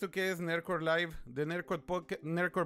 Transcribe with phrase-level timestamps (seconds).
[0.00, 1.82] esto que es Nerdcore Live de Nerdcore,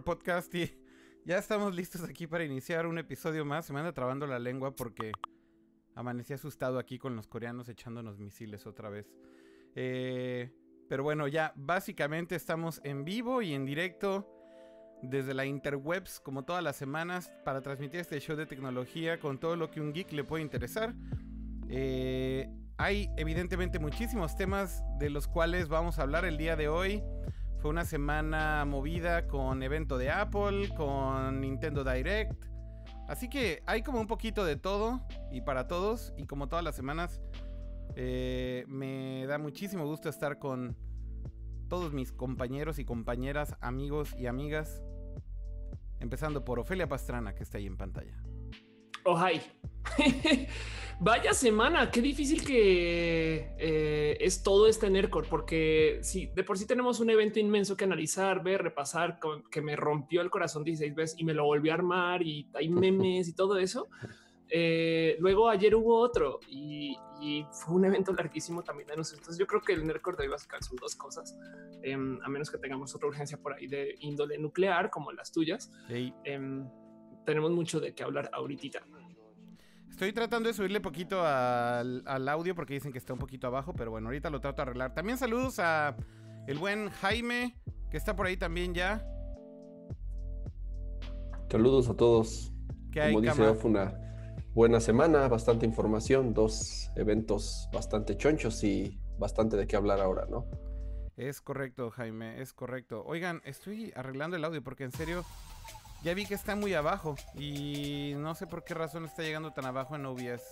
[0.04, 0.72] Podcast y
[1.24, 3.66] ya estamos listos aquí para iniciar un episodio más.
[3.66, 5.10] Se me anda trabando la lengua porque
[5.96, 9.12] amanecí asustado aquí con los coreanos echándonos misiles otra vez.
[9.74, 10.52] Eh,
[10.88, 14.30] pero bueno, ya básicamente estamos en vivo y en directo
[15.02, 19.56] desde la interwebs como todas las semanas para transmitir este show de tecnología con todo
[19.56, 20.94] lo que un geek le puede interesar.
[21.68, 27.02] Eh, hay evidentemente muchísimos temas de los cuales vamos a hablar el día de hoy.
[27.58, 32.44] Fue una semana movida con evento de Apple, con Nintendo Direct.
[33.08, 35.00] Así que hay como un poquito de todo
[35.30, 36.12] y para todos.
[36.16, 37.20] Y como todas las semanas,
[37.96, 40.76] eh, me da muchísimo gusto estar con
[41.68, 44.82] todos mis compañeros y compañeras, amigos y amigas.
[46.00, 48.23] Empezando por Ofelia Pastrana, que está ahí en pantalla.
[49.04, 49.40] Oh, hi.
[51.00, 56.66] Vaya semana, qué difícil que eh, es todo este NERCOR, porque si de por sí
[56.66, 59.18] tenemos un evento inmenso que analizar, ver, repasar,
[59.50, 62.68] que me rompió el corazón 16 veces y me lo volvió a armar y hay
[62.68, 63.88] memes y todo eso.
[64.48, 66.96] Eh, luego ayer hubo otro y,
[67.52, 69.20] fue un evento larguísimo también de nosotros.
[69.20, 71.38] Entonces yo creo que el NERCOR de hoy va a sacar sus dos cosas,
[71.82, 75.72] em, a menos que tengamos otra urgencia por ahí de índole nuclear como las tuyas.
[75.88, 76.68] Em,
[77.24, 78.86] tenemos mucho de qué hablar ahorita.
[79.94, 83.92] Estoy tratando de subirle poquito al, audio porque dicen que está un poquito abajo, pero
[83.92, 84.92] bueno, ahorita lo trato de arreglar.
[84.92, 85.94] También saludos a
[86.48, 87.56] el buen Jaime,
[87.92, 89.06] que está por ahí también ya.
[91.48, 92.52] Saludos a todos.
[92.92, 93.94] Como dice, fue una
[94.52, 100.44] buena semana, bastante información, dos eventos bastante chonchos y bastante de qué hablar ahora, ¿no?
[101.16, 103.04] Es correcto, Jaime, es correcto.
[103.06, 105.24] Oigan, estoy arreglando el audio porque en serio
[106.04, 109.64] ya vi que está muy abajo y no sé por qué razón está llegando tan
[109.64, 110.42] abajo en OBS.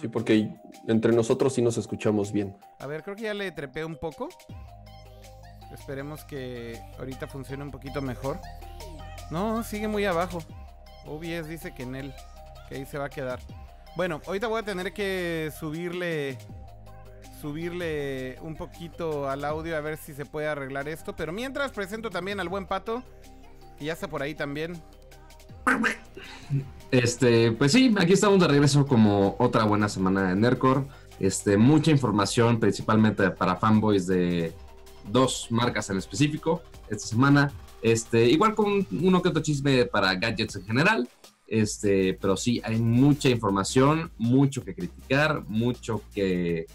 [0.00, 0.54] Sí, porque
[0.88, 2.56] entre nosotros sí nos escuchamos bien.
[2.78, 4.28] A ver, creo que ya le trepé un poco.
[5.72, 8.40] Esperemos que ahorita funcione un poquito mejor.
[9.30, 10.38] No, sigue muy abajo.
[11.06, 12.14] OBS dice que en él,
[12.68, 13.40] que ahí se va a quedar.
[13.96, 16.38] Bueno, ahorita voy a tener que subirle
[17.40, 21.16] subirle un poquito al audio a ver si se puede arreglar esto.
[21.16, 23.02] Pero mientras presento también al buen Pato,
[23.80, 24.80] y ya por ahí también.
[26.90, 30.86] Este, pues sí, aquí estamos de regreso como otra buena semana de Nercor.
[31.18, 34.52] Este, mucha información, principalmente para fanboys de
[35.10, 37.52] dos marcas en específico esta semana.
[37.82, 41.08] Este, igual con uno que otro chisme para gadgets en general.
[41.46, 46.66] Este, pero sí, hay mucha información, mucho que criticar, mucho que,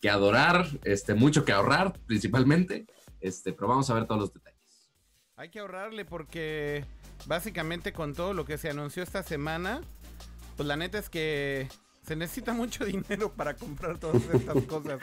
[0.00, 2.86] que adorar, este, mucho que ahorrar, principalmente.
[3.20, 4.55] Este, pero vamos a ver todos los detalles.
[5.38, 6.86] Hay que ahorrarle porque
[7.26, 9.82] básicamente con todo lo que se anunció esta semana,
[10.56, 11.68] pues la neta es que
[12.06, 14.98] se necesita mucho dinero para comprar todas estas cosas.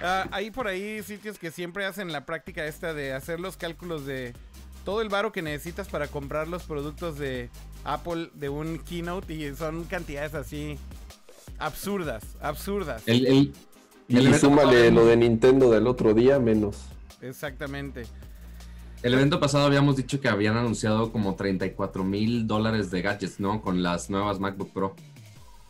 [0.00, 4.06] Ah, hay por ahí sitios que siempre hacen la práctica esta de hacer los cálculos
[4.06, 4.32] de
[4.86, 7.50] todo el varo que necesitas para comprar los productos de
[7.84, 10.78] Apple de un keynote y son cantidades así
[11.58, 13.02] absurdas, absurdas.
[13.04, 13.52] El,
[14.08, 16.78] y súmale lo de Nintendo del otro día menos.
[17.20, 18.06] Exactamente.
[19.06, 23.62] El evento pasado habíamos dicho que habían anunciado como 34 mil dólares de gadgets, ¿no?
[23.62, 24.96] Con las nuevas MacBook Pro.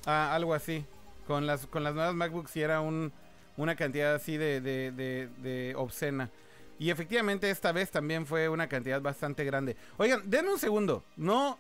[0.07, 0.87] Ah, algo así.
[1.27, 3.13] Con las, con las nuevas MacBooks sí era un,
[3.59, 6.31] una cantidad así de, de, obscena.
[6.79, 9.77] Y efectivamente esta vez también fue una cantidad bastante grande.
[9.99, 11.05] Oigan, denme un segundo.
[11.19, 11.59] No,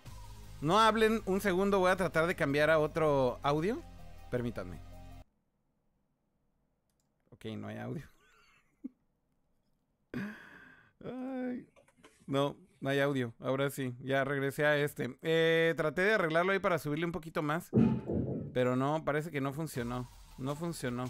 [0.62, 1.78] no hablen un segundo.
[1.78, 3.82] Voy a tratar de cambiar a otro audio.
[4.30, 4.80] Permítanme.
[7.32, 8.08] Ok, no hay audio.
[12.26, 13.32] no, no hay audio.
[13.40, 15.16] Ahora sí, ya regresé a este.
[15.22, 17.70] Eh, traté de arreglarlo ahí para subirle un poquito más.
[18.52, 20.10] Pero no, parece que no funcionó.
[20.38, 21.04] No funcionó.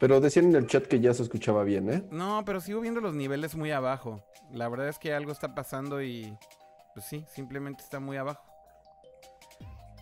[0.00, 2.02] Pero decían en el chat que ya se escuchaba bien, ¿eh?
[2.10, 4.24] No, pero sigo viendo los niveles muy abajo.
[4.52, 6.36] La verdad es que algo está pasando y...
[6.94, 8.42] Pues sí, simplemente está muy abajo.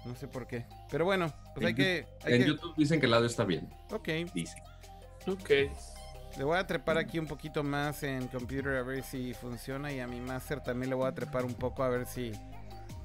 [0.06, 0.64] No sé por qué.
[0.90, 2.06] Pero bueno, pues hay que...
[2.24, 3.68] en YouTube dicen que el audio está bien.
[3.90, 4.08] Ok.
[4.34, 4.56] Dice.
[5.26, 5.50] Ok.
[6.36, 10.00] Le voy a trepar aquí un poquito más en computer a ver si funciona y
[10.00, 12.32] a mi master también le voy a trepar un poco a ver si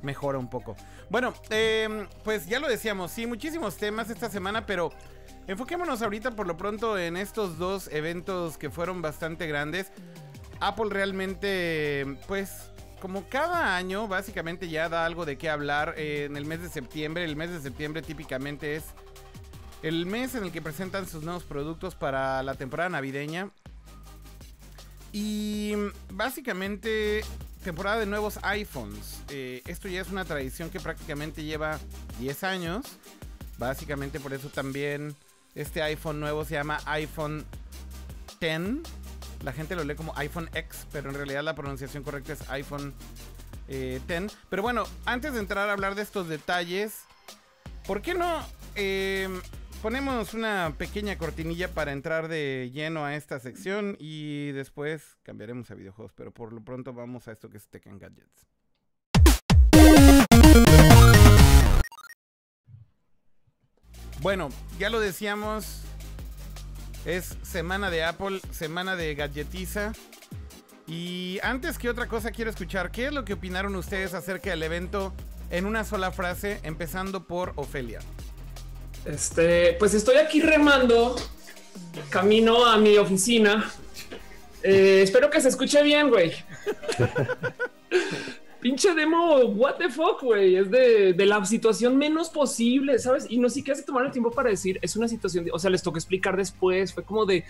[0.01, 0.75] mejora un poco.
[1.09, 4.91] Bueno, em, pues ya lo decíamos, sí, muchísimos temas esta semana, pero
[5.47, 9.91] enfoquémonos ahorita por lo pronto en estos dos eventos que fueron bastante grandes.
[10.61, 16.37] Apple realmente, pues, como cada año, básicamente ya da algo de qué hablar eh, en
[16.37, 17.25] el mes de septiembre.
[17.25, 18.85] El mes de septiembre típicamente es
[19.81, 23.49] el mes en el que presentan sus nuevos productos para la temporada navideña.
[25.11, 25.73] Y
[26.11, 27.23] básicamente
[27.65, 29.23] temporada de nuevos iPhones.
[29.29, 31.79] Eh, esto ya es una tradición que prácticamente lleva
[32.19, 32.85] 10 años.
[33.57, 35.15] Básicamente por eso también
[35.55, 37.43] este iPhone nuevo se llama iPhone
[38.39, 38.81] X.
[39.43, 42.93] La gente lo lee como iPhone X, pero en realidad la pronunciación correcta es iPhone
[43.67, 44.37] eh, X.
[44.49, 47.01] Pero bueno, antes de entrar a hablar de estos detalles,
[47.87, 48.45] ¿por qué no
[48.75, 49.41] em,
[49.85, 55.75] ponemos una pequeña cortinilla para entrar de lleno a esta sección y después cambiaremos a
[55.75, 56.11] videojuegos?
[56.15, 58.47] Pero por lo pronto vamos a esto que es Tekken Gadgets.
[64.21, 64.49] Bueno,
[64.79, 65.83] ya lo decíamos,
[67.05, 69.93] es semana de Apple, semana de galletiza.
[70.87, 74.63] Y antes que otra cosa quiero escuchar, ¿qué es lo que opinaron ustedes acerca del
[74.63, 75.13] evento
[75.51, 77.99] en una sola frase, empezando por Ofelia?
[79.05, 81.15] Este, pues estoy aquí remando
[82.09, 83.71] camino a mi oficina.
[84.63, 86.33] Eh, espero que se escuche bien, güey.
[88.65, 93.27] pinche demo, what the fuck, güey, es de, la situación menos posible, ¿sabes?
[93.29, 95.83] Y no siquiera se tomaron el tiempo para decir, es una situación, o sea, les
[95.83, 97.43] toca explicar después, fue como de,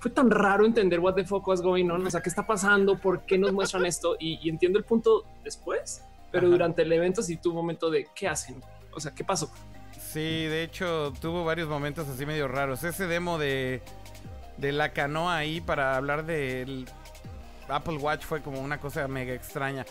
[0.00, 2.98] fue tan raro entender what the fuck was going on, o sea, qué está pasando,
[2.98, 6.02] por qué nos muestran esto, y, entiendo el punto después,
[6.32, 8.60] pero durante el evento sí tuvo un momento de, ¿qué hacen?
[8.92, 9.52] O sea, ¿qué pasó?
[10.12, 12.82] Sí, de hecho, tuvo varios momentos así medio raros.
[12.82, 13.82] Ese demo de,
[14.56, 16.86] de la canoa ahí para hablar del
[17.68, 19.84] Apple Watch fue como una cosa mega extraña.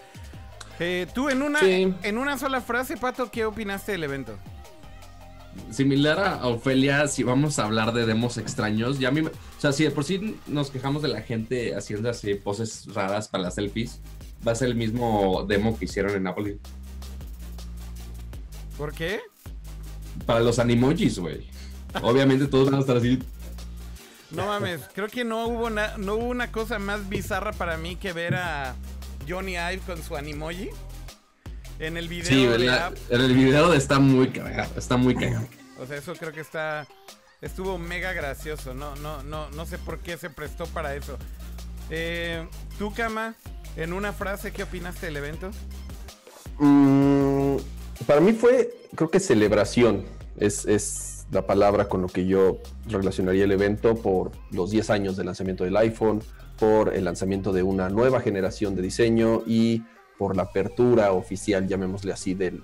[0.79, 4.37] Eh, tú en una, en una sola frase, Pato, ¿qué opinaste del evento?
[5.71, 9.71] Similar a Ofelia, si vamos a hablar de demos extraños, ya a mí, o sea,
[9.71, 13.55] si de por sí nos quejamos de la gente haciendo así poses raras para las
[13.55, 14.01] selfies,
[14.47, 16.59] va a ser el mismo demo que hicieron en Napoli.
[18.77, 19.21] ¿Por qué?
[20.25, 21.49] Para los animojis, güey.
[22.01, 23.19] Obviamente todos van a estar así.
[24.31, 28.11] No mames, creo que no hubo, no hubo una cosa más bizarra para mí que
[28.11, 28.75] ver a
[29.27, 30.69] Johnny Ive con su animoji.
[31.79, 32.25] En el video.
[32.25, 32.43] Sí,
[33.09, 34.73] en el video está muy cagado.
[34.77, 35.47] Está muy cagado.
[35.79, 36.87] O sea, eso creo que está.
[37.39, 38.73] Estuvo mega gracioso.
[38.73, 41.17] No, no, no, no sé por qué se prestó para eso.
[41.89, 42.47] Eh,
[42.79, 43.35] Tú, Kama,
[43.75, 45.51] en una frase, ¿qué opinaste del evento?
[46.57, 47.57] Mm,
[48.05, 50.03] para mí fue, creo que celebración.
[50.37, 55.17] Es, es la palabra con lo que yo relacionaría el evento por los 10 años
[55.17, 56.21] del lanzamiento del iPhone,
[56.57, 59.83] por el lanzamiento de una nueva generación de diseño y
[60.17, 62.63] por la apertura oficial, llamémosle así, del,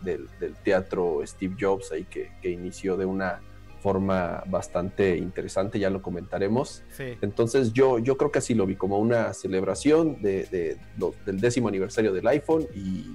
[0.63, 3.41] teatro Steve Jobs, ahí que, inició de una
[3.79, 6.83] forma bastante interesante, ya lo comentaremos.
[7.21, 10.77] Entonces yo, yo creo que así lo vi, como una celebración de,
[11.25, 13.05] del décimo aniversario del iPhone y,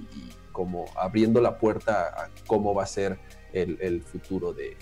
[0.51, 3.19] como abriendo la puerta a cómo va a ser
[3.53, 4.77] el, futuro de,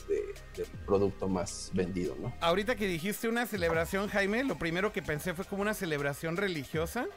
[0.55, 2.33] del producto más vendido, ¿no?
[2.41, 7.07] Ahorita que dijiste una celebración, Jaime, lo primero que pensé fue como una celebración religiosa.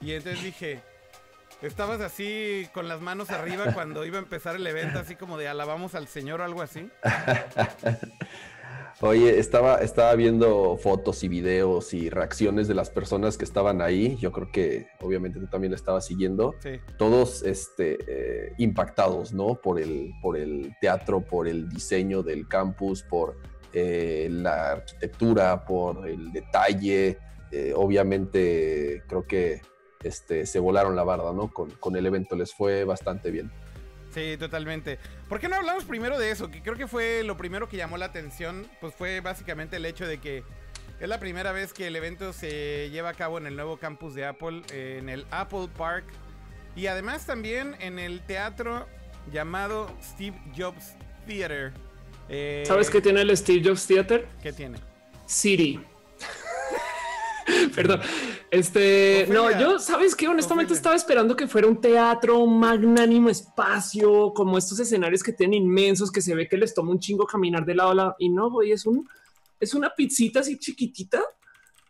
[0.00, 0.82] Y entonces dije,
[1.62, 5.48] estabas así con las manos arriba cuando iba a empezar el evento, así como de
[5.48, 6.90] alabamos al Señor o algo así.
[9.04, 14.16] Oye, estaba, estaba viendo fotos y videos y reacciones de las personas que estaban ahí.
[14.20, 16.54] Yo creo que obviamente tú también la estabas siguiendo.
[16.98, 19.56] Todos este, eh, impactados, ¿no?
[19.56, 23.38] Por el, por el teatro, por el diseño del campus, por
[23.72, 27.18] eh, la arquitectura, por el detalle.
[27.50, 29.62] Eh, obviamente creo que
[30.04, 31.52] este, se volaron la barda, ¿no?
[31.52, 33.50] Con, con el evento les fue bastante bien.
[34.12, 34.98] Sí, totalmente.
[35.28, 36.50] ¿Por qué no hablamos primero de eso?
[36.50, 40.06] Que creo que fue lo primero que llamó la atención, pues fue básicamente el hecho
[40.06, 40.44] de que
[41.00, 44.14] es la primera vez que el evento se lleva a cabo en el nuevo campus
[44.14, 46.04] de Apple, en el Apple Park,
[46.76, 48.86] y además también en el teatro
[49.32, 50.94] llamado Steve Jobs
[51.26, 51.72] Theater.
[52.28, 54.28] Eh, ¿Sabes qué tiene el Steve Jobs Theater?
[54.42, 54.78] ¿Qué tiene?
[55.26, 55.80] Siri.
[57.74, 58.00] Perdón.
[58.50, 64.32] Este, no, yo, sabes que honestamente estaba esperando que fuera un teatro, un magnánimo espacio,
[64.34, 67.64] como estos escenarios que tienen inmensos, que se ve que les toma un chingo caminar
[67.64, 68.16] de lado a lado.
[68.18, 69.08] Y no, güey, es un,
[69.58, 71.22] es una pizzita así chiquitita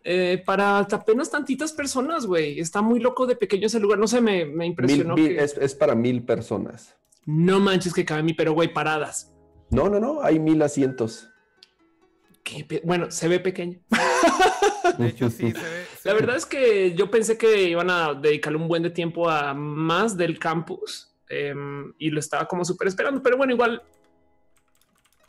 [0.05, 2.59] eh, para apenas tantitas personas, güey.
[2.59, 3.99] Está muy loco de pequeño ese lugar.
[3.99, 5.15] No sé, me, me impresionó.
[5.17, 6.97] es, para mil personas.
[7.25, 9.33] No manches que cabe mí, pero güey, paradas.
[9.71, 11.29] No, no, no, hay mil asientos.
[12.85, 13.79] bueno, se ve pequeño.
[14.99, 15.87] De hecho, sí, se ve.
[16.05, 19.55] La verdad es que yo pensé que iban a dedicarle un buen de tiempo a
[19.55, 23.83] más del campus em, y lo estaba como súper esperando, pero bueno, igual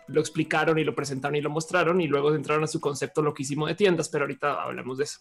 [0.07, 3.67] lo explicaron y lo presentaron y lo mostraron y luego entraron a su concepto loquísimo
[3.67, 5.19] de tiendas, pero ahorita hablamos de eso.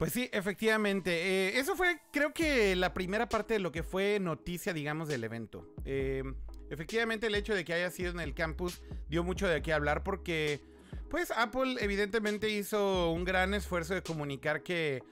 [0.00, 1.10] Pues sí, efectivamente.
[1.12, 5.24] Eh, eso fue, creo que la primera parte de lo que fue noticia, digamos, del
[5.24, 5.74] evento.
[5.84, 6.36] Em,
[6.70, 10.02] efectivamente, el hecho de que haya sido en el campus dio mucho de qué hablar
[10.02, 10.62] porque
[11.10, 15.02] pues Apple evidentemente hizo un gran esfuerzo de comunicar que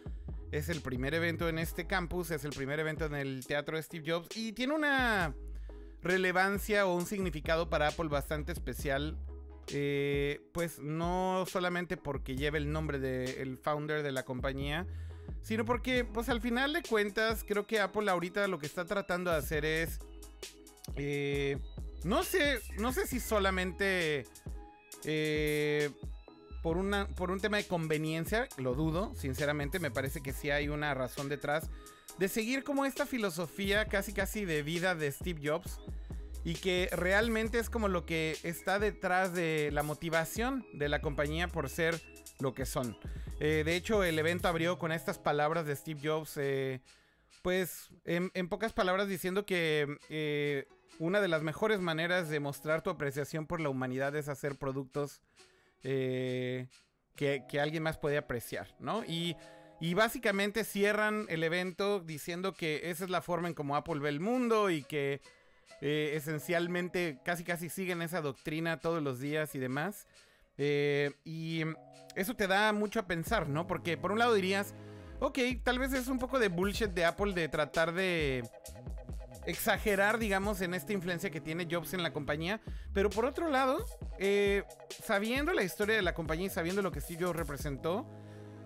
[0.52, 4.10] es el primer evento en este campus, es el primer evento en el teatro Steve
[4.10, 5.34] Jobs y tiene una
[6.02, 9.18] relevancia o un significado para Apple bastante especial
[9.70, 14.86] eh, pues no solamente porque lleve el nombre del founder de la compañía,
[15.42, 19.30] sino porque, pues al final de cuentas, creo que Apple ahorita lo que está tratando
[19.30, 19.98] de hacer es,
[20.96, 21.58] eh,
[22.04, 24.26] no sé, no sé si solamente
[25.04, 25.90] eh,
[26.62, 30.68] por, una, por un tema de conveniencia, lo dudo, sinceramente, me parece que sí hay
[30.68, 31.70] una razón detrás
[32.18, 35.78] de seguir como esta filosofía casi casi de vida de Steve Jobs
[36.44, 41.48] y que realmente es como lo que está detrás de la motivación de la compañía
[41.48, 42.00] por ser
[42.40, 42.96] lo que son.
[43.40, 46.80] Eh, de hecho, el evento abrió con estas palabras de Steve Jobs, eh,
[47.42, 50.66] pues en, pocas palabras diciendo que eh,
[50.98, 55.22] una de las mejores maneras de mostrar tu apreciación por la humanidad es hacer productos
[55.82, 56.68] que,
[57.16, 59.04] que, alguien más puede apreciar, ¿no?
[59.04, 59.36] Y,
[59.80, 64.08] y, básicamente cierran el evento diciendo que esa es la forma en como Apple ve
[64.08, 65.20] el mundo y que
[65.80, 70.06] esencialmente casi casi siguen esa doctrina todos los días y demás.
[70.58, 71.62] Eh, y
[72.16, 73.66] eso te da mucho a pensar, ¿no?
[73.66, 74.74] Porque por un lado dirías,
[75.20, 78.42] ok, tal vez es un poco de bullshit de Apple de tratar de
[79.48, 82.60] exagerar, digamos, en esta influencia que tiene Jobs en la compañía.
[82.92, 83.84] Pero por otro lado,
[84.18, 84.62] eh,
[85.02, 88.06] sabiendo la historia de la compañía y sabiendo lo que Steve Jobs representó,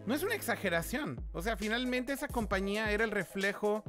[0.07, 1.25] no es una exageración.
[1.33, 3.85] O sea, finalmente esa compañía era el reflejo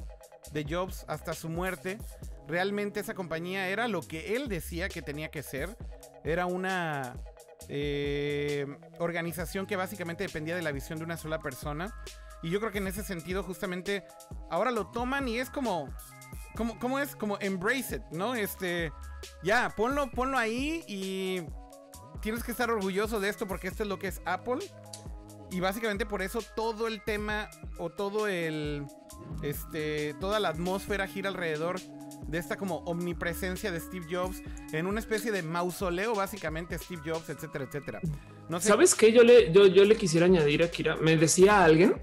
[0.52, 1.98] de Jobs hasta su muerte.
[2.46, 5.76] Realmente esa compañía era lo que él decía que tenía que ser.
[6.22, 7.16] Era una
[7.68, 8.66] eh,
[9.00, 11.92] organización que básicamente dependía de la visión de una sola persona.
[12.44, 14.04] Y yo creo que en ese sentido, justamente,
[14.50, 15.88] ahora lo toman y es como.
[16.56, 17.16] Como ¿Cómo es?
[17.16, 18.34] Como embrace it, ¿no?
[18.34, 18.92] Este.
[19.42, 21.42] Ya, ponlo, ponlo ahí y.
[22.20, 24.58] Tienes que estar orgulloso de esto porque esto es lo que es Apple.
[25.50, 28.86] Y básicamente por eso todo el tema o todo el.
[29.42, 30.14] Este.
[30.20, 31.80] Toda la atmósfera gira alrededor
[32.26, 34.42] de esta como omnipresencia de Steve Jobs
[34.72, 38.00] en una especie de mausoleo básicamente Steve Jobs, etcétera, etcétera.
[38.48, 39.12] No ¿Sabes qué?
[39.12, 42.00] Yo le, yo, yo le quisiera añadir a Kira, me decía alguien,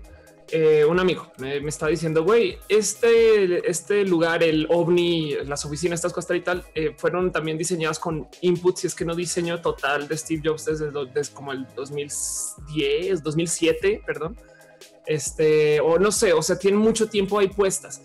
[0.51, 5.99] eh, un amigo, me, me estaba diciendo, güey, este, este lugar, el ovni, las oficinas,
[5.99, 9.61] estas cosas y tal, eh, fueron también diseñadas con inputs, y es que no diseño
[9.61, 14.37] total de Steve Jobs desde, desde como el 2010, 2007, perdón.
[15.05, 18.01] Este, o no sé, o sea, tienen mucho tiempo ahí puestas.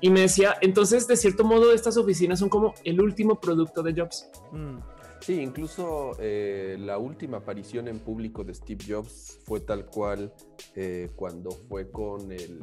[0.00, 3.94] Y me decía, entonces, de cierto modo, estas oficinas son como el último producto de
[3.94, 4.28] Jobs.
[4.52, 4.78] Mm.
[5.26, 10.32] Sí, incluso eh, la última aparición en público de Steve Jobs fue tal cual
[10.76, 12.60] eh, cuando fue con el...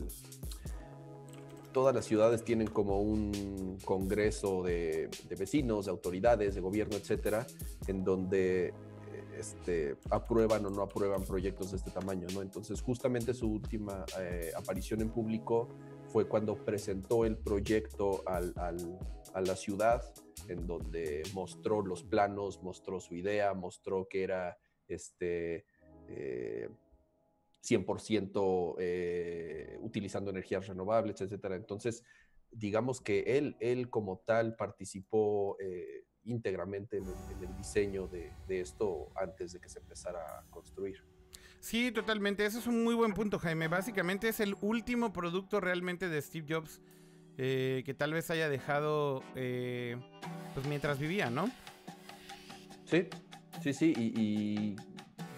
[1.73, 7.45] Todas las ciudades tienen como un congreso de, vecinos, de autoridades, de gobierno, etcétera,
[7.87, 8.73] en donde eh,
[9.37, 12.41] este, aprueban o no aprueban proyectos de este tamaño, ¿no?
[12.41, 14.05] Entonces, justamente su última
[14.55, 15.67] aparición en público
[16.07, 20.01] fue cuando presentó el proyecto a la ciudad,
[20.47, 25.65] en donde mostró los planos, mostró su idea, mostró que era este,
[27.63, 31.55] 100% eh, eh, utilizando energías renovables, etcétera.
[31.55, 32.03] Entonces,
[32.51, 37.05] digamos que él, él como tal participó eh, íntegramente en
[37.41, 41.03] el, diseño de, de, esto antes de que se empezara a construir.
[41.59, 42.45] Sí, totalmente.
[42.45, 43.69] Ese es un muy buen punto, Jaime.
[43.69, 46.81] Básicamente es el último producto realmente de Steve Jobs
[47.37, 49.97] eh, que tal vez haya dejado eh,
[50.53, 51.49] pues mientras vivía, ¿no?
[52.85, 53.07] Sí,
[53.61, 53.93] sí, sí.
[53.97, 54.75] Y,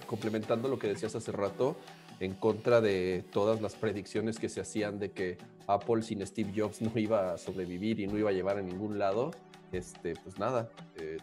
[0.05, 1.77] complementando lo que decías hace rato,
[2.19, 5.37] en contra de todas las predicciones que se hacían de que
[5.67, 8.99] Apple sin Steve Jobs no iba a sobrevivir y no iba a llevar a ningún
[8.99, 9.31] lado,
[9.71, 10.69] este, pues nada.
[10.97, 11.17] Eh,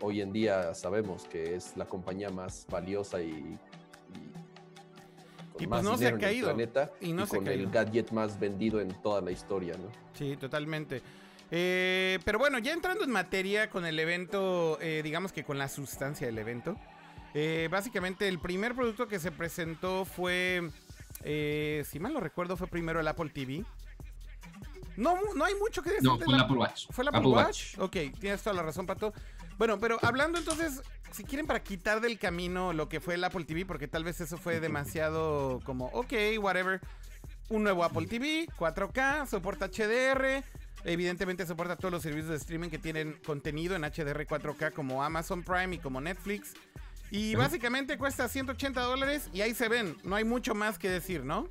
[0.00, 3.58] hoy en día sabemos que es la compañía más valiosa y
[5.58, 6.54] y pues no se ha caído.
[7.00, 9.90] y, no con el gadget más vendido en toda la historia, ¿no?
[10.14, 11.02] Sí, totalmente.
[11.50, 15.68] Eh, pero bueno, ya entrando en materia con el evento, eh, digamos que con la
[15.68, 16.76] sustancia del evento.
[17.34, 20.70] Eh, básicamente el primer producto que se presentó fue,
[21.22, 23.64] si mal lo recuerdo, fue primero el Apple TV.
[24.96, 26.04] No, no hay mucho que decir.
[26.04, 26.86] No, fue el Apple Watch.
[26.90, 27.78] ¿Fue el Apple, Watch?
[27.78, 29.12] Ok, tienes toda la razón, Pato.
[29.58, 33.44] Bueno, pero hablando entonces si quieren para quitar del camino lo que fue el Apple
[33.44, 36.80] TV, porque tal vez eso fue demasiado como, ok, whatever.
[37.50, 40.42] Un nuevo Apple TV, 4K, soporta HDR.
[40.84, 45.42] Evidentemente soporta todos los servicios de streaming que tienen contenido en HDR 4K como Amazon
[45.42, 46.54] Prime y como Netflix.
[47.10, 49.96] Y básicamente cuesta 180 dólares y ahí se ven.
[50.04, 51.48] No hay mucho más que decir, ¿no?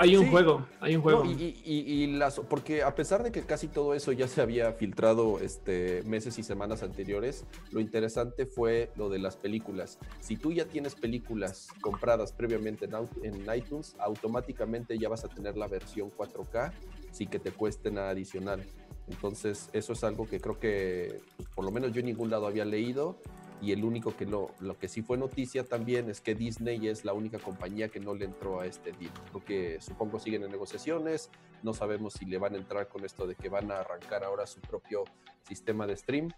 [0.00, 1.24] Hay un juego, hay un juego.
[1.24, 6.02] y, las, porque a pesar de que casi todo eso ya se había filtrado este,
[6.04, 9.98] meses y semanas anteriores, lo interesante fue lo de las películas.
[10.20, 15.56] Si tú ya tienes películas compradas previamente en, en iTunes, automáticamente ya vas a tener
[15.56, 16.72] la versión 4K
[17.10, 18.64] sin que te cueste nada adicional.
[19.08, 22.46] Entonces, eso es algo que creo que pues, por lo menos yo en ningún lado
[22.46, 23.18] había leído
[23.60, 27.04] y el único que no, lo que sí fue noticia también es que Disney es
[27.04, 29.12] la única compañía que no le entró a este deal.
[29.30, 31.30] Creo que supongo siguen en negociaciones,
[31.62, 34.46] no sabemos si le van a entrar con esto de que van a arrancar ahora
[34.46, 35.04] su propio
[35.42, 36.30] sistema de stream,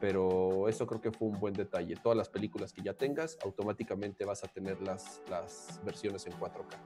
[0.00, 1.96] pero eso creo que fue un buen detalle.
[1.96, 6.76] Todas las películas que ya tengas, automáticamente vas a tener las, las versiones en 4K.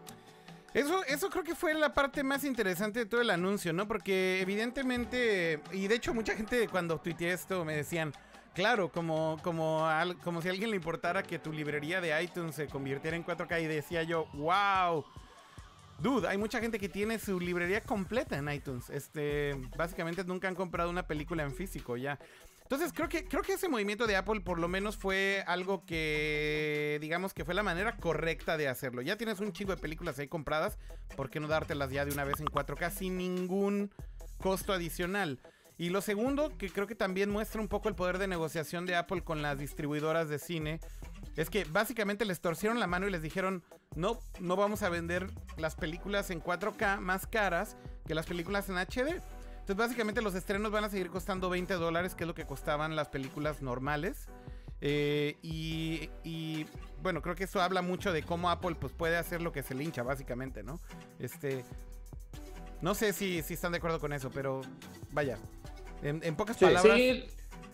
[0.73, 3.89] Eso, eso creo que fue la parte más interesante de todo el anuncio, ¿no?
[3.89, 8.13] Porque evidentemente, y de hecho mucha gente cuando tuiteé esto me decían,
[8.55, 9.87] claro, como, como,
[10.23, 13.63] como si a alguien le importara que tu librería de iTunes se convirtiera en 4K
[13.63, 15.05] y decía yo, wow.
[15.99, 18.89] Dude, hay mucha gente que tiene su librería completa en iTunes.
[18.89, 22.19] Este, básicamente nunca han comprado una película en físico ya.
[22.71, 26.99] Entonces creo que, creo que ese movimiento de Apple por lo menos fue algo que,
[27.01, 29.03] digamos que fue la manera correcta de hacerlo.
[29.03, 30.79] Ya tienes un chingo de películas ahí compradas,
[31.17, 33.91] ¿por qué no dártelas ya de una vez en 4K sin ningún
[34.39, 35.41] costo adicional?
[35.81, 38.97] Y lo segundo, que creo que también muestra un poco el poder de negociación de
[38.97, 40.79] Apple con las distribuidoras de cine,
[41.37, 43.63] es que básicamente les torcieron la mano y les dijeron,
[43.97, 48.77] no, no vamos a vender las películas en 4K más caras que las películas en
[48.77, 49.23] HD.
[49.61, 52.95] Entonces, básicamente los estrenos van a seguir costando 20 dólares, que es lo que costaban
[52.95, 54.29] las películas normales.
[54.83, 56.67] Eh, y,
[57.01, 59.75] bueno, creo que eso habla mucho de cómo Apple pues, puede hacer lo que se
[59.75, 60.79] lincha, básicamente, ¿no?
[61.19, 61.65] Este.
[62.83, 64.61] No sé si, si están de acuerdo con eso, pero
[65.11, 65.39] vaya.
[66.03, 66.97] En, pocas palabras.
[66.97, 67.25] Sí,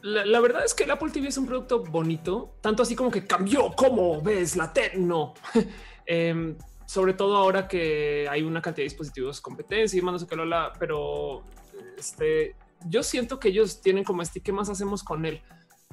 [0.03, 3.27] la, verdad es que el Apple TV es un producto bonito, tanto así como que
[3.27, 5.35] cambió cómo ves la tecno.
[6.09, 6.57] Em,
[6.87, 10.37] sobre todo ahora que hay una cantidad de dispositivos competencia y más no sé qué
[10.37, 10.45] lo
[10.79, 11.43] pero
[11.99, 12.55] este,
[12.85, 15.43] yo siento que ellos tienen como este, ¿qué más hacemos con él?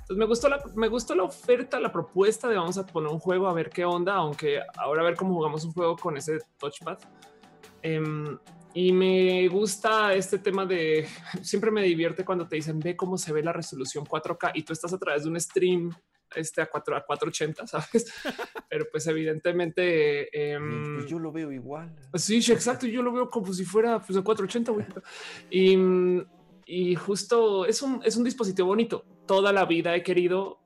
[0.04, 3.20] Entonces me gustó la, me gustó la oferta, la propuesta de vamos a poner un
[3.20, 6.40] juego a ver qué onda, aunque ahora a ver cómo jugamos un juego con ese
[6.60, 7.00] touchpad.
[7.82, 8.38] Em,
[8.74, 11.08] y me gusta este tema de
[11.42, 14.74] siempre me divierte cuando te dicen ve cómo se ve la resolución 4K y tú
[14.74, 15.92] estás a través de un stream
[16.36, 18.12] este a 4 a 480, sabes?
[18.70, 21.96] Pero pues evidentemente em, pues yo lo veo igual.
[22.16, 22.88] Sí, exacto.
[22.88, 25.02] Yo lo veo como si fuera pues, a 480.
[25.52, 25.78] Y,
[26.66, 29.06] y justo es un, es un dispositivo bonito.
[29.28, 30.63] Toda la vida he querido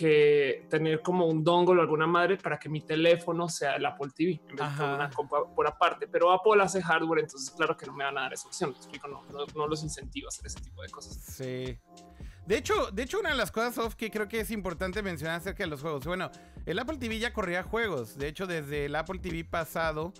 [0.00, 4.08] que tener como un dongle o alguna madre para que mi teléfono sea el Apple
[4.16, 6.08] TV en vez de una compa por aparte.
[6.08, 8.70] Pero Apple hace hardware, entonces claro que no me van a dar esa opción.
[8.70, 11.22] explico, no, no, no los incentivo a hacer ese tipo de cosas.
[11.22, 11.78] Sí.
[12.46, 15.36] De hecho, de hecho, una de las cosas off que creo que es importante mencionar
[15.36, 16.06] acerca de los juegos.
[16.06, 16.30] Bueno,
[16.64, 18.16] el Apple TV ya corría juegos.
[18.16, 20.14] De hecho, desde el Apple TV pasado,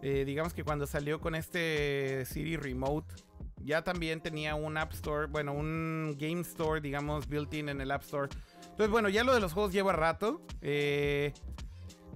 [0.00, 3.14] eh, digamos que cuando salió con este Siri Remote,
[3.62, 8.02] ya también tenía un App Store, bueno, un Game Store, digamos, built-in en el App
[8.02, 8.28] Store.
[8.80, 10.40] Entonces, bueno, ya lo de los juegos lleva rato.
[10.62, 11.34] Eh,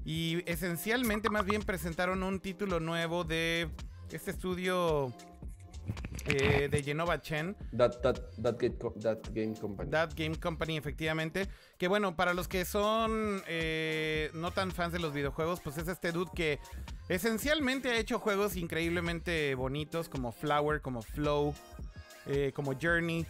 [0.02, 3.68] y esencialmente, más bien presentaron un título nuevo de
[4.10, 5.12] este estudio
[6.24, 7.54] eh, de Genova Chen.
[7.76, 7.96] That,
[9.34, 9.90] Game Company.
[9.90, 11.50] That Game Company, efectivamente.
[11.76, 15.86] Que bueno, para los que son eh, no tan fans de los videojuegos, pues es
[15.86, 16.60] este dude que
[17.10, 21.52] esencialmente ha hecho juegos increíblemente bonitos como Flower, como Flow,
[22.24, 23.26] eh, como Journey.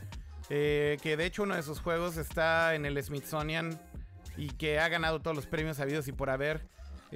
[0.49, 3.81] Que de hecho uno de sus juegos está en el Smithsonian
[4.37, 6.67] y que ha ganado todos los premios habidos y por haber.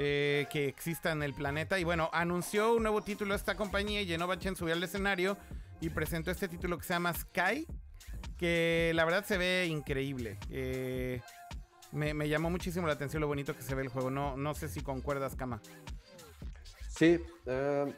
[0.01, 1.77] Eh, que exista en el planeta.
[1.81, 5.37] Y bueno, anunció un nuevo título esta compañía y Genova Chen subió al escenario
[5.81, 7.67] y presentó este título que se llama Sky,
[8.37, 10.39] que la verdad se ve increíble.
[10.51, 11.21] Eh,
[11.91, 14.09] me, llamó muchísimo la atención lo bonito que se ve el juego.
[14.09, 15.61] No, no sé si concuerdas, Kama.
[16.89, 17.93] Sí, uh,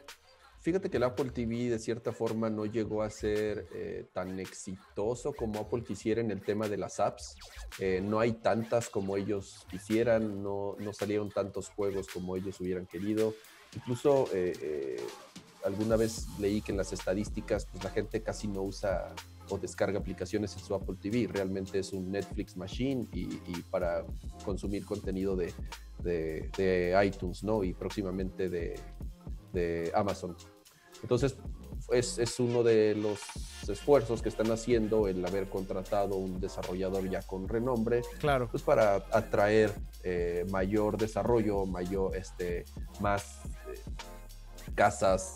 [0.61, 5.33] Fíjate que el Apple TV de cierta forma no llegó a ser eh, tan exitoso
[5.33, 7.35] como Apple quisiera en el tema de las apps.
[7.79, 12.85] Eh, no hay tantas como ellos quisieran, no, no, salieron tantos juegos como ellos hubieran
[12.85, 13.33] querido.
[13.75, 14.97] Incluso eh,
[15.65, 19.15] alguna vez leí que en las estadísticas pues, la gente casi no usa
[19.49, 21.27] o descarga aplicaciones en su Apple TV.
[21.27, 23.25] Realmente es un Netflix machine y,
[23.71, 24.05] para
[24.45, 25.53] consumir contenido de,
[26.03, 27.63] de, de, iTunes, ¿no?
[27.63, 28.75] Y próximamente de,
[29.53, 30.35] de Amazon.
[31.01, 31.35] Entonces,
[31.91, 33.19] es, es, uno de los
[33.67, 38.47] esfuerzos que están haciendo el haber contratado un desarrollador ya con renombre, claro.
[38.49, 42.65] pues para atraer eh, mayor desarrollo, mayor, este,
[42.99, 43.39] más
[43.73, 43.79] eh,
[44.75, 45.33] casas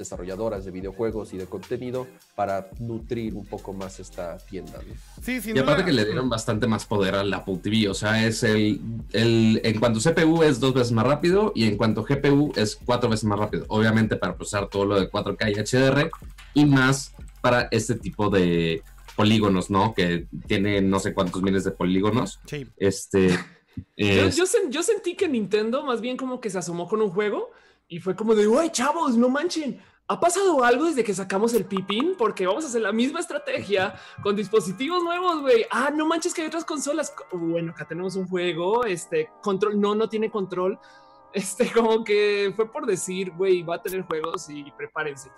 [0.00, 4.80] desarrolladoras de videojuegos y de contenido para nutrir un poco más esta tienda.
[5.22, 5.52] Sí, sí.
[5.54, 8.80] Y aparte que le dieron bastante más poder al Apple TV, o sea, es el,
[9.12, 13.10] el, en cuanto CPU es dos veces más rápido y en cuanto GPU es cuatro
[13.10, 16.10] veces más rápido, obviamente para procesar todo lo de 4K y HDR
[16.54, 18.82] y más para este tipo de
[19.16, 19.92] polígonos, ¿no?
[19.94, 22.40] Que tiene no sé cuántos miles de polígonos.
[22.46, 22.66] Sí.
[22.76, 23.38] Este...
[23.96, 27.50] Yo, yo, sentí que Nintendo más bien como que se asomó con un juego
[27.90, 29.82] y fue como de, ¡ay, chavos, no manchen!
[30.06, 32.14] ¿Ha pasado algo desde que sacamos el pipín?
[32.16, 35.66] Porque vamos a hacer la misma estrategia con dispositivos nuevos, güey.
[35.72, 37.12] Ah, no manches que hay otras consolas.
[37.32, 40.78] Bueno, acá tenemos un juego, este control, no, no tiene control.
[41.32, 45.30] Este, como que fue por decir, güey, va a tener juegos y prepárense.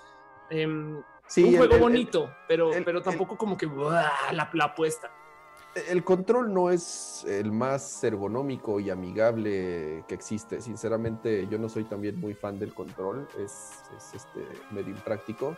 [0.51, 5.11] Um, sí, un juego bonito, pero, pero tampoco como que la, la apuesta.
[5.75, 10.61] El control no es el más ergonómico y amigable que existe.
[10.61, 13.27] Sinceramente, yo no soy también muy fan del control.
[13.39, 13.83] Es,
[14.15, 15.57] este, medio impráctico.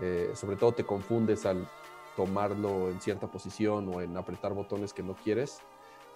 [0.00, 1.68] Eh, sobre todo te confundes al
[2.14, 5.58] tomarlo en cierta posición o en apretar botones que no quieres.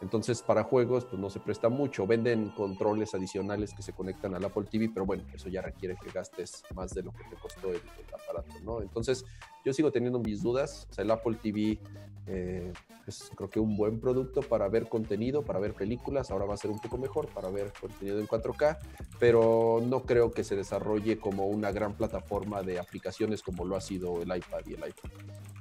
[0.01, 2.07] Entonces, para juegos, pues no se presta mucho.
[2.07, 6.11] Venden controles adicionales que se conectan al Apple TV, pero bueno, eso ya requiere que
[6.11, 7.83] gastes más de lo que te costó el,
[8.15, 8.81] aparato, ¿no?
[8.81, 9.27] Entonces,
[9.65, 10.87] yo sigo teniendo mis dudas.
[10.91, 11.79] O sea, el Apple TV
[12.27, 12.73] eh,
[13.07, 16.31] es creo que un buen producto para ver contenido, para ver películas.
[16.31, 18.79] Ahora va a ser un poco mejor para ver contenido en 4K,
[19.19, 23.81] pero no creo que se desarrolle como una gran plataforma de aplicaciones como lo ha
[23.81, 25.11] sido el iPad y el iPhone.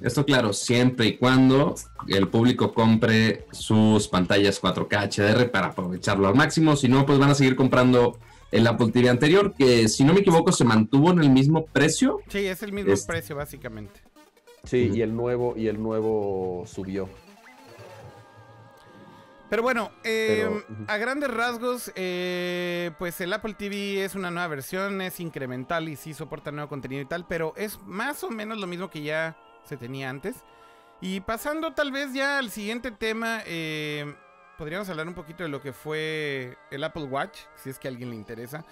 [0.02, 1.76] Esto claro, siempre y cuando
[2.08, 7.32] el público compre sus pantallas 4K HDR para aprovecharlo al máximo, si no, pues van
[7.32, 8.18] a seguir comprando
[8.52, 12.20] el Apple TV anterior, que si no me equivoco se mantuvo en el mismo precio.
[12.30, 14.09] Sí, es el mismo precio básicamente.
[14.64, 17.10] Sí, y el nuevo y el nuevo subió.
[19.50, 25.02] Pero bueno, em, a grandes rasgos, eh, pues el Apple TV es una nueva versión,
[25.02, 28.68] es incremental y sí soporta nuevo contenido y tal, pero es más o menos lo
[28.68, 30.44] mismo que ya se tenía antes.
[31.02, 34.14] Y pasando tal vez ya al siguiente tema, eh,
[34.56, 37.92] podríamos hablar un poquito de lo que fue el Apple Watch, si es que a
[37.92, 38.64] alguien le interesa.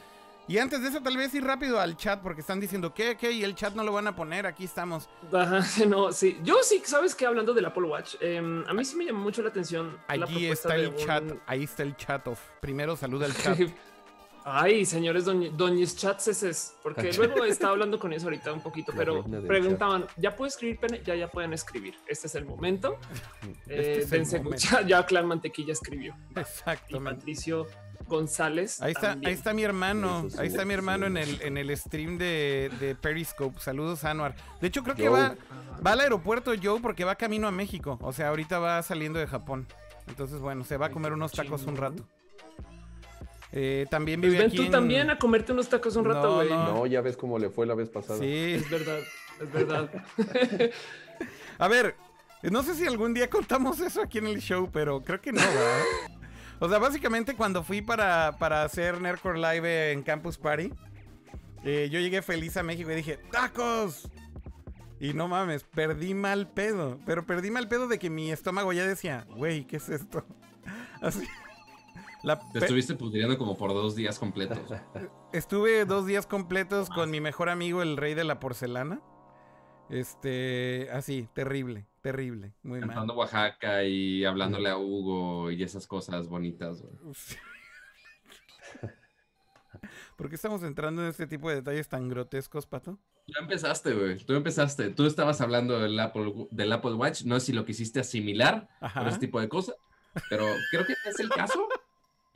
[0.48, 3.32] Y antes de eso, tal vez ir rápido al chat, porque están diciendo que, que,
[3.32, 5.10] y el chat no lo van a poner, aquí estamos.
[5.32, 6.40] Ajá, no, sí.
[6.44, 7.26] Yo sí, ¿sabes qué?
[7.26, 9.98] Hablando del Apple Watch, em, a mí sí me llamó mucho la atención.
[10.08, 12.40] Allí está el chat, ahí está el chat of.
[12.62, 13.60] Primero saluda el chat.
[14.50, 20.08] Ay, señores doñes chats, porque luego estaba hablando con eso ahorita un poquito, pero preguntaban,
[20.16, 21.02] ¿ya puedo escribir pene?
[21.04, 21.96] Ya, ya pueden escribir.
[22.08, 22.98] Este es el momento.
[23.68, 26.16] Este eh, Ya, Clan Mantequilla escribió.
[26.34, 27.04] Exacto.
[27.04, 27.68] Patricio
[28.06, 28.82] González.
[28.82, 30.28] Ahí está, ahí está mi hermano.
[30.38, 33.60] Ahí está mi hermano en el, en el stream de, Periscope.
[33.60, 34.36] Saludos, Anuar.
[34.62, 35.36] De hecho, creo que va,
[35.86, 37.98] va al aeropuerto Joe porque va camino a México.
[38.02, 39.68] O sea, ahorita va saliendo de Japón.
[40.08, 42.08] Entonces, bueno, se va a comer unos tacos un rato.
[43.52, 46.50] Eh, también pues vive ven tú también a comerte unos tacos un rato, güey.
[46.50, 46.86] No.
[46.86, 48.20] ya ves cómo le fue la vez pasada.
[48.20, 48.54] Sí.
[48.56, 49.00] Es verdad,
[49.42, 49.90] es verdad.
[51.58, 51.96] a ver,
[52.44, 55.42] no sé si algún día contamos eso aquí en el show, pero creo que no,
[55.42, 55.82] ¿verdad?
[56.60, 58.30] O sea, básicamente cuando fui para,
[58.63, 60.72] hacer Nerdcore Live en Campus Party,
[61.63, 64.10] eh, yo llegué feliz a México y dije, ¡tacos!
[65.00, 67.00] Y no mames, perdí mal pedo.
[67.06, 70.26] Pero perdí mal pedo de que mi estómago ya decía, güey, ¿qué es esto?
[71.02, 71.28] Así.
[72.52, 74.60] Te estuviste pudriendo como por dos días completos.
[75.34, 79.02] Estuve dos días completos con mi mejor amigo, el rey de la porcelana.
[79.89, 86.82] Este, así, terrible, terrible, muy Cantando Oaxaca y hablándole a Hugo y esas cosas bonitas,
[90.15, 92.98] ¿Por qué estamos entrando en este tipo de detalles tan grotescos, Pato?
[93.28, 94.17] Tú empezaste, güey.
[94.17, 94.89] Tú empezaste.
[94.89, 97.24] Tú estabas hablando del Apple, del Apple Watch.
[97.26, 99.76] No sé si lo quisiste asimilar por ese tipo de cosas,
[100.30, 101.67] pero creo que es el caso.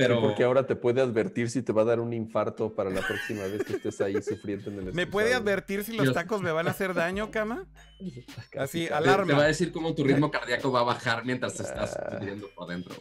[0.07, 0.21] Pero...
[0.21, 3.43] porque ahora te puede advertir si te va a dar un infarto para la próxima
[3.43, 6.67] vez que estés ahí sufriendo en el ¿Me puede advertir si los tacos me van
[6.67, 7.67] a hacer daño, cama?
[8.57, 9.27] Así, alarma.
[9.27, 12.49] Te, va a decir cómo tu ritmo cardíaco va a bajar mientras te estás pudriendo
[12.55, 12.95] por dentro,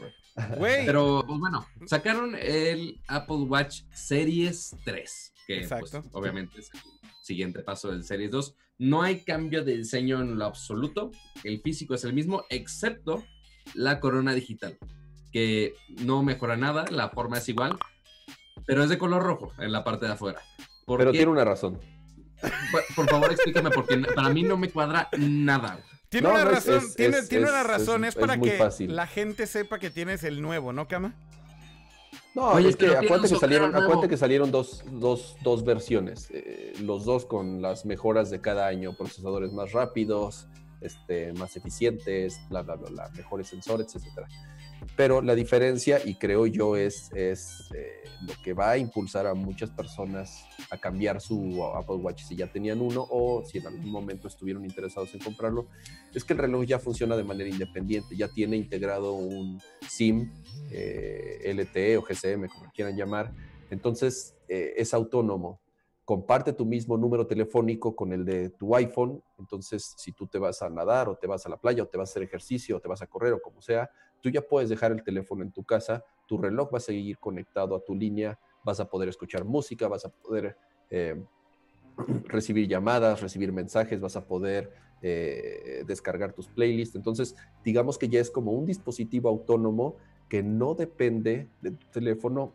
[0.57, 0.87] güey.
[0.87, 6.81] Pero, pues bueno, sacaron el Apple Watch Series 3, que pues, obviamente es el
[7.23, 8.55] siguiente paso del Series 2.
[8.79, 11.11] No hay cambio de diseño en lo absoluto.
[11.45, 13.25] El físico es el mismo, excepto
[13.75, 14.79] la corona digital
[15.33, 17.79] que no mejora nada, la forma es igual,
[18.67, 20.41] pero es de color rojo en la parte de afuera.
[20.87, 21.79] pero tiene una razón.
[22.95, 25.81] Por, favor, explícame, porque para mí no me cuadra nada.
[26.09, 30.43] Tiene una razón, tiene, una razón, es, para que la gente sepa que tienes el
[30.43, 31.15] nuevo, ¿no, Cama?
[32.35, 37.27] No, es que acuérdate que, salieron, que salieron dos, dos, dos versiones, eh, los dos
[37.27, 40.47] con las mejoras de cada año, procesadores más rápidos,
[40.81, 44.29] este, más eficientes, bla, bla, bla, bla, mejores sensores, etcétera.
[44.97, 49.71] Pero la diferencia, y creo yo, es, eh, lo que va a impulsar a muchas
[49.71, 54.29] personas a cambiar su Apple Watch si ya tenían uno o si en algún momento
[54.29, 55.69] estuvieron interesados en comprarlo,
[56.15, 60.31] es que el reloj ya funciona de manera independiente, ya tiene integrado un SIM,
[60.71, 63.33] eh, LTE o GSM, como quieran llamar.
[63.71, 65.61] Entonces, eh, es autónomo
[66.11, 69.23] comparte tu mismo número telefónico con el de tu iPhone.
[69.39, 71.97] Entonces, si tú te vas a nadar o te vas a la playa o te
[71.97, 73.89] vas a hacer ejercicio o te vas a correr o como sea,
[74.21, 77.77] tú ya puedes dejar el teléfono en tu casa, tu reloj va a seguir conectado
[77.77, 80.57] a tu línea, vas a poder escuchar música, vas a poder
[80.91, 81.15] eh,
[82.25, 86.97] recibir llamadas, recibir mensajes, vas a poder eh, descargar tus playlists.
[86.97, 89.95] Entonces, digamos que ya es como un dispositivo autónomo
[90.29, 92.53] que no depende de tu teléfono,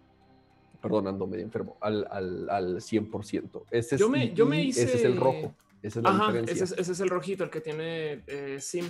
[0.88, 3.66] perdón, ando medio enfermo, al, al, al 100%.
[3.72, 5.56] Ese es, Yo me- yo me hice- ese es el rojo.
[5.82, 6.54] Esa es la Ajá, diferencia.
[6.54, 8.90] ese es, ese es el rojito, el que tiene eh, SIM.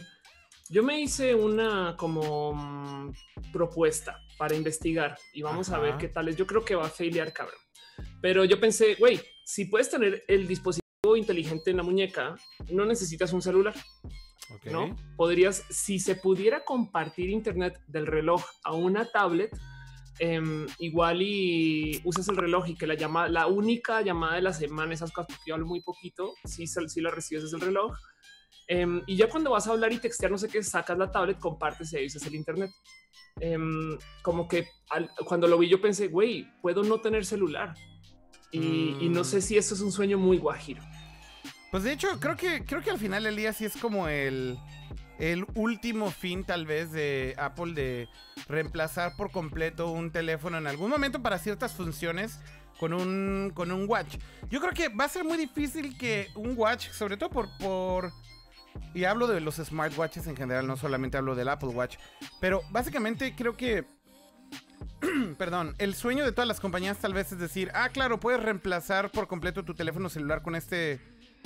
[0.70, 3.14] Yo me hice una como mm,
[3.54, 6.36] propuesta para investigar y vamos a ver qué tal es.
[6.36, 7.60] Yo creo que va a failear, cabrón.
[8.22, 12.36] Pero yo pensé, güey, si puedes tener el dispositivo inteligente en la muñeca,
[12.72, 13.76] no necesitas un celular,
[14.56, 14.66] Ok.
[14.72, 14.96] ¿no?
[15.16, 19.52] Podrías, si se pudiera compartir internet del reloj a una tablet,
[20.20, 24.54] em, igual y usas el reloj y que la llamada, la única llamada de la
[24.54, 27.98] semana, esas cosas, porque yo hablo muy poquito, si, si la recibes desde el reloj.
[28.68, 31.38] Em, y ya cuando vas a hablar y textear, no sé qué, sacas la tablet,
[31.40, 32.72] compartes y usas el internet.
[33.40, 37.74] Em, como que al- cuando lo vi, yo pensé, güey, puedo no tener celular.
[38.52, 39.26] Y, y no Mm.
[39.26, 40.82] sé si eso es un sueño muy guajiro.
[41.72, 44.58] Pues de hecho, creo que, creo que al final del día sí es como el,
[45.20, 48.10] el último fin tal vez de Apple de
[48.48, 52.40] reemplazar por completo un teléfono en algún momento para ciertas funciones
[52.80, 54.18] con un, con un watch.
[54.50, 57.50] Yo creo que va a ser muy difícil que un watch, sobre todo por...
[57.58, 58.12] por
[58.94, 61.96] y hablo de los smartwatches en general, no solamente hablo del Apple Watch.
[62.42, 63.86] Pero básicamente creo que
[65.38, 69.12] perdón, el sueño de todas las compañías tal vez es decir, ah, claro, puedes reemplazar
[69.12, 71.00] por completo tu teléfono celular con este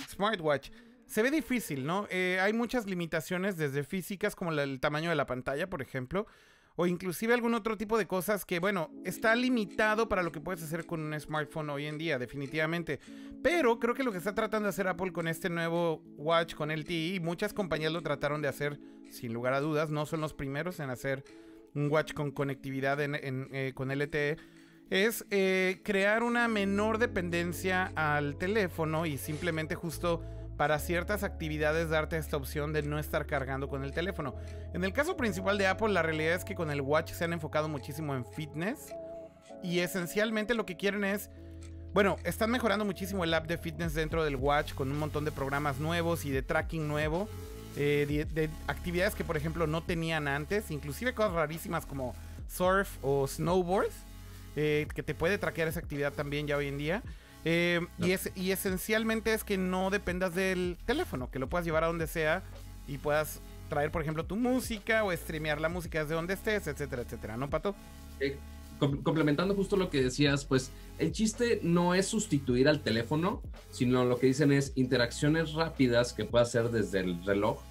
[0.10, 0.70] smartwatch.
[1.10, 2.06] Se ve difícil, ¿no?
[2.12, 6.28] Eh, hay muchas limitaciones desde físicas como el tamaño de la pantalla, por ejemplo,
[6.76, 10.62] o inclusive algún otro tipo de cosas que, bueno, está limitado para lo que puedes
[10.62, 13.00] hacer con un smartphone hoy en día, definitivamente.
[13.42, 16.70] Pero creo que lo que está tratando de hacer Apple con este nuevo watch, con
[16.70, 20.36] LTE, y muchas compañías lo trataron de hacer, sin lugar a dudas, no son los
[20.36, 21.24] primeros en hacer
[21.74, 24.38] un watch con conectividad eh, con LTE,
[24.92, 30.22] es eh, crear una menor dependencia al teléfono y simplemente justo
[30.60, 34.36] para ciertas actividades darte esta opción de no estar cargando con el teléfono.
[34.74, 37.32] En el caso principal de Apple, la realidad es que con el watch se han
[37.32, 38.94] enfocado muchísimo en fitness
[39.64, 41.30] y esencialmente lo que quieren es
[41.94, 45.32] bueno, están mejorando muchísimo el app de fitness dentro del Watch con un montón de
[45.32, 47.30] programas nuevos y de tracking nuevo.
[47.78, 50.72] eh, de, de actividades que, por ejemplo, no tenían antes.
[50.72, 52.14] Inclusive cosas rarísimas como
[52.50, 53.92] surf o snowboard.
[54.58, 57.02] eh, que te puede traquear esa actividad también ya hoy en día.
[57.46, 61.30] Eh, y, es, y esencialmente es que no dependas del teléfono.
[61.32, 62.44] Que lo puedas llevar a donde sea
[62.88, 67.04] y puedas traer, por ejemplo, tu música o streamear la música desde donde estés, etcétera,
[67.04, 67.38] etcétera.
[67.38, 67.76] ¿No, Pato?
[68.20, 68.36] Eh,
[68.80, 74.06] com- complementando justo lo que decías, pues el chiste no es sustituir al teléfono, sino
[74.06, 77.62] lo que dicen es interacciones rápidas que puedas hacer desde el reloj,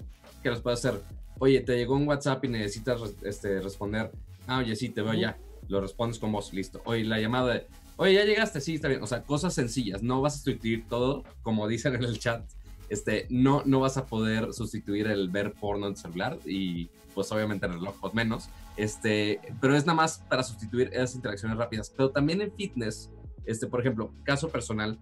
[0.41, 1.01] que las puedes hacer.
[1.37, 4.11] Oye, te llegó un WhatsApp y necesitas este, responder.
[4.47, 5.37] Ah, oye, sí, te veo ya.
[5.67, 6.81] Lo respondes con voz, listo.
[6.85, 7.67] Oye, la llamada de,
[7.99, 9.03] oye, ya llegaste, sí, está bien.
[9.03, 10.01] O sea, cosas sencillas.
[10.01, 12.49] No vas a sustituir todo, como dicen en el chat.
[12.87, 17.31] Este, no, no vas a poder sustituir el ver porno en tu celular y pues
[17.31, 18.49] obviamente el reloj pues menos.
[18.77, 21.89] Este, pero es nada más para sustituir esas interacciones rápidas.
[21.89, 23.11] Pero también en fitness,
[23.45, 24.97] este, por ejemplo, caso personal,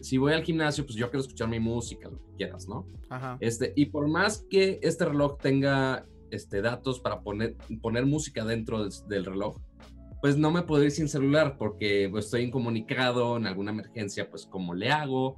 [0.00, 2.86] si voy al gimnasio, pues yo quiero escuchar mi música, lo que quieras, ¿no?
[3.10, 3.36] Ajá.
[3.40, 8.82] Este, y por más que este reloj tenga este, datos para poner, poner música dentro
[8.82, 9.58] del, del reloj,
[10.22, 14.46] pues no me puedo ir sin celular porque pues, estoy incomunicado en alguna emergencia, pues
[14.46, 15.36] cómo le hago,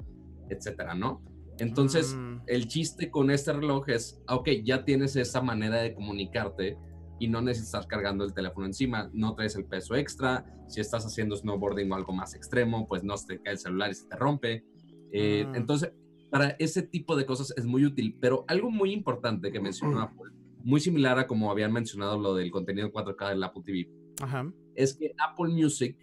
[0.50, 1.22] etcétera, ¿no?
[1.58, 2.42] Entonces, Mm.
[2.46, 6.76] el chiste con este reloj es, ok, ya tienes esa manera de comunicarte
[7.18, 11.34] y no necesitas cargando el teléfono encima, no traes el peso extra, si estás haciendo
[11.36, 14.16] snowboarding o algo más extremo, pues no se te cae el celular y se te
[14.16, 14.64] rompe.
[15.12, 15.54] Eh, Mm.
[15.54, 15.92] Entonces,
[16.30, 20.32] para ese tipo de cosas es muy útil, pero algo muy importante que mencionó Apple,
[20.64, 23.88] muy similar a como habían mencionado lo del contenido 4K del Apple TV,
[24.20, 24.52] Ajá.
[24.76, 25.96] Es que Apple Music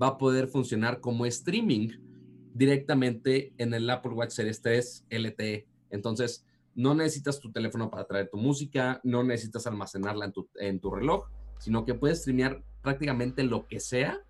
[0.00, 1.90] va a poder funcionar como streaming
[2.54, 5.66] directamente en el Apple Watch Series 3 LTE.
[5.90, 10.80] Entonces, no necesitas tu teléfono para traer tu música, no necesitas almacenarla en tu, en
[10.80, 14.20] tu reloj, sino que puedes streamear prácticamente lo que sea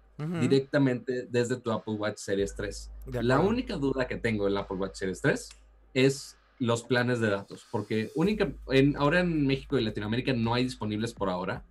[0.41, 2.93] directamente desde tu Apple Watch Series 3.
[3.07, 5.49] De La única duda que tengo en el Apple Watch Series 3
[5.95, 10.65] es los planes de datos, porque única, en, ahora en México y Latinoamérica no hay
[10.65, 11.65] disponibles por ahora,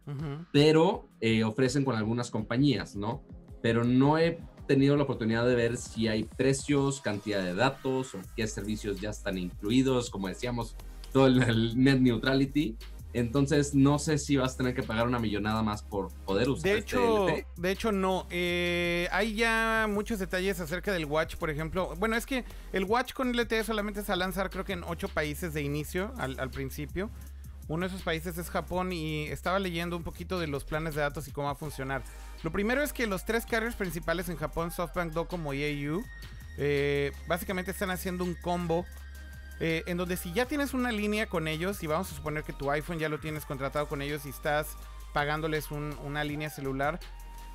[0.52, 3.24] pero eh, ofrecen con algunas compañías, ¿no?
[3.62, 8.20] Pero no he tenido la oportunidad de ver si hay precios, cantidad de datos o
[8.36, 10.76] qué servicios ya están incluidos, como decíamos,
[11.12, 12.78] todo el, el net neutrality.
[13.14, 16.64] Entonces no sé si vas a tener que pagar una millonada más por poder usar
[16.64, 17.48] De este hecho, LTE.
[17.58, 18.26] de hecho no.
[18.32, 21.94] Eh, hay ya muchos detalles acerca del Watch, por ejemplo.
[21.98, 24.84] Bueno, es que el Watch con LTE solamente se va a lanzar creo que en
[24.84, 27.10] ocho países de inicio, al, al principio.
[27.70, 31.02] Uno de esos países es Japón y estaba leyendo un poquito de los planes de
[31.02, 32.04] datos y cómo va a funcionar.
[32.44, 36.04] Lo primero es que los tres carriers principales en Japón, SoftBank, Docomo y au,
[36.58, 38.86] Eh, básicamente están haciendo un combo
[39.60, 42.54] eh, en donde si ya tienes una línea con ellos y vamos a suponer que
[42.54, 44.76] tu iPhone ya lo tienes contratado con ellos y estás
[45.14, 47.00] pagándoles un- una línea celular,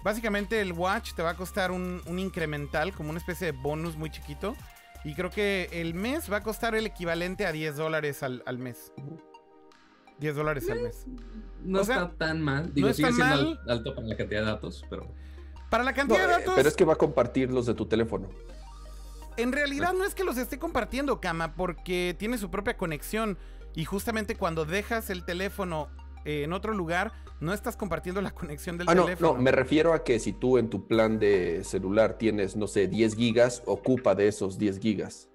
[0.05, 3.97] básicamente el Watch te va a costar un, un incremental, como una especie de bonus
[3.97, 4.57] muy chiquito.
[5.05, 8.59] Y creo que el mes va a costar el equivalente a 10 dólares al, al
[8.59, 8.93] mes.
[10.19, 11.05] 10 dólares al mes.
[11.63, 12.73] No O sea, está tan mal.
[12.75, 13.59] Digo, no sigue siendo mal.
[13.65, 15.07] al- alto para la cantidad de datos, pero.
[15.71, 17.75] Para la No, cantidad de eh, datos, pero es que va a compartir los de
[17.75, 18.29] tu teléfono.
[19.39, 23.39] En realidad no es que los esté compartiendo, Cama, porque tiene su propia conexión.
[23.75, 25.89] Y justamente cuando dejas el teléfono
[26.25, 29.35] eh, en otro lugar, no estás compartiendo la conexión del Ah, no, teléfono.
[29.35, 32.89] no, me refiero a que si tú en tu plan de celular tienes, no sé,
[32.89, 35.29] 10 gigas, ocupa de esos 10 gigas.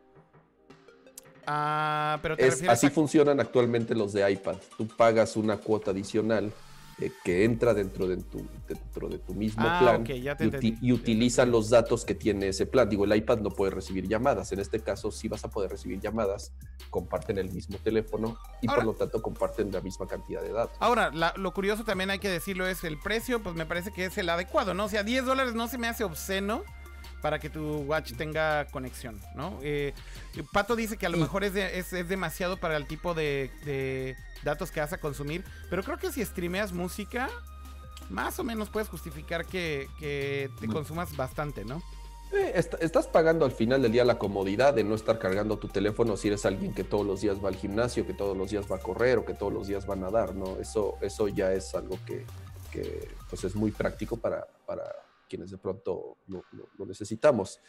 [1.46, 4.56] Ah, pero te Es, refieres así a- funcionan actualmente los de iPad.
[4.78, 6.52] Tú pagas una cuota adicional
[7.00, 10.46] eh, que entra dentro de tu, dentro de tu mismo Ah, plan ok, ya te
[10.46, 10.78] y, uti- entendí.
[10.88, 12.88] y utiliza los datos que tiene ese plan.
[12.90, 14.52] Digo, el iPad no puede recibir llamadas.
[14.52, 16.54] En este caso, sí vas a poder recibir llamadas,
[16.90, 20.78] comparten el mismo teléfono y Ahora- por lo tanto comparten la misma cantidad de datos.
[20.80, 24.06] Ahora, la- lo curioso también hay que decirlo es el precio, pues me parece que
[24.06, 24.86] es el adecuado, ¿no?
[24.86, 26.64] O sea, 10 dólares no se me hace obsceno
[27.22, 29.58] para que tu watch tenga conexión, ¿no?
[29.64, 29.94] Eh,
[30.52, 33.50] Pato dice que a lo mejor es, de- es, es demasiado para el tipo de,
[33.66, 37.30] de datos que vas a consumir, pero creo que si streameas música,
[38.10, 41.82] más o menos puedes justificar que, que te consumas bastante, ¿no?
[42.34, 45.68] Eh, est- estás pagando al final del día la comodidad de no estar cargando tu
[45.68, 48.66] teléfono si eres alguien que todos los días va al gimnasio, que todos los días
[48.72, 50.58] va a correr o que todos los días va a nadar, ¿no?
[50.58, 52.26] Eso, eso ya es algo que,
[52.72, 54.84] que, pues es muy práctico para, para
[55.30, 57.60] quienes de pronto lo, lo- lo necesitamos.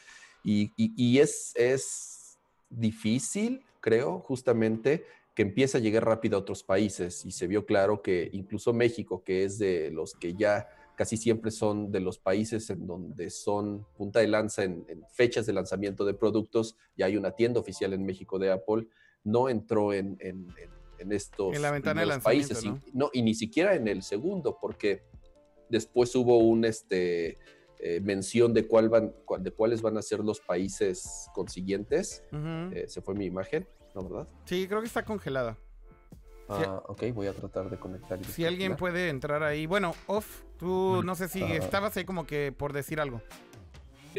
[0.43, 2.39] Y, y- y es, es
[2.71, 8.03] difícil, creo, justamente que empiece a llegar rápido a otros países y se vio claro
[8.03, 12.71] que incluso México, que es de los que ya casi siempre son de los países
[12.71, 16.77] en donde son punta de lanza en, en fechas de lanzamiento de productos.
[16.97, 18.87] Ya hay una tienda oficial en México de Apple.
[19.25, 22.65] No entró en, en- en- en estos En la ventana de lanzamiento, países.
[22.65, 22.81] ¿no?
[22.87, 25.03] Y, no, y ni siquiera en el segundo, porque
[25.69, 27.39] después hubo un este,
[27.81, 32.23] eh, mención de, cuál van, de cuáles van a ser los países consiguientes.
[32.73, 34.29] Eh, se fue mi imagen, ¿no verdad?
[34.45, 35.57] Sí, creo que está congelada.
[36.49, 38.21] Ah, ok, voy a tratar de conectar.
[38.21, 39.65] y Si alguien puede entrar ahí.
[39.67, 41.55] Bueno, off, tú no sé si Ah.
[41.57, 43.23] estabas ahí como que por decir algo.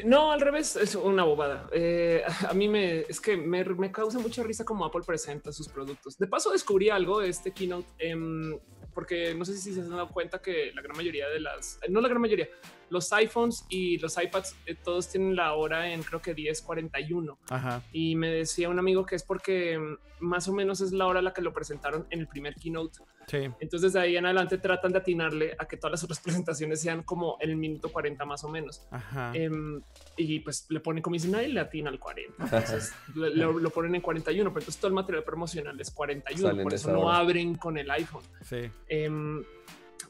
[0.03, 1.69] No, al revés, es una bobada.
[1.71, 5.69] Eh, a mí me es que me, me causa mucha risa como Apple presenta sus
[5.69, 6.17] productos.
[6.17, 8.59] De paso, descubrí algo de este keynote, em,
[8.95, 11.99] porque no sé si se han dado cuenta que la gran mayoría de las, no
[11.99, 12.47] la gran mayoría,
[12.89, 17.37] los iPhones y los iPads, eh, todos tienen la hora en creo que 10:41.
[17.49, 17.83] Ajá.
[17.91, 21.19] Y me decía un amigo que es porque mm, más o menos es la hora
[21.19, 22.99] a la que lo presentaron en el primer keynote.
[23.27, 23.49] Sí.
[23.59, 27.03] Entonces de ahí en adelante tratan de atinarle a que todas las otras presentaciones sean
[27.03, 28.85] como el minuto 40 más o menos.
[28.91, 29.31] Ajá.
[29.33, 29.81] Em,
[30.17, 32.43] y pues le ponen como dicen nadie le atina al 40.
[32.43, 36.47] Entonces lo, lo ponen en 41, pero entonces todo el material promocional es 41.
[36.49, 37.17] Salen por de eso no hora.
[37.17, 38.23] abren con el iPhone.
[38.43, 38.69] Sí.
[38.87, 39.43] Em,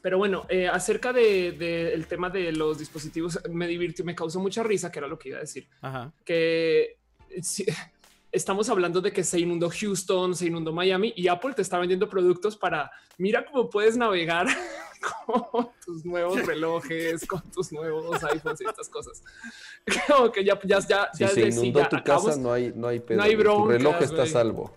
[0.02, 4.38] pero bueno, eh, acerca del de, el tema de los dispositivos, me divirtió, me causó
[4.38, 6.12] mucha risa, que era lo que iba a decir, Ajá.
[6.24, 6.98] que
[7.42, 7.66] si-
[8.32, 12.08] estamos hablando de que se inundó Houston, se inundó Miami y Apple te está vendiendo
[12.08, 14.46] productos para, mira cómo puedes navegar
[15.26, 19.22] con tus nuevos relojes, con tus nuevos iPhones y estas cosas.
[20.08, 22.72] Como que ya, ya, ya, Si ya se sí, inundó tu acabamos- casa, no hay,
[22.74, 23.18] no hay pedo.
[23.18, 23.36] no hay.
[23.36, 24.74] Tu reloj está a salvo.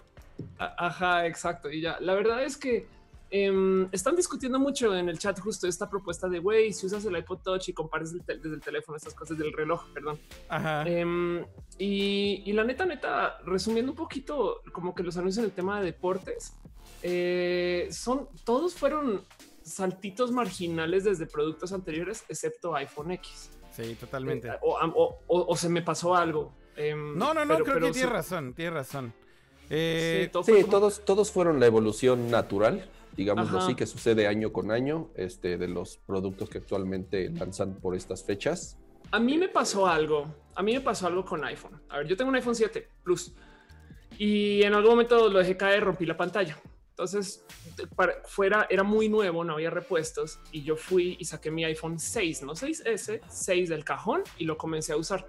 [0.58, 1.70] Ajá, exacto.
[1.70, 2.88] Y ya, la verdad es que
[3.32, 7.16] em, están discutiendo mucho en el chat justo esta propuesta de, güey, si usas el
[7.18, 10.20] iPod Touch y compartes el desde el teléfono estas cosas del reloj, perdón.
[10.50, 10.84] Ajá.
[10.88, 11.46] Em,
[11.78, 15.80] y, y la neta, neta, resumiendo un poquito como que los anuncios en el tema
[15.80, 16.54] de deportes,
[17.04, 19.26] eh, son, todos fueron
[19.62, 23.52] saltitos marginales desde productos anteriores, excepto iPhone X.
[23.72, 24.48] Sí, totalmente.
[24.48, 26.54] Eh, o, o- o- o se me pasó algo.
[26.76, 29.14] Em, No, no, no, pero- creo pero que tienes sí- razón, tienes razón.
[29.70, 33.68] Eh, sí, todo Sí, como- todos, todos fueron la evolución natural, digámoslo Ajá.
[33.68, 38.24] así, que sucede año con año este, de los productos que actualmente lanzan por estas
[38.24, 38.78] fechas.
[39.12, 40.34] A mí me pasó algo.
[40.56, 41.82] A mí me pasó algo con iPhone.
[41.90, 43.34] A ver, yo tengo un iPhone 7 Plus
[44.18, 46.58] y en algún momento lo dejé caer, rompí la pantalla.
[46.90, 47.46] Entonces,
[47.96, 51.98] para, fuera era muy nuevo, no había repuestos y yo fui y saqué mi iPhone
[51.98, 55.26] 6, no 6S, 6 del cajón y lo comencé a usar.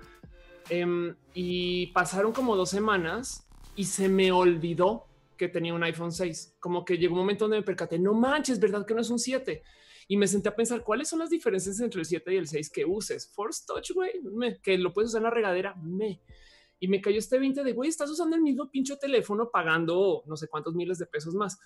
[0.69, 5.07] Em, y pasaron como dos semanas y se me olvidó
[5.41, 6.59] que tenía un iPhone 6.
[6.61, 9.19] Como que llegó un momento donde me percaté, no manches, verdad que no es un
[9.19, 9.63] 7
[10.07, 12.71] y me senté a pensar cuáles son las diferencias entre el 7 y el 6
[12.71, 13.33] que uses.
[13.33, 14.13] Force Touch, güey,
[14.63, 16.21] que lo puedes usar en la regadera, me.
[16.79, 20.37] Y me cayó este 20 de, güey, estás usando el mismo pincho teléfono pagando no
[20.37, 21.59] sé cuántos miles de pesos más.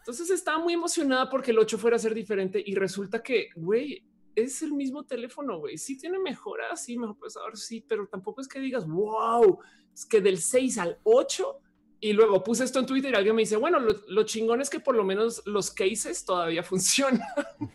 [0.00, 4.04] Entonces estaba muy emocionada porque el 8 fuera a ser diferente y resulta que, güey,
[4.34, 5.78] es el mismo teléfono, güey.
[5.78, 9.60] Sí tiene mejoras, sí, mejor procesador, sí, pero tampoco es que digas, wow,
[9.94, 11.60] es que del 6 al 8
[12.04, 14.78] y luego puse esto en Twitter y alguien me dice, bueno, lo, chingón es que
[14.78, 17.22] por lo menos los cases todavía funcionan.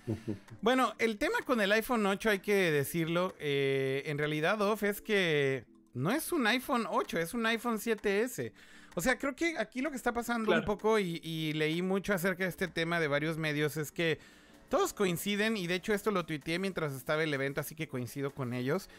[0.61, 5.01] Bueno, el tema con el iPhone 8 hay que decirlo, eh, en realidad, Off, es
[5.01, 8.51] que no es un iPhone 8, es un iPhone 7S.
[8.93, 12.13] O sea, creo que aquí lo que está pasando un poco y, y, leí mucho
[12.13, 14.19] acerca de este tema de varios medios es que
[14.67, 18.31] todos coinciden y de hecho esto lo tuiteé mientras estaba el evento, así que coincido
[18.31, 18.89] con ellos.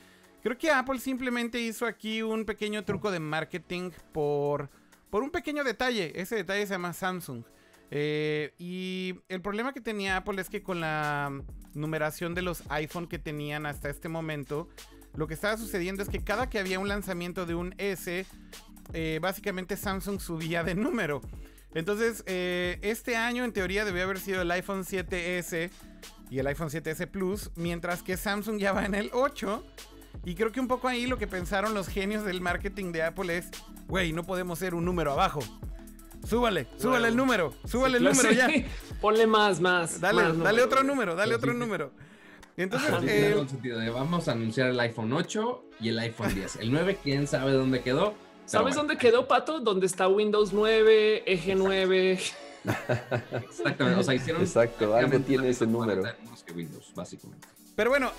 [0.42, 4.70] Creo que Apple simplemente hizo aquí un pequeño truco de marketing por
[5.10, 6.12] por un pequeño detalle.
[6.20, 7.44] Ese detalle se llama Samsung.
[7.90, 11.42] Eh, y el problema que tenía Apple es que con la
[11.74, 14.68] numeración de los iPhone que tenían hasta este momento,
[15.14, 18.26] lo que estaba sucediendo es que cada que había un lanzamiento de un S,
[18.92, 21.20] eh, básicamente Samsung subía de número.
[21.74, 25.70] Entonces, eh, este año en teoría debió haber sido el iPhone 7S
[26.30, 29.64] y el iPhone 7S Plus, mientras que Samsung ya va en el 8
[30.24, 33.38] y creo que un poco ahí lo que pensaron los genios del marketing de Apple
[33.38, 33.48] es,
[33.88, 35.40] güey, no podemos ser un número abajo.
[36.26, 38.48] Súbale, súbale el número, súbale el número ya.
[39.00, 40.00] Ponle más, más.
[40.00, 41.92] Dale, dale otro número, dale otro número.
[42.56, 46.56] Entonces, eh, vamos a anunciar el iPhone 8 y el iPhone 10.
[46.56, 48.14] El 9, quién sabe dónde quedó.
[48.44, 49.60] ¿Sabes dónde quedó, Pato?
[49.60, 52.18] ¿Dónde está Windows 9, Eje 9?
[53.32, 54.42] Exactamente, o sea, hicieron.
[54.42, 56.02] Exacto, algo tiene ese número.
[56.44, 57.46] Que Windows, básicamente.
[57.80, 58.12] Pero bueno,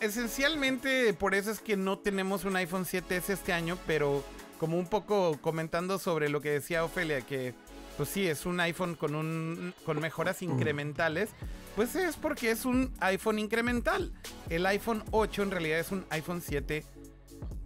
[0.00, 4.24] esencialmente por eso es que no tenemos un iPhone 7S este año, pero
[4.58, 7.54] como un poco comentando sobre lo que decía Ofelia, que
[7.96, 10.46] pues sí, es un iPhone con, un, con mejoras mm.
[10.46, 11.30] incrementales,
[11.76, 14.12] pues es porque es un iPhone incremental.
[14.50, 16.42] El iPhone 8 en realidad es un iPhone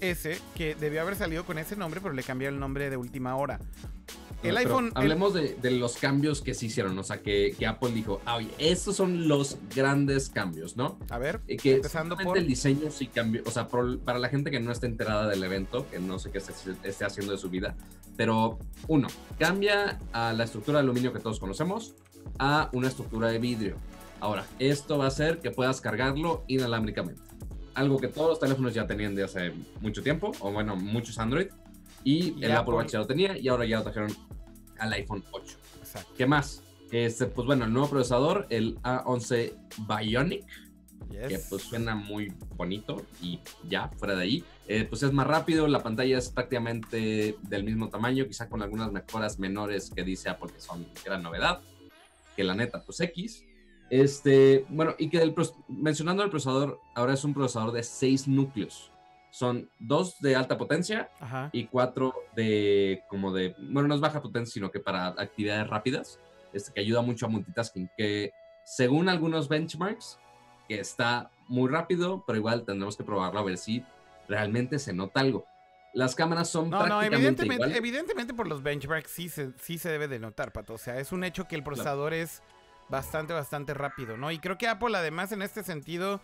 [0.00, 3.36] 7S que debió haber salido con ese nombre, pero le cambió el nombre de última
[3.36, 3.60] hora.
[4.42, 4.92] El iPhone.
[4.94, 8.96] Hablemos De, los cambios que se hicieron, o sea, que, Apple dijo, ah, oye, estos
[8.96, 10.98] son los grandes cambios, ¿no?
[11.10, 12.38] A ver, eh, que empezando por.
[12.38, 15.88] El diseño sí cambió, o sea, para la gente que no está enterada del evento,
[15.90, 17.76] que no sé qué esté, haciendo de su vida,
[18.16, 19.08] pero uno,
[19.38, 21.94] cambia a la estructura de aluminio que todos conocemos
[22.38, 23.76] a una estructura de vidrio.
[24.20, 27.27] Ahora, esto va a hacer que puedas cargarlo inalámbricamente.
[27.78, 31.46] Algo que todos los teléfonos ya tenían de hace mucho tiempo, o bueno, muchos Android
[32.02, 34.12] y, el Apple Watch ya lo tenía y ahora ya lo trajeron
[34.78, 35.56] al iPhone 8.
[35.78, 36.12] Exacto.
[36.16, 36.64] ¿Qué más?
[36.90, 39.52] Este, pues bueno, el nuevo procesador, el A11
[39.86, 40.44] Bionic,
[41.28, 44.44] que pues suena muy bonito y ya, fuera de ahí.
[44.66, 48.90] Eh, pues es más rápido, la pantalla es prácticamente del mismo tamaño, quizá con algunas
[48.90, 51.60] mejoras menores que dice Apple que son gran novedad,
[52.34, 53.44] que la neta, pues X.
[53.90, 55.34] Este, bueno, y que el,
[55.68, 58.90] mencionando el procesador, ahora es un procesador de 6 núcleos
[59.30, 61.10] son dos de alta potencia
[61.52, 66.18] y cuatro de como de, bueno, no es baja potencia, sino que para actividades rápidas,
[66.52, 68.32] este, que ayuda mucho a multitasking, que
[68.64, 70.18] según algunos benchmarks,
[70.66, 73.84] que está muy rápido, pero igual tendremos que probarlo a ver si
[74.28, 75.46] realmente se nota algo.
[75.94, 79.88] Las cámaras son no, prácticamente no, evidentemente, evidentemente por los benchmarks sí se, sí se
[79.88, 80.74] debe de notar, Pato.
[80.74, 82.42] O sea, es un hecho que el procesador es
[82.88, 84.30] bastante, bastante rápido, ¿no?
[84.30, 86.20] Y creo que Apple además en este sentido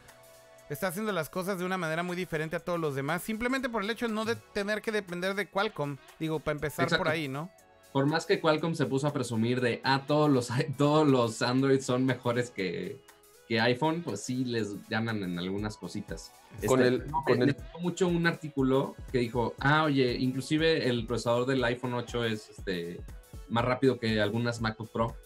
[0.70, 3.82] está haciendo las cosas de una manera muy diferente a todos los demás, simplemente por
[3.82, 7.28] el hecho de no de tener que depender de Qualcomm, digo, para empezar por ahí,
[7.28, 7.50] ¿no?
[7.92, 10.48] Por más que Qualcomm se puso a presumir de, ah, todos los,
[10.78, 13.00] todos los Android son mejores que,
[13.48, 16.32] que iPhone, pues sí les ganan en algunas cositas.
[16.66, 17.56] Con este, el, con el...
[17.80, 23.00] mucho un artículo que dijo, ah, oye, inclusive el procesador del iPhone 8 es este,
[23.48, 25.16] más rápido que algunas MacBook Pro.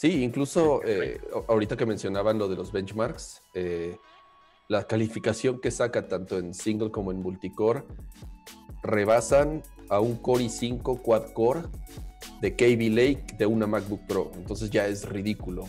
[0.00, 3.98] Sí, incluso eh, ahorita que mencionaban lo de los benchmarks, eh,
[4.66, 7.82] la calificación que saca tanto en single como en multicore
[8.82, 11.64] rebasan a un Core i5 quad core
[12.40, 14.32] de KB Lake de una MacBook Pro.
[14.36, 15.68] Entonces ya es ridículo.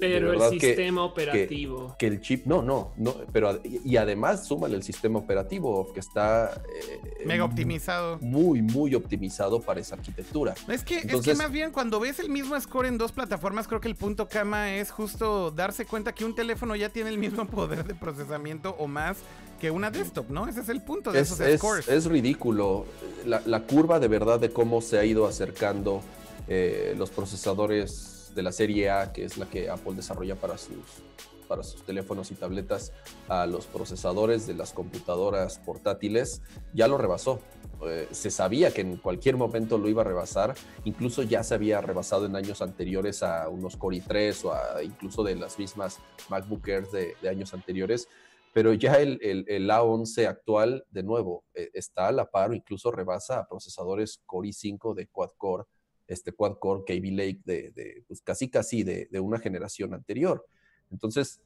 [0.00, 1.94] Pero el sistema operativo.
[1.98, 6.52] Que, el chip, no, no, no, pero y, además súmale el sistema operativo que está
[6.54, 8.18] eh, mega optimizado.
[8.20, 10.54] Muy, muy optimizado para esa arquitectura.
[10.68, 13.80] Es que, es que más bien cuando ves el mismo score en dos plataformas, creo
[13.80, 17.46] que el punto cama es justo darse cuenta que un teléfono ya tiene el mismo
[17.48, 19.18] poder de procesamiento o más
[19.60, 20.46] que una desktop, ¿no?
[20.46, 21.88] Ese es el punto de esos scores.
[21.88, 22.86] Es ridículo
[23.24, 26.02] la, curva de verdad de cómo se ha ido acercando
[26.48, 31.02] eh, los procesadores de la serie A, que es la que Apple desarrolla para sus,
[31.48, 32.92] para sus teléfonos y tabletas,
[33.28, 37.40] a los procesadores de las computadoras portátiles, ya lo rebasó.
[37.86, 40.54] Eh, se sabía que en cualquier momento lo iba a rebasar,
[40.84, 45.22] incluso ya se había rebasado en años anteriores a unos Core i3 o a incluso
[45.22, 48.08] de las mismas MacBook Air de, años anteriores,
[48.52, 52.92] pero ya el, el, A11 actual, de nuevo, eh, está a la par o incluso
[52.92, 55.64] rebasa a procesadores Core i5 de quad core
[56.06, 60.46] este quad core KB Lake de, pues casi casi de, una generación anterior.
[60.90, 61.40] Entonces,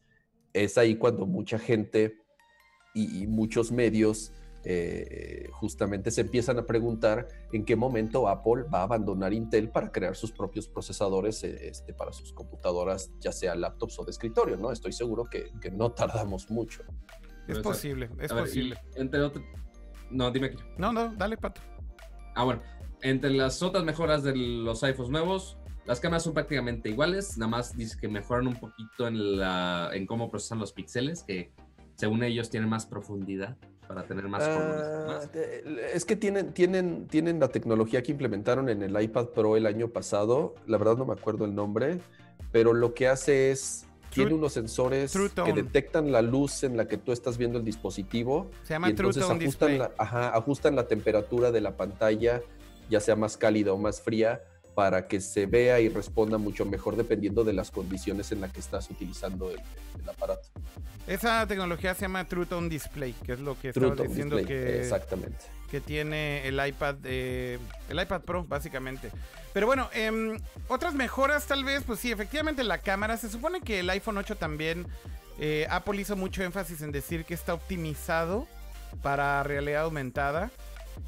[0.52, 2.16] es ahí cuando mucha gente
[2.94, 4.32] y, y muchos medios
[4.64, 9.92] eh, justamente se empiezan a preguntar en qué momento Apple va a abandonar Intel para
[9.92, 14.56] crear sus propios procesadores eh, este, para sus computadoras, ya sea laptops o de escritorio,
[14.56, 14.72] ¿no?
[14.72, 16.82] Estoy seguro que, que no tardamos mucho.
[17.46, 18.76] Es posible, es A ver, posible.
[18.96, 19.44] y entre otras.
[20.10, 20.58] No, dime aquí.
[20.76, 21.60] No, no, dale, Pato.
[22.34, 22.60] Ah, bueno.
[23.02, 27.38] Entre las otras mejoras de los iPhones nuevos, las cámaras son prácticamente iguales.
[27.38, 31.52] Nada más dice que mejoran un poquito en, la, en cómo procesan los píxeles, que
[31.94, 34.42] según ellos tienen más profundidad para tener más.
[34.44, 35.32] Ah, más.
[35.32, 39.66] de- es que tienen, tienen, tienen la tecnología que implementaron en el iPad Pro el
[39.66, 40.54] año pasado.
[40.66, 42.00] La verdad no me acuerdo el nombre,
[42.52, 45.12] pero lo que hace es tiene unos sensores
[45.44, 48.94] que detectan la luz en la que tú estás viendo el dispositivo Se llama y
[48.94, 52.40] True entonces Tone ajustan la, ajá, ajustan la temperatura de la pantalla,
[52.88, 54.42] ya sea más cálida o más fría,
[54.74, 58.60] para que se vea y responda mucho mejor dependiendo de las condiciones en las que
[58.60, 59.60] estás utilizando el,
[60.00, 60.48] el aparato.
[61.08, 64.80] Esa tecnología se llama True Tone Display, que es lo que estaba diciendo Display, que,
[64.80, 65.38] Exactamente.
[65.70, 67.58] que tiene el iPad, eh,
[67.88, 69.10] el iPad Pro, básicamente.
[69.54, 73.16] Pero bueno, em, otras mejoras tal vez, pues sí, efectivamente la cámara.
[73.16, 74.86] Se supone que el iPhone 8 también,
[75.40, 78.46] eh, Apple hizo mucho énfasis en decir que está optimizado
[79.02, 80.50] para realidad aumentada.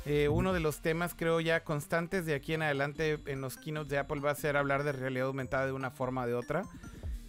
[0.07, 3.91] Eh, uno de los temas, creo ya constantes de aquí en adelante en los keynotes
[3.91, 6.64] de Apple va a ser hablar de realidad aumentada de una forma o de otra.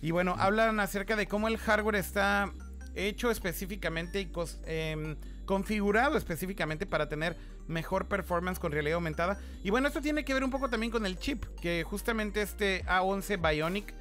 [0.02, 2.52] Y bueno, hablan acerca de cómo el hardware está
[2.96, 4.32] hecho específicamente y
[4.66, 7.38] em, configurado específicamente para tener
[7.68, 9.40] mejor performance con realidad aumentada.
[9.64, 12.84] Y bueno, esto tiene que ver un poco también con el chip, que justamente este
[12.86, 13.94] A11 Bionic,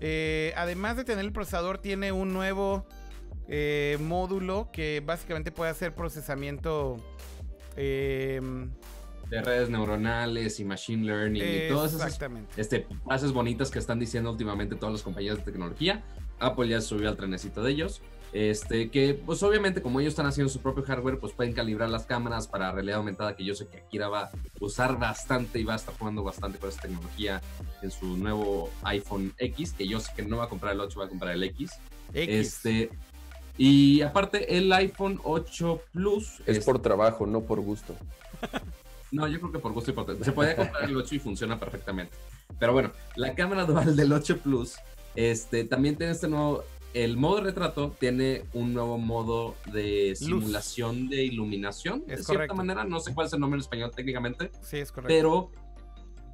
[0.00, 2.86] eh, además de tener el procesador, tiene un nuevo
[3.48, 6.96] eh, módulo que básicamente puede hacer procesamiento.
[7.76, 8.70] Em,
[9.28, 12.18] De redes neuronales y machine learning y todas esas
[12.56, 16.02] este, frases bonitas que están diciendo últimamente todas las compañías de tecnología.
[16.38, 18.02] Apple ya subió al trenecito de ellos.
[18.32, 22.06] Este, que pues obviamente como ellos están haciendo su propio hardware, pues pueden calibrar las
[22.06, 25.74] cámaras para realidad aumentada, que yo sé que Akira va a usar bastante y va
[25.74, 27.42] a estar jugando bastante con esa tecnología
[27.82, 30.98] en su nuevo iPhone X, que yo sé que no va a comprar el 8,
[30.98, 31.72] va a comprar el X.
[32.14, 32.46] X.
[32.64, 32.90] Este,
[33.58, 37.94] y aparte el iPhone 8 Plus Es por trabajo, no por gusto.
[39.12, 40.24] no, yo creo que por gusto y por...
[40.24, 42.16] Se podía comprar el 8 y funciona perfectamente.
[42.58, 44.76] Pero bueno, la cámara dual del 8 Plus
[45.14, 46.64] este, también tiene este nuevo...
[46.94, 52.00] El modo retrato tiene un nuevo modo de simulación de iluminación.
[52.00, 52.54] de cierta correcto.
[52.54, 55.08] manera, no sé cuál es el nombre en español técnicamente, Sí, es correcto.
[55.08, 55.50] pero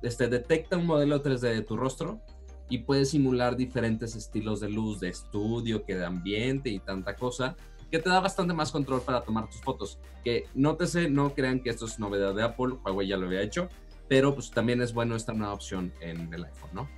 [0.03, 2.21] este, detecta un modelo 3D de tu rostro
[2.69, 7.57] y puede simular diferentes estilos de luz, de estudio, que de ambiente y tanta cosa,
[7.91, 9.99] que te da bastante más control para tomar tus fotos.
[10.25, 13.69] Que nótese, no crean que esto es novedad de Apple, Huawei ya lo había hecho,
[14.09, 16.89] pero pues también es bueno esta nueva opción en el iPhone, ¿no?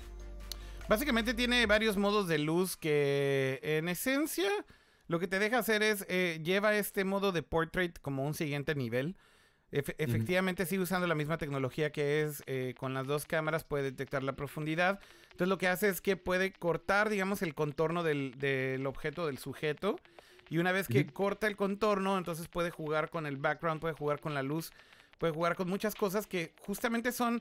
[0.88, 4.50] Básicamente tiene varios modos de luz que en esencia
[5.06, 8.74] lo que te deja hacer es eh, lleva este modo de portrait como un siguiente
[8.74, 9.16] nivel.
[9.72, 13.84] Efe- efectivamente sigue usando la misma tecnología que es eh, con las dos cámaras puede
[13.84, 14.98] detectar la profundidad.
[15.24, 19.38] Entonces lo que hace es que puede cortar, digamos, el contorno del, del objeto, del
[19.38, 19.98] sujeto.
[20.48, 24.18] Y una vez que corta el contorno, entonces puede jugar con el background, puede jugar
[24.18, 24.72] con la luz,
[25.18, 27.40] puede jugar con muchas cosas que justamente son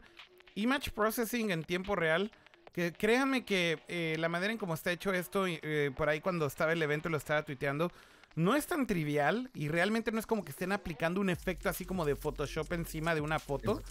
[0.53, 2.32] image processing en tiempo real.
[2.71, 6.45] Que créanme que eh, la manera en cómo está hecho esto, eh, por ahí cuando
[6.45, 7.91] estaba el evento lo estaba tuiteando,
[8.40, 11.84] no es tan trivial y realmente no es como que estén aplicando un efecto así
[11.86, 13.84] como de Photoshop encima de una foto,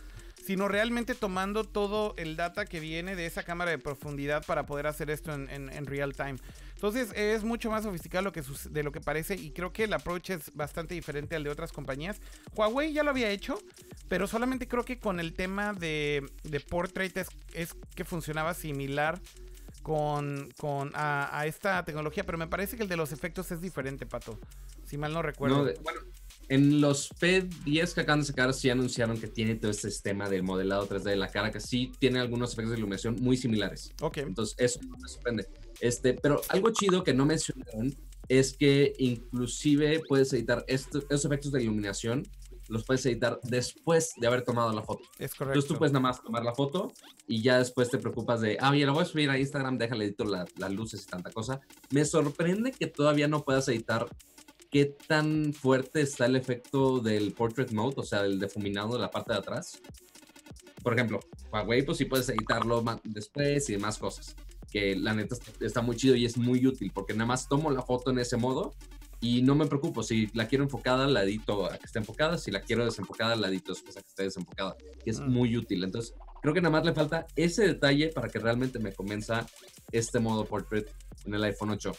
[0.45, 4.87] sino realmente tomando todo el data que viene de esa cámara de profundidad para poder
[4.87, 6.37] hacer esto en, en- en real time.
[6.75, 9.93] Entonces es mucho más sofisticado lo que de lo que parece y creo que el
[9.93, 12.21] approach es bastante diferente al de otras compañías.
[12.55, 13.59] Huawei ya lo había hecho,
[14.09, 19.21] pero solamente creo que con el tema de, de portrait es, es que funcionaba similar
[19.89, 23.63] con, con a, a esta tecnología, pero me parece que el de los efectos es
[23.63, 24.39] diferente, Pato.
[24.85, 25.57] Si mal no recuerdo.
[25.59, 26.01] No, de- bueno,
[26.51, 30.43] en los P10 que acaban de sacar, sí anunciaron que tiene todo este sistema del
[30.43, 33.93] modelado 3D de la cara, que sí tiene algunos efectos de iluminación muy similares.
[34.03, 34.19] ok.
[34.19, 35.47] Entonces, eso no me sorprende.
[35.81, 37.95] Este, pero algo chido que no mencionaron
[38.29, 42.27] es que inclusive puedes editar estos, esos efectos de iluminación,
[42.69, 45.03] los puedes editar después de haber tomado la foto.
[45.19, 45.55] Es correcto.
[45.59, 46.93] Entonces tú puedes nada más tomar la foto
[47.27, 50.05] y ya después te preocupas de, ah, oye, la voy a subir a Instagram, déjale
[50.05, 51.61] editar la- las luces y tanta cosa.
[51.91, 54.07] Me sorprende que todavía no puedas editar
[54.71, 59.11] qué tan fuerte está el efecto del portrait mode, o sea, el difuminado de la
[59.11, 59.81] parte de atrás.
[60.83, 61.21] Por ejemplo,
[61.53, 64.37] Huawei, pues sí puedes editarlo después y demás cosas.
[64.71, 67.81] Que la neta está muy chido y es muy útil porque nada más tomo la
[67.83, 68.75] foto en ese modo
[69.21, 70.03] y no me preocupo.
[70.03, 72.39] Si la quiero enfocada, la edito a que esté enfocada.
[72.39, 74.77] Si la quiero desenfocada, la edito después a que esté desenfocada.
[75.05, 75.31] Que es Mm.
[75.33, 75.83] muy útil.
[75.85, 79.47] Entonces, creo que nada más le falta ese detalle para que realmente me convenza
[79.91, 80.89] este modo portrait
[81.25, 81.93] en el iPhone 8.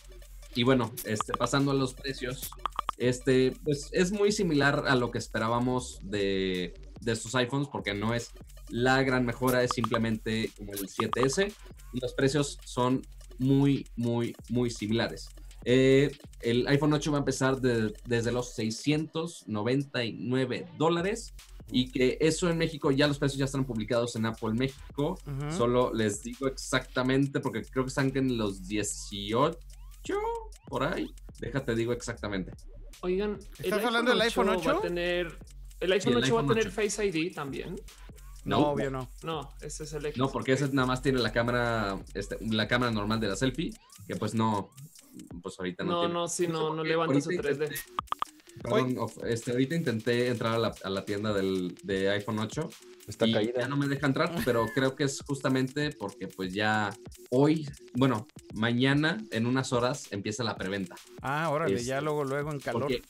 [0.56, 2.50] Y bueno, este, pasando a los precios,
[2.98, 8.14] este, pues es muy similar a lo que esperábamos de, de estos iPhones, porque no
[8.14, 8.32] es
[8.70, 11.54] la gran mejora, es simplemente como el 7S
[11.94, 13.02] y los precios son
[13.40, 15.30] muy, muy, muy similares.
[15.72, 16.10] Eh,
[16.42, 21.32] el iPhone 8 va a empezar de- desde los 699 dólares
[21.72, 25.20] y que eso en México ya los precios ya están publicados en Apple México.
[25.56, 29.60] Solo les digo exactamente porque creo que están en los 18
[30.68, 31.14] por ahí.
[31.40, 32.52] Déjate digo exactamente.
[33.02, 34.78] Oigan, ¿Estás hablando del iPhone Va 8?
[34.78, 35.38] a tener,
[35.80, 36.72] el iPhone el 8 va a tener 8.
[36.76, 37.76] Face ID también.
[38.44, 39.08] No, No, obvio no.
[39.24, 40.18] No, ese es el X.
[40.18, 43.72] No, porque ese nada más tiene la cámara, este, la cámara normal de la selfie,
[44.08, 44.72] que pues no,
[45.42, 45.92] pues ahorita no.
[45.92, 46.14] No, tiene.
[46.14, 47.64] no, sí, no, no porque levanta su ahorita 3D.
[47.68, 47.82] intenté-
[48.62, 52.70] Perdón, of- este, ahorita intenté entrar a la, a la tienda del, de iPhone 8
[53.08, 53.62] Está y caída.
[53.62, 56.90] ya no me deja entrar, pero creo que es justamente porque pues ya
[57.30, 60.96] hoy, bueno, mañana en unas horas empieza la preventa.
[61.22, 62.82] Ah, órale, Este, ya luego, luego en calor.
[62.82, 63.02] Porque,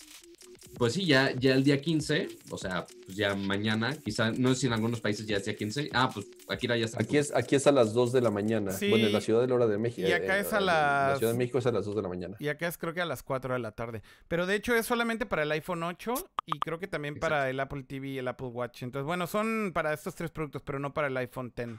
[0.77, 4.61] pues sí, ya, ya el día 15, o sea, pues ya mañana, quizá, no sé
[4.61, 5.89] si en algunos países ya es día 15.
[5.93, 7.01] Ah, pues aquí ya está.
[7.01, 8.71] Aquí es, aquí es a las 2 de la mañana.
[8.71, 8.89] Sí.
[8.89, 10.07] Bueno, en la ciudad de la hora de México.
[10.07, 12.07] Y acá es a La las- Ciudad de México es a las 2 de la
[12.09, 12.35] mañana.
[12.39, 14.01] Y acá es creo que a las 4 de la tarde.
[14.27, 16.13] Pero de hecho es solamente para el iPhone 8
[16.45, 18.83] y creo que también para el Apple TV y el Apple Watch.
[18.83, 21.75] Entonces, bueno, son para estos tres productos, pero no para el iPhone X.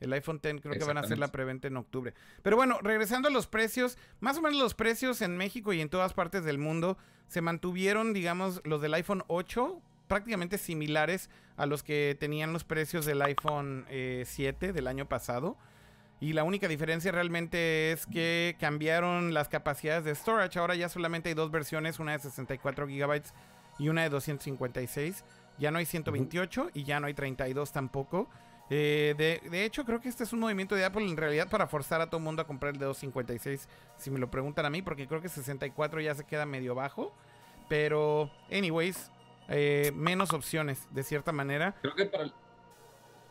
[0.00, 2.14] El iPhone X creo que van a hacer la preventa en octubre.
[2.42, 5.88] Pero bueno, regresando a los precios, más o menos los precios en México y en
[5.88, 6.96] todas partes del mundo
[7.28, 13.04] se mantuvieron, digamos, los del iPhone 8 prácticamente similares a los que tenían los precios
[13.04, 15.56] del iPhone eh, 7 del año pasado.
[16.20, 20.58] Y la única diferencia realmente es que cambiaron las capacidades de storage.
[20.58, 23.22] Ahora ya solamente hay dos versiones, una de 64 GB
[23.78, 25.24] y una de 256.
[25.58, 28.28] Ya no hay 128 y ya no hay 32 tampoco.
[28.70, 31.66] Eh, de, de hecho, creo que este es un movimiento de Apple en realidad para
[31.66, 34.70] forzar a todo el mundo a comprar el de 256, si me lo preguntan a
[34.70, 37.14] mí, porque creo que 64 ya se queda medio bajo.
[37.68, 39.10] Pero, anyways,
[39.48, 41.74] eh, menos opciones, de cierta manera.
[41.80, 42.32] Creo que para el,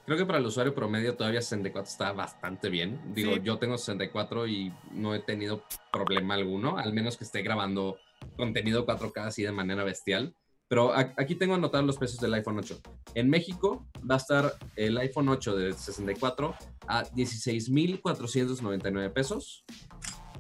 [0.05, 2.99] creo que para el usuario promedio todavía 64 está bastante bien.
[3.13, 3.41] Digo, Sí.
[3.43, 7.97] yo tengo 64 y no he tenido problema alguno, al menos que esté grabando
[8.35, 10.33] contenido 4K así de manera bestial.
[10.69, 12.77] Pero aquí tengo anotados los precios del iPhone 8.
[13.15, 16.55] En México va a estar el iPhone 8 de 64
[16.87, 19.63] a 16,499 pesos.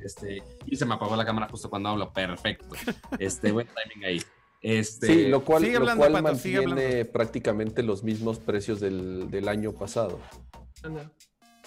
[0.03, 2.11] Este, y se me apagó la cámara justo cuando hablo.
[2.13, 2.67] Perfecto.
[3.19, 4.21] Este, buen timing ahí.
[4.61, 9.29] Este, Sí, lo cual, Sigue lo cual Pato, sigue mantiene prácticamente los mismos precios del,
[9.31, 10.19] del año pasado.
[10.83, 11.11] Anda.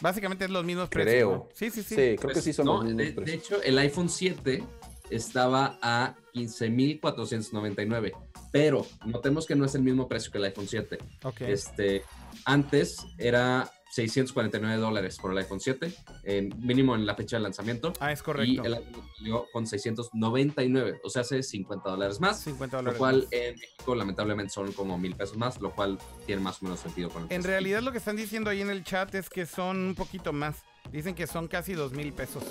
[0.00, 1.12] Básicamente es los mismos precios.
[1.14, 1.30] Creo.
[1.30, 1.48] ¿no?
[1.54, 1.94] Sí, sí, sí.
[1.94, 3.42] Sí, creo que Pues, sí son no, los mismos de, de precios.
[3.44, 4.64] hecho, el iPhone 7
[5.10, 8.12] estaba a 15,499,
[8.52, 10.98] pero notemos que no es el mismo precio que el iPhone 7.
[11.24, 11.40] Ok.
[11.42, 12.02] Este,
[12.44, 15.92] antes era 649 dólares por el iPhone 7,
[16.24, 17.92] en, mínimo en la fecha de lanzamiento.
[17.98, 18.62] Ah, es Y correcto.
[18.64, 22.40] el iPhone salió con 699, o sea, hace 50 dólares más.
[22.42, 22.98] 50 Lo dólares.
[22.98, 23.32] cual más.
[23.32, 27.10] en México lamentablemente son como mil pesos más, lo cual tiene más o menos sentido
[27.10, 29.76] con el En realidad lo que están diciendo ahí en el chat es que son
[29.78, 30.62] un poquito más.
[30.92, 32.42] Dicen que son casi dos mil pesos.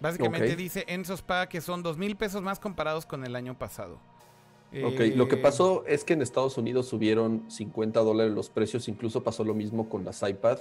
[0.00, 0.56] Básicamente Ok.
[0.58, 3.98] dice Enzo Spa que son dos mil pesos más comparados con el año pasado.
[4.84, 8.86] Ok, lo que Eh, pasó es que en Estados Unidos subieron 50 dólares los precios,
[8.88, 10.58] incluso pasó lo mismo con las iPad.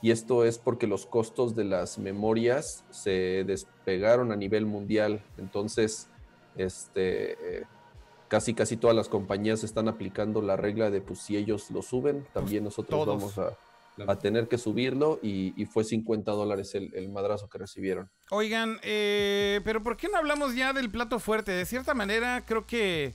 [0.00, 5.22] Y esto es porque los costos de las memorias se despegaron a nivel mundial.
[5.38, 6.08] Entonces,
[6.56, 7.64] este, eh,
[8.28, 12.26] casi casi todas las compañías están aplicando la regla de pues si ellos lo suben,
[12.32, 13.16] también nosotros todos.
[13.16, 13.56] vamos a.
[14.08, 15.18] a tener que subirlo.
[15.22, 18.10] Y, y fue 50 dólares el, el madrazo que recibieron.
[18.30, 21.52] Oigan, eh, pero ¿por qué no hablamos ya del plato fuerte?
[21.52, 23.14] De cierta manera creo que,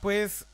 [0.00, 0.46] pues,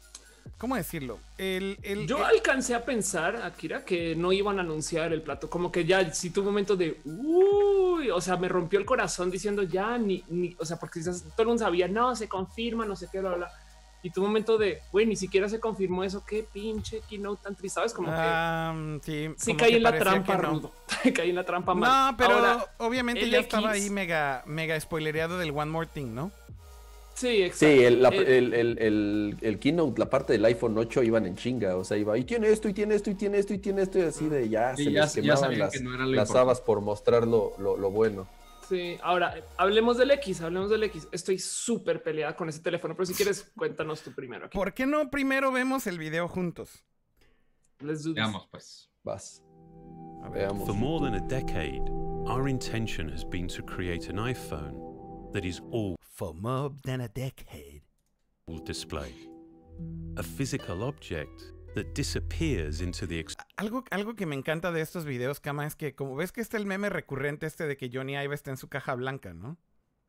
[0.59, 1.18] ¿cómo decirlo?
[1.39, 5.51] El, el- Yo el- alcancé a pensar, Akira, que no iban a anunciar el plato.
[5.51, 9.30] Como que ya sí tuvo un momento de uy, o sea, me rompió el corazón
[9.30, 12.85] diciendo ya ni, ni o sea, porque quizás todo el mundo sabía, no se confirma,
[12.87, 13.53] no sé qué, bla, bla.
[14.05, 16.23] Y un momento de güey, ni siquiera se confirmó eso.
[16.27, 17.95] Qué pinche keynote tan triste, sabes?
[17.95, 20.51] Como que sí, sí como caí que en la trampa, que no.
[20.51, 20.73] rudo.
[21.15, 22.11] caí en la trampa mal.
[22.13, 26.31] No, pero Ahora, obviamente ya estaba ahí mega, mega spoilereado del One More Thing, ¿no?
[27.15, 27.67] sí, exacto.
[27.77, 31.25] Sí, el, la- Eh, el, el- el- el keynote, la parte del iPhone 8 iban
[31.27, 33.59] en chinga, o sea, iba, y tiene esto, y tiene esto, y tiene esto, y
[33.59, 36.35] tiene esto, y así de ya Sí, se ya- les quemaban las, que no las
[36.35, 38.27] habas por mostrar lo, lo- lo bueno.
[38.69, 41.09] Sí, ahora hablemos del X, hablemos del X.
[41.12, 44.47] Estoy súper peleada con ese teléfono, pero si quieres, cuéntanos tú primero.
[44.47, 44.57] Aquí.
[44.57, 46.85] ¿Por qué no primero vemos el video juntos?
[47.81, 48.17] Let's do this.
[48.17, 48.91] Veamos, pues.
[49.03, 49.43] Vas,
[50.25, 50.47] A ver.
[50.49, 50.67] veamos.
[50.67, 51.83] For more than a decade,
[52.27, 57.09] our intention has been to create an iPhone that is all For more than a
[57.09, 57.83] decade.
[58.65, 59.12] display.
[60.17, 63.19] A physical object that disappears into the
[63.57, 66.57] Algo, algo que me encanta de estos videos, Kama, es que como ves que está
[66.57, 69.59] el meme recurrente este de que Johnny Ive está en su caja blanca, ¿no?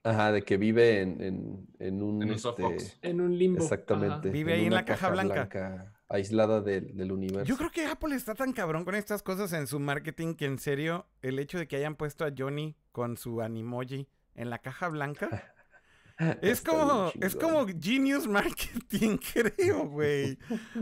[0.03, 2.21] Ajá, de que vive en, en, en un...
[2.21, 2.99] En un este, softbox.
[3.01, 3.63] En un limbo.
[3.63, 4.29] Exactamente.
[4.29, 5.93] Vive ahí en la caja blanca.
[6.09, 7.45] aislada del, del universo.
[7.45, 10.59] Yo creo que Apple está tan cabrón con estas cosas en su marketing que en
[10.59, 14.89] serio el hecho de que hayan puesto a Johnny con su animoji en la caja
[14.89, 15.27] blanca
[16.41, 20.37] es Está como es como genius marketing, creo, güey.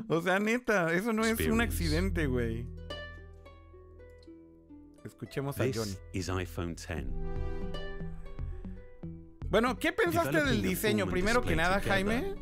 [0.07, 2.67] O sea, neta, eso no es un accidente, güey.
[5.03, 5.91] Escuchemos a Johnny.
[6.13, 7.05] This is iPhone 10.
[9.49, 11.07] Bueno, ¿qué pensaste del diseño?
[11.07, 12.33] Primero que nada, Jaime,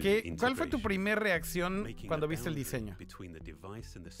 [0.00, 2.96] ¿qué- ¿cuál fue tu primera reacción cuando viste el diseño?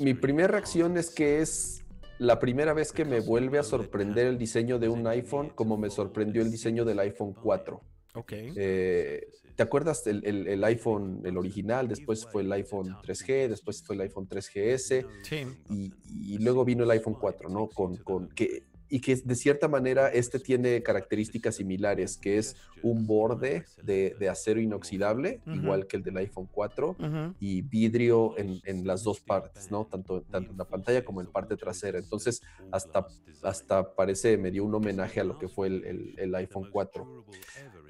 [0.00, 1.84] Mi primera reacción es que es
[2.18, 5.90] la primera vez que me vuelve a sorprender el diseño de un iPhone como me
[5.90, 7.80] sorprendió el diseño del iPhone 4.
[8.14, 8.32] Ok.
[8.34, 11.88] Eh, ¿Te acuerdas el, el- el iPhone, el original?
[11.88, 15.46] Después fue el iPhone 3G, después fue el iPhone 3GS Sí.
[15.68, 15.92] y,
[16.34, 17.66] y luego vino el iPhone 4, ¿no?
[17.68, 23.06] Con, con que, y que de cierta manera este tiene características similares, que es un
[23.06, 27.34] borde de, de acero inoxidable, igual que el del iPhone 4, Ujú.
[27.40, 29.84] y vidrio en, en las dos partes, ¿no?
[29.86, 31.98] Tanto, tanto en la pantalla como en la parte trasera.
[31.98, 33.06] Entonces, hasta,
[33.42, 37.24] hasta parece, me dio un homenaje a lo que fue el, el- el iPhone 4.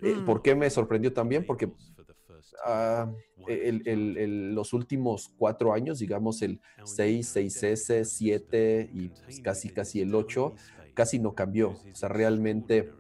[0.03, 0.24] Eh, Mm.
[0.24, 1.44] ¿Por qué me sorprendió también?
[1.44, 1.70] Porque
[2.64, 3.11] ah,
[3.46, 9.68] el- el- el- los últimos cuatro años, digamos el 6, 6S, 7 y pues, casi
[9.70, 10.55] casi el 8,
[10.99, 11.76] casi no cambió.
[11.92, 12.90] O sea, realmente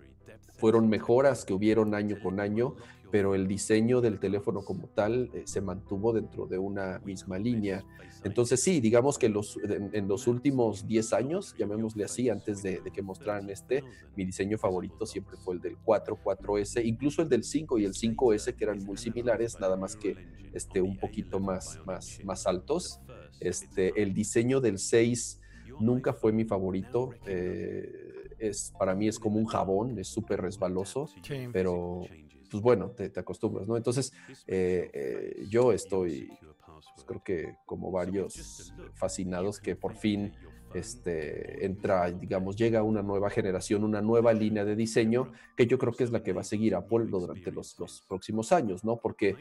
[0.56, 2.76] fueron mejoras que hubieron año con año,
[3.10, 7.84] pero el diseño del teléfono como tal eh, se mantuvo dentro de una misma línea.
[8.22, 12.80] Entonces sí, digamos que los, en, en los últimos 10 años, llamémosle así, antes de,
[12.80, 13.82] de que mostraran este,
[14.14, 17.94] mi diseño favorito siempre fue el del 4, 4S, incluso el del 5 y el
[17.94, 20.14] 5S que eran muy similares, nada más que
[20.52, 23.00] este, un poquito más, más, más altos.
[23.40, 25.40] Este, el diseño del 6
[25.80, 27.10] nunca fue mi favorito.
[27.26, 28.08] eh,
[28.38, 31.08] es, para mí es como un jabón, es súper resbaloso,
[31.52, 32.02] pero
[32.50, 33.76] pues bueno, te, te acostumbras, ¿no?
[33.76, 34.12] Entonces,
[34.46, 36.30] eh, eh, yo estoy,
[36.64, 40.32] pues, creo que como varios fascinados que por fin
[40.74, 45.92] este, entra, digamos, llega una nueva generación, una nueva línea de diseño, que yo creo
[45.92, 48.96] que es la que va a seguir Apple durante los, los próximos años, ¿no?
[48.96, 49.36] Porque,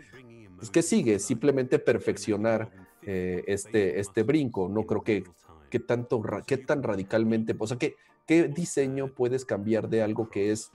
[0.57, 1.19] pues, ¿qué sigue?
[1.19, 2.71] Simplemente perfeccionar
[3.03, 4.67] eh, este, este brinco.
[4.69, 5.23] No creo que,
[5.69, 7.95] que tanto, qué tan radicalmente, o sea, ¿qué,
[8.25, 10.71] ¿qué diseño puedes cambiar de algo que es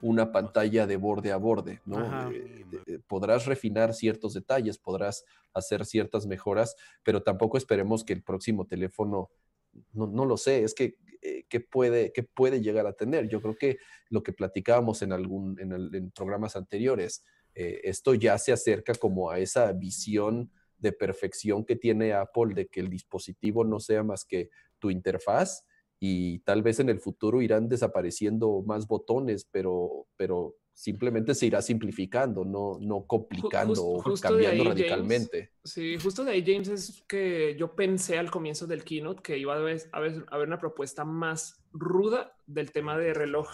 [0.00, 1.98] una pantalla de borde a borde, ¿no?
[2.32, 5.24] Eh, eh, podrás refinar ciertos detalles, podrás
[5.54, 9.30] hacer ciertas mejoras, pero tampoco esperemos que el próximo teléfono,
[9.92, 13.28] no, no lo sé, es que eh, ¿qué puede, qué puede llegar a tener.
[13.28, 17.24] Yo creo que lo que platicábamos en, algún, en, el- en programas anteriores,
[17.56, 22.66] eh, esto ya se acerca como a esa visión de perfección que tiene Apple de
[22.68, 25.64] que el dispositivo no sea más que tu interfaz
[26.00, 31.60] y tal vez en el futuro irán desapareciendo más botones, pero, pero simplemente se irá
[31.60, 35.50] simplificando, no, no complicando o cambiando ahí, radicalmente.
[35.64, 39.56] Sí, justo de ahí, James, es que yo pensé al comienzo del keynote que iba
[39.56, 43.48] haber- a haber una propuesta más ruda del tema de reloj.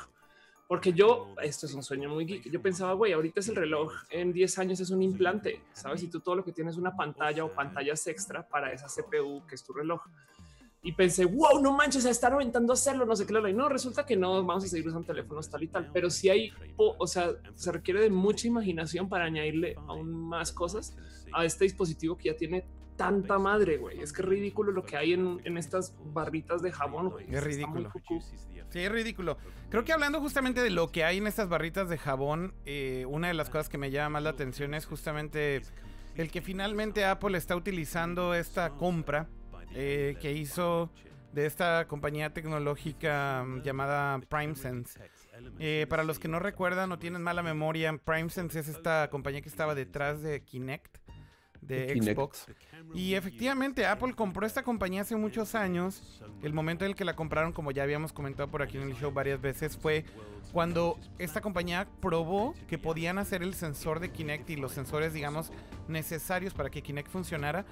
[0.66, 3.92] Porque yo, esto es un sueño muy geek, yo pensaba, güey, ahorita es el reloj,
[4.10, 6.02] en 10 años es un implante, ¿sabes?
[6.02, 9.46] Y tú todo lo que tienes es una pantalla o pantallas extra para esa CPU
[9.46, 10.00] que es tu reloj.
[10.82, 13.32] Y pensé, wow, no manches, están aventando a hacerlo, no sé qué.
[13.48, 15.90] Y no, resulta que no, vamos a seguir usando teléfonos tal y tal.
[15.90, 20.94] Pero sí hay, o sea, se requiere de mucha imaginación para añadirle aún más cosas
[21.32, 24.00] a este dispositivo que ya tiene tanta madre, güey.
[24.00, 27.26] Es que es ridículo lo que hay en, en estas barritas de jabón, güey.
[27.34, 27.90] Es ridículo.
[28.74, 29.38] Sí, es ridículo.
[29.70, 33.28] Creo que hablando justamente de lo que hay en estas barritas de jabón, eh, una
[33.28, 35.62] de las cosas que me llama más la atención es justamente
[36.16, 39.28] el que finalmente Apple está utilizando esta compra
[39.76, 40.90] eh, que hizo
[41.32, 44.98] de esta compañía tecnológica mm, llamada PrimeSense.
[45.60, 49.48] Eh, para los que no recuerdan o tienen mala memoria, PrimeSense es esta compañía que
[49.48, 50.98] estaba detrás de Kinect,
[51.66, 51.92] de.
[52.14, 52.46] Xbox.
[52.94, 56.22] Y efectivamente, Apple compró esta compañía hace muchos años.
[56.42, 58.94] El momento en el que la compraron, como ya habíamos comentado por aquí en el
[58.96, 60.04] show varias veces, fue
[60.52, 65.50] cuando esta compañía probó que podían hacer el sensor de Kinect y los sensores, digamos,
[65.88, 67.64] necesarios para que Kinect funcionara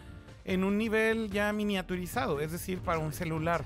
[0.45, 3.65] en un nivel ya miniaturizado, es decir, para un celular.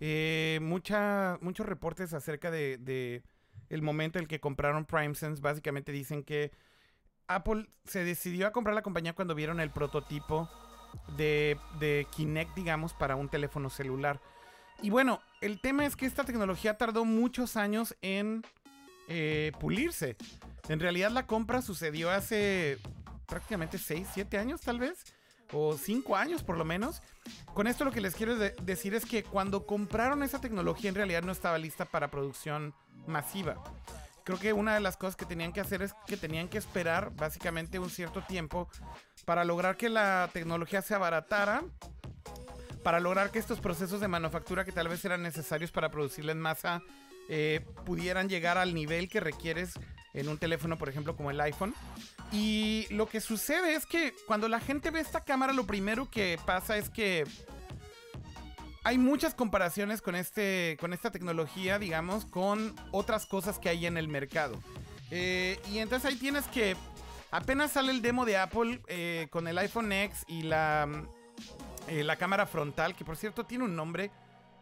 [0.00, 3.22] Eh, mucha- muchos reportes acerca de, de
[3.70, 6.50] el momento en el que compraron PrimeSense básicamente dicen que
[7.34, 10.48] Apple se decidió a comprar la compañía cuando vieron el prototipo
[11.16, 14.20] de, Kinect, digamos, para un teléfono celular.
[14.82, 18.42] Y bueno, el tema es que esta tecnología tardó muchos años en
[19.08, 20.16] eh, pulirse.
[20.68, 22.78] En realidad la compra sucedió hace
[23.26, 25.04] prácticamente 6, 7 años tal vez,
[25.52, 27.02] o 5 años por lo menos.
[27.54, 30.94] Con esto lo que les quiero de- decir es que cuando compraron esa tecnología en
[30.96, 32.74] realidad no estaba lista para producción
[33.06, 33.62] masiva.
[34.24, 37.12] Creo que una de las cosas que tenían que hacer es que tenían que esperar
[37.14, 38.68] básicamente un cierto tiempo
[39.24, 41.62] para lograr que la tecnología se abaratara,
[42.82, 46.40] para lograr que estos procesos de manufactura que tal vez eran necesarios para producirla en
[46.40, 46.82] masa
[47.28, 49.74] eh, pudieran llegar al nivel que requieres
[50.14, 51.74] en un teléfono, por ejemplo, como el iPhone.
[52.32, 56.38] Y lo que sucede es que cuando la gente ve esta cámara, lo primero que
[56.46, 57.26] pasa es que
[58.84, 63.96] hay muchas comparaciones con, este, con esta tecnología, digamos, con otras cosas que hay en
[63.96, 64.58] el mercado.
[65.10, 66.76] Eh, y entonces ahí tienes que,
[67.30, 70.88] apenas sale el demo de Apple eh, con el iPhone X y la,
[71.88, 74.10] eh, la cámara frontal, que por cierto tiene un nombre.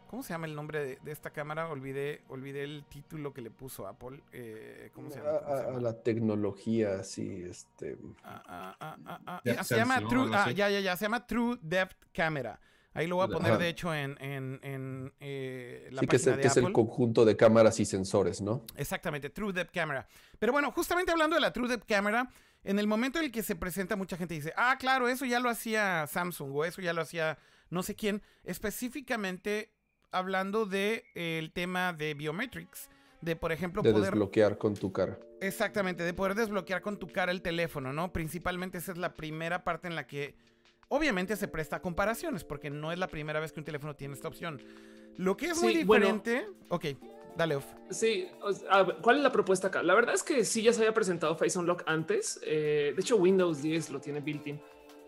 [0.09, 1.69] ¿Cómo se llama el nombre de, de esta cámara?
[1.69, 4.19] Olvidé, olvidé el título que le puso Apple.
[4.33, 5.39] Eh, ¿Cómo se llama?
[5.39, 5.77] ¿Cómo se A, a- llama?
[5.77, 7.97] a la tecnología, sí, este.
[8.25, 9.41] Ah, ah, ah, ah, ah.
[9.57, 10.09] Ah, se llama ¿no?
[10.09, 10.23] True.
[10.23, 10.53] Algo Ah, así.
[10.55, 10.97] ya, ya, ya.
[10.97, 12.59] Se llama True Depth Camera.
[12.93, 13.57] Ahí lo voy a poner, Ajá.
[13.57, 16.63] de hecho, en, en, en, eh, la Sí, que es, el, de que es el
[16.65, 16.73] Apple.
[16.73, 18.65] conjunto de cámaras y sensores, ¿no?
[18.75, 20.07] Exactamente, True Depth Camera.
[20.39, 22.29] Pero bueno, justamente hablando de la True Depth Camera,
[22.63, 25.39] en el momento en el que se presenta, mucha gente dice, ah, claro, eso ya
[25.39, 27.37] lo hacía Samsung o eso ya lo hacía
[27.69, 28.21] no sé quién.
[28.43, 29.71] Específicamente
[30.11, 32.89] hablando del tema de biometrics.
[33.21, 34.05] De, por ejemplo, De poder...
[34.11, 35.17] desbloquear con tu cara.
[35.41, 38.11] Exactamente, de poder desbloquear con tu cara el teléfono, ¿no?
[38.11, 40.35] Principalmente esa es la primera parte en la que
[40.91, 44.13] obviamente se presta a comparaciones, porque no es la primera vez que un teléfono tiene
[44.13, 44.61] esta opción.
[45.17, 46.05] Lo que es muy Sí, bueno.
[46.05, 46.47] diferente...
[46.69, 46.85] Ok,
[47.37, 47.65] dale off.
[47.89, 49.81] Sí, o sea, a ver, ¿cuál es la propuesta acá?
[49.83, 52.39] La verdad es que sí ya se había presentado Face Unlock antes.
[52.43, 54.59] eh, de hecho, Windows 10 lo tiene built-in.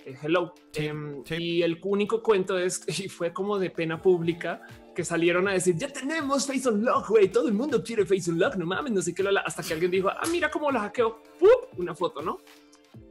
[0.05, 0.53] eh, hello.
[0.71, 0.89] Sí,
[1.25, 1.35] sí.
[1.35, 4.61] Y el único cuento es, y fue como de pena pública,
[4.93, 8.55] que salieron a decir, ya tenemos Face Unlock, güey, todo el mundo quiere Face Unlock,
[8.55, 10.81] no mames, no sé qué, la, la", hasta que alguien dijo, ah, mira cómo la
[10.81, 11.77] hackeo, ¡Pup!
[11.79, 12.37] una foto, ¿no?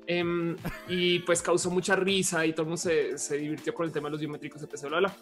[0.06, 0.56] Em,
[0.88, 4.08] y pues causó mucha risa y todo el mundo se, se divirtió con el tema
[4.08, 4.88] de los biométricos, etc.
[4.88, 5.16] Bla, bla.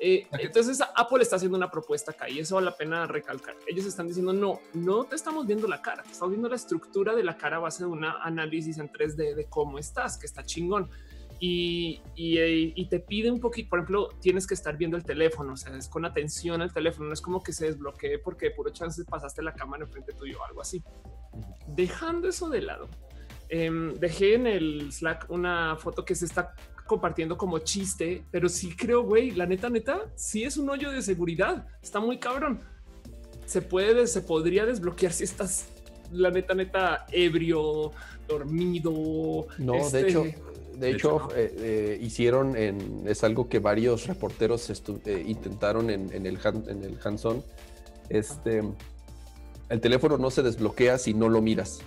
[0.00, 3.54] Eh, entonces Apple está haciendo una propuesta acá y eso vale la pena recalcar.
[3.66, 7.14] Ellos están diciendo no, no te estamos viendo la cara, te estamos viendo la estructura
[7.14, 10.44] de la cara a base de un análisis en 3D de cómo estás, que está
[10.44, 10.90] chingón.
[11.40, 15.04] Y, y, eh, y te pide un poquito, por ejemplo, tienes que estar viendo el
[15.04, 18.46] teléfono, o sea, es con atención al teléfono, no es como que se desbloquee porque
[18.46, 20.82] de puro chance pasaste la cámara enfrente tuyo o algo así.
[21.66, 22.88] Dejando eso de lado,
[23.54, 26.54] em, dejé en el Slack una foto que se está
[26.86, 31.00] compartiendo como chiste, pero sí creo, güey, la neta, neta, sí es un hoyo de
[31.02, 31.66] seguridad.
[31.82, 32.60] Está muy cabrón.
[33.46, 35.66] Se puede, se podría desbloquear si estás,
[36.12, 37.92] la neta, neta, ebrio,
[38.26, 39.46] dormido.
[39.58, 41.30] No, este, de hecho, de hecho, hecho, no.
[41.36, 46.38] eh, eh, hicieron en, es algo que varios reporteros estu- eh, intentaron en, en el
[46.40, 47.42] hand- en el hands-on.
[48.08, 48.62] Este,
[49.68, 51.80] el teléfono no se desbloquea si no lo miras.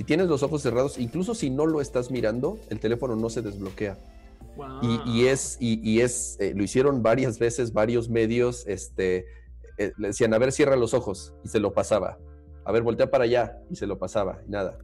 [0.00, 3.42] Si tienes los ojos cerrados, incluso si no lo estás mirando, el teléfono no se
[3.42, 3.98] desbloquea.
[4.56, 4.80] wow.
[4.80, 9.26] Y, y es, y, y es, eh, lo hicieron varias veces, varios medios, este,
[9.76, 12.16] eh, le decían, a ver, cierra los ojos, y se lo pasaba.
[12.64, 14.78] A ver, voltea para allá, y se lo pasaba, y nada.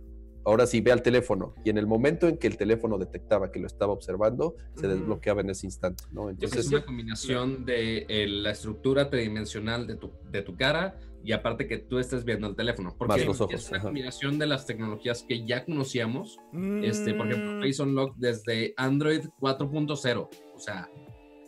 [0.44, 3.58] Ahora sí, ve al teléfono, y en el momento en que el teléfono detectaba que
[3.58, 6.24] lo estaba observando, se desbloqueaba en ese instante, ¿no?
[6.26, 10.54] Creo que es Entonces, una combinación de eh, la estructura tridimensional de tu, de tu
[10.56, 12.94] cara y aparte que tú estés viendo el teléfono.
[12.96, 13.86] Porque Más los ojos, es una ajá.
[13.88, 16.38] combinación de las tecnologías que ya conocíamos.
[16.82, 20.88] Este, por ejemplo, Mm, Face Unlock desde Android 4.0 O sea,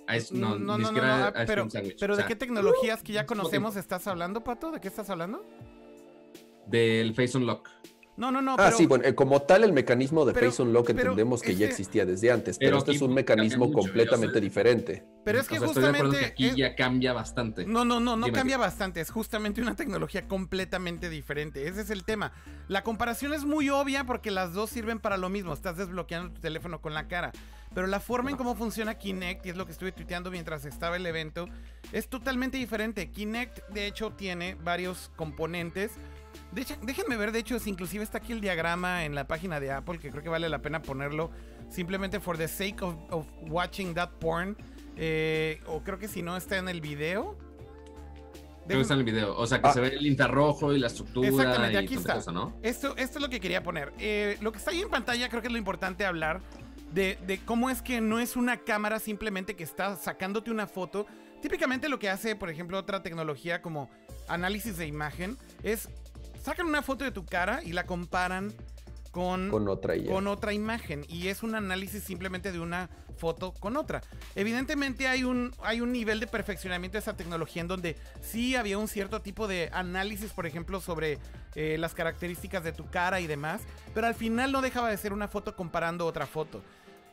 [0.08, 1.96] es, no, no, ni no, no, siquiera no, Ice Cream pero, Sandwich.
[2.00, 4.72] pero O ¿de qué tecnologías que ya conocemos estás hablando, Pato?
[4.72, 5.44] ¿De qué estás hablando?
[6.66, 7.68] Del Face Unlock.
[8.18, 8.52] No, no, no.
[8.54, 11.40] ah, pero- sí, bueno, eh, como tal, el mecanismo de pero- Face Unlock pero entendemos
[11.40, 14.40] que ya este- existía desde antes, pero, Pero este es un mecanismo mucho, yo completamente
[14.40, 15.04] diferente.
[15.24, 16.18] Pero es que O sea, estoy de justamente...
[16.18, 17.64] que aquí es- ya cambia bastante.
[17.64, 18.36] No, no, no, no Dime.
[18.36, 19.00] cambia bastante.
[19.00, 21.68] Es justamente una tecnología completamente diferente.
[21.68, 22.32] Ese es el tema.
[22.66, 25.52] La comparación es muy obvia porque las dos sirven para lo mismo.
[25.52, 27.30] Estás desbloqueando tu teléfono con la cara.
[27.74, 30.96] Pero la forma en cómo funciona Kinect, y es lo que estuve tuiteando mientras estaba
[30.96, 31.46] el evento,
[31.92, 33.10] es totalmente diferente.
[33.10, 35.92] Kinect, de hecho, tiene varios componentes.
[36.52, 39.60] De hecho, déjenme ver, de hecho, si inclusive está aquí el diagrama en la página
[39.60, 41.30] de Apple, que creo que vale la pena ponerlo
[41.68, 44.56] simplemente for the sake of, of watching that porn.
[44.96, 47.36] Eh, o creo que si no está en el video.
[48.66, 49.36] Creo que está en el video.
[49.36, 49.72] O sea, que Ah.
[49.72, 51.28] se ve el infrarrojo y la estructura.
[51.28, 52.14] Exactamente, aquí está.
[52.14, 52.54] cosa, ¿no?
[52.62, 53.92] Esto, esto es lo que quería poner.
[53.98, 56.40] Eh, lo que está ahí en pantalla creo que es lo importante hablar
[56.92, 61.06] de, de cómo es que no es una cámara simplemente que está sacándote una foto.
[61.40, 63.88] Típicamente lo que hace, por ejemplo, otra tecnología como
[64.26, 65.88] análisis de imagen es
[66.48, 68.54] sacan una foto de tu cara y la comparan
[69.10, 70.12] con, Con otra y ya.
[70.12, 72.88] con otra imagen y es un análisis simplemente de una
[73.18, 74.00] foto con otra.
[74.34, 78.78] Evidentemente hay un, hay un nivel de perfeccionamiento de esa tecnología en donde sí había
[78.78, 81.18] un cierto tipo de análisis, por ejemplo, sobre
[81.54, 83.60] eh, las características de tu cara y demás,
[83.92, 86.62] pero al final no dejaba de ser una foto comparando otra foto.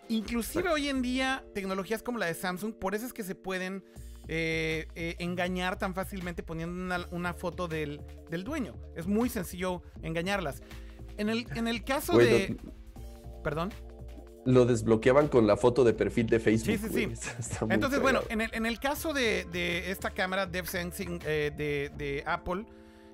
[0.07, 3.83] Inclusive hoy en día tecnologías como la de Samsung, por eso es que se pueden
[4.27, 8.75] eh, eh, engañar tan fácilmente poniendo una, una foto del, del dueño.
[8.95, 10.61] Es muy sencillo engañarlas.
[11.17, 12.57] En el, en el caso de...
[13.43, 13.71] Perdón.
[14.45, 16.77] Lo desbloqueaban con la foto de perfil de Facebook.
[16.77, 17.03] Sí, sí, sí.
[17.11, 20.67] Está- está muy Entonces, bueno, en el, en el caso de, de esta cámara Depth
[20.67, 22.65] Sensing eh, de, de Apple,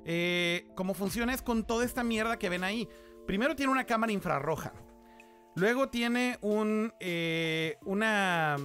[0.05, 2.87] eh, como funciona es con toda esta mierda que ven ahí.
[3.27, 4.73] Primero tiene una cámara infrarroja.
[5.55, 8.55] Luego tiene un, eh, una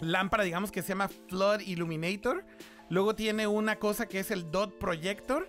[0.00, 2.44] lámpara, digamos, que se llama Flood Illuminator.
[2.88, 5.48] Luego tiene una cosa que es el Dot Projector.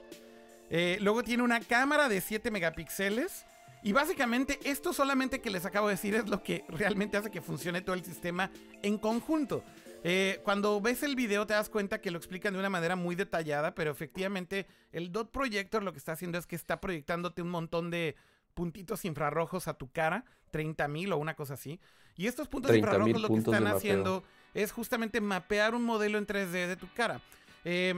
[0.69, 3.45] Eh, luego tiene una cámara de 7 megapíxeles.
[3.83, 7.41] Y básicamente esto solamente que les acabo de decir es lo que realmente hace que
[7.41, 8.49] funcione todo el sistema
[8.81, 9.63] en conjunto.
[10.03, 13.15] Eh, cuando ves el video te das cuenta que lo explican de una manera muy
[13.15, 17.49] detallada, pero efectivamente el dot projector lo que está haciendo es que está proyectándote un
[17.49, 18.15] montón de
[18.55, 21.79] puntitos infrarrojos a tu cara, 30.000 o una cosa así.
[22.17, 24.23] Y estos puntos 30.000 infrarrojos lo que están haciendo
[24.55, 27.21] es justamente mapear un modelo en 3D de tu cara.
[27.65, 27.93] Eh,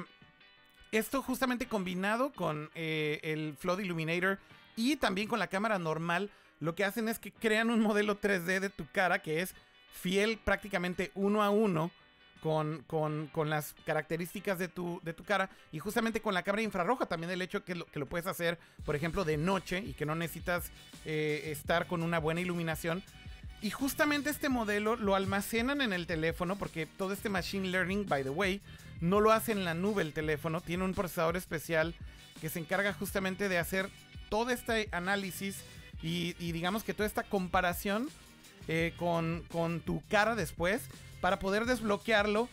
[0.91, 4.39] esto justamente combinado con eh, el Flood Illuminator
[4.75, 8.59] y también con la cámara normal, lo que hacen es que crean un modelo 3D
[8.59, 9.53] de tu cara que es
[9.91, 11.91] fiel prácticamente uno a uno
[12.47, 16.61] con, con- con las características de tu, de tu cara y justamente con la cámara
[16.61, 19.91] infrarroja también el hecho que lo, que lo puedes hacer, por ejemplo, de noche y
[19.91, 20.71] que no necesitas
[21.03, 23.03] eh, estar con una buena iluminación.
[23.61, 28.23] Y justamente este modelo lo almacenan en el teléfono porque todo este machine learning, by
[28.23, 28.61] the way,
[29.01, 31.95] no lo hace en la nube el teléfono, tiene un procesador especial
[32.39, 33.89] que se encarga justamente de hacer
[34.29, 35.57] todo este análisis
[36.01, 38.07] y, digamos que toda esta comparación
[38.69, 40.83] eh, con, con tu cara después
[41.27, 42.47] para poder desbloquearlo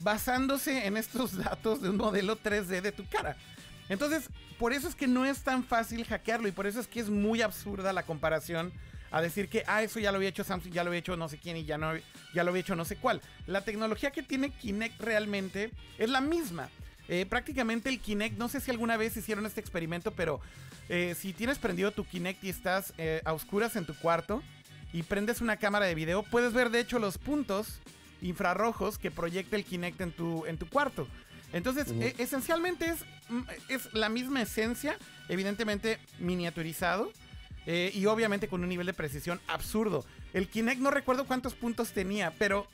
[0.00, 3.34] basándose en estos datos de un modelo 3D de tu cara.
[3.88, 7.00] Entonces, por eso es que no es tan fácil hackearlo y por eso es que
[7.00, 8.74] es muy absurda la comparación
[9.10, 11.30] a decir que, ah, eso ya lo había hecho Samsung, ya lo había hecho no
[11.30, 11.94] sé quién y ya, no,
[12.34, 13.22] ya lo había hecho no sé cuál.
[13.46, 16.68] La tecnología que tiene Kinect realmente es la misma.
[17.08, 20.42] Eh, prácticamente el Kinect, no sé si alguna vez hicieron este experimento, pero
[20.90, 24.42] eh, si tienes prendido tu Kinect y estás eh, a oscuras en tu cuarto
[24.92, 27.80] y prendes una cámara de video, puedes ver de hecho los puntos
[28.22, 31.06] infrarrojos que proyecta el Kinect en tu, en tu cuarto.
[31.52, 32.98] Entonces, eh, esencialmente es,
[33.28, 34.96] mm, es la misma esencia,
[35.28, 37.12] evidentemente miniaturizado.
[37.66, 40.04] eh, y obviamente con un nivel de precisión absurdo.
[40.32, 42.66] El Kinect no recuerdo cuántos puntos tenía, pero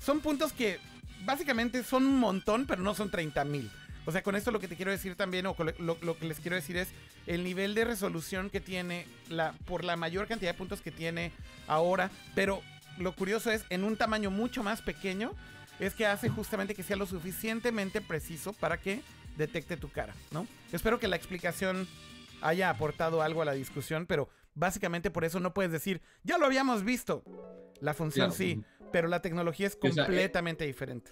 [0.00, 0.80] son puntos que
[1.24, 3.70] básicamente son un montón, pero no son 30 mil.
[4.06, 6.40] O sea, con esto lo que te quiero decir también, o lo, lo que les
[6.40, 6.88] quiero decir es
[7.26, 11.30] el nivel de resolución que tiene la, por la mayor cantidad de puntos que tiene
[11.68, 12.10] ahora.
[12.34, 12.60] Pero
[12.98, 15.32] lo curioso es, en un tamaño mucho más pequeño,
[15.80, 19.02] es que hace justamente que sea lo suficientemente preciso para que
[19.36, 20.46] detecte tu cara, ¿no?
[20.72, 21.88] Espero que la explicación
[22.40, 26.46] haya aportado algo a la discusión, pero básicamente por eso no puedes decir, ya lo
[26.46, 27.24] habíamos visto.
[27.80, 28.36] La función Claro.
[28.36, 31.10] sí, pero la tecnología es O sea, eh, completamente diferente.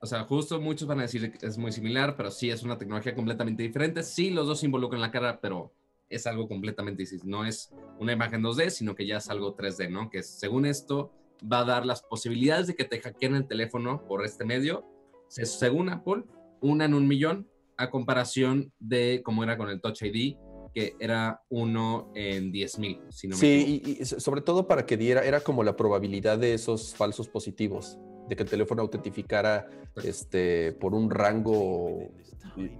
[0.00, 2.78] O sea, justo muchos van a decir que es muy similar, pero sí es una
[2.78, 4.02] tecnología completamente diferente.
[4.02, 5.74] Sí, los dos involucran la cara, pero
[6.10, 7.26] es algo completamente distinto.
[7.26, 10.10] No es una imagen 2D, sino que ya es algo 3D, ¿no?
[10.10, 11.12] Que según esto
[11.50, 14.84] va a dar las posibilidades de que te hackeen el teléfono por este medio,
[15.28, 16.24] se- según Apple,
[16.60, 20.36] una en un millón, a comparación de cómo era con el Touch ID,
[20.74, 23.40] que era uno en 10 mil, si no me.
[23.40, 26.94] Sí, y, y so- sobre todo para que diera, era como la probabilidad de esos
[26.96, 27.98] falsos positivos,
[28.28, 29.68] de que el teléfono autentificara
[30.02, 32.08] este, por un rango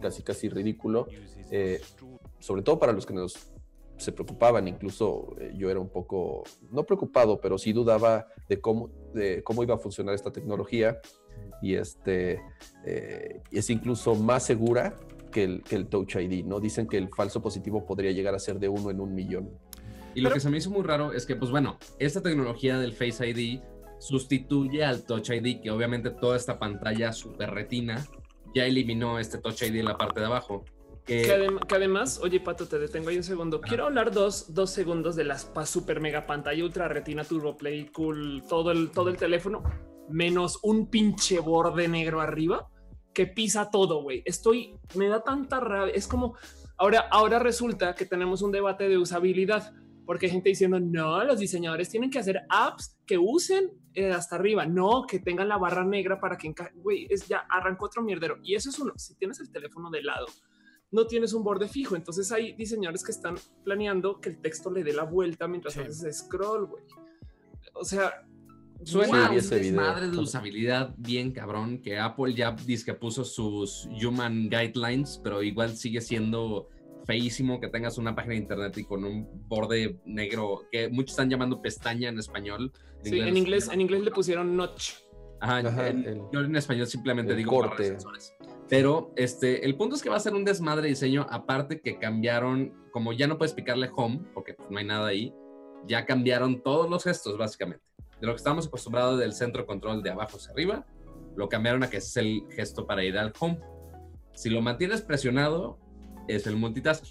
[0.00, 1.06] casi casi ridículo,
[1.50, 1.80] eh,
[2.38, 3.52] sobre todo para los que nos
[3.98, 8.90] se preocupaban, incluso eh, yo era un poco, no preocupado, pero sí dudaba de cómo,
[9.12, 11.00] de cómo iba a funcionar esta tecnología
[11.60, 12.40] y este,
[12.84, 14.94] eh, es incluso más segura
[15.32, 16.60] que el, que el Touch ID, ¿no?
[16.60, 19.50] Dicen que el falso positivo podría llegar a ser de uno en un millón.
[20.14, 22.78] Y lo Pero- que se me hizo muy raro es que, pues bueno, esta tecnología
[22.78, 23.60] del Face ID
[23.98, 28.06] sustituye al Touch ID, que obviamente toda esta pantalla super retina
[28.54, 30.64] ya eliminó este Touch ID en la parte de abajo.
[31.08, 33.62] Que, Que, adem- que además, oye, Pato, te detengo ahí un segundo.
[33.62, 37.86] Quiero hablar dos, dos segundos de las pa- super mega pantalla ultra retina turbo play
[37.86, 39.62] cool, todo el, todo el teléfono,
[40.10, 42.68] menos un pinche borde negro arriba
[43.14, 44.22] que pisa todo, güey.
[44.26, 45.94] Estoy, me da tanta rabia.
[45.94, 46.36] Es como,
[46.76, 49.72] ahora, ahora resulta que tenemos un debate de usabilidad,
[50.04, 54.36] porque hay gente diciendo, no, los diseñadores tienen que hacer apps que usen eh, hasta
[54.36, 58.02] arriba, no, que tengan la barra negra para que encaje, güey, es ya arrancó otro
[58.02, 58.36] mierdero.
[58.42, 60.26] Y eso es uno, si tienes el teléfono de lado,
[60.90, 61.96] no tienes un borde fijo.
[61.96, 65.80] Entonces hay diseñadores que están planeando que el texto le dé la vuelta mientras Sí.
[65.80, 66.84] haces scroll, güey.
[67.74, 68.24] O sea,
[68.84, 69.72] Suena Sí, un ese video.
[69.72, 75.42] desmadre de usabilidad bien cabrón, que Apple ya dice que puso sus Human Guidelines, pero
[75.42, 76.68] igual sigue siendo
[77.04, 81.28] feísimo que tengas una página de internet y con un borde negro, que muchos están
[81.28, 82.70] llamando pestaña en español.
[83.02, 84.92] sí, en inglés, en inglés le pusieron notch.
[85.40, 87.96] Ajá, Ajá, en, el- yo en español simplemente digo corte.
[88.68, 91.98] Pero este, el punto es que va a ser un desmadre de diseño, aparte que
[91.98, 95.32] cambiaron, como ya no puedes picarle home, porque pues, no hay nada ahí,
[95.86, 97.84] ya cambiaron todos los gestos, básicamente.
[98.20, 100.86] De lo que estamos acostumbrados del centro control de abajo hacia arriba,
[101.36, 103.60] lo cambiaron a que es el gesto para ir al home.
[104.34, 105.78] Si lo mantienes presionado,
[106.26, 107.04] es el multitask.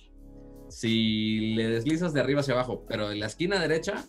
[0.69, 4.05] Si le deslizas de arriba hacia abajo, pero en la esquina derecha,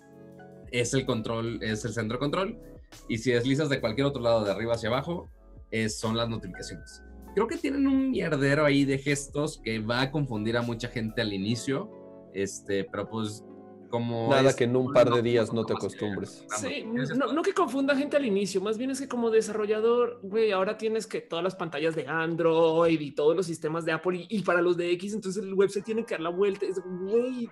[0.70, 2.60] es el control, es el centro control.
[3.08, 5.30] Y si deslizas de cualquier otro lado de arriba hacia abajo,
[5.70, 7.02] es- son las notificaciones.
[7.34, 11.20] Creo que tienen un mierdero ahí de gestos que va a confundir a mucha gente
[11.22, 11.90] al inicio.
[12.34, 13.44] Este, pero pues
[13.90, 14.28] como...
[14.28, 16.44] Nada es- que en un par de no- días no te acostumbres.
[16.58, 16.84] Sí,
[17.16, 20.76] no, no que confunda gente al inicio, más bien es que como desarrollador, güey, ahora
[20.76, 24.42] tienes que todas las pantallas de Android y todos los sistemas de Apple y, y
[24.42, 26.66] para los de X, entonces el web se tiene que dar la vuelta.
[26.66, 27.48] Es, güey,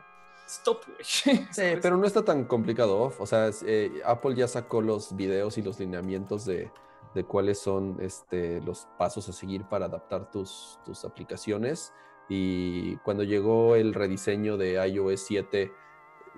[0.47, 0.99] stop, güey.
[1.51, 3.15] Sí, pero no está tan complicado.
[3.19, 6.71] O sea, eh, Apple ya sacó los videos y los lineamientos de,
[7.17, 11.93] de cuáles son este, los pasos a seguir para adaptar tus, tus aplicaciones.
[12.29, 15.73] Y cuando llegó el rediseño de iOS 7,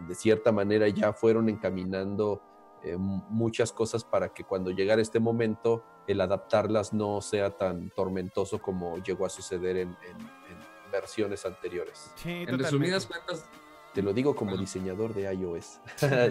[0.07, 2.41] de cierta manera ya fueron encaminando
[2.85, 8.62] eh, muchas cosas para que cuando llegara este momento, el adaptarlas no sea tan tormentoso
[8.62, 12.12] como llegó a suceder en, en- en versiones anteriores.
[12.14, 12.62] Sí, En totalmente.
[12.64, 13.45] resumidas cuentas,
[13.93, 15.81] Te lo digo como diseñador de iOS.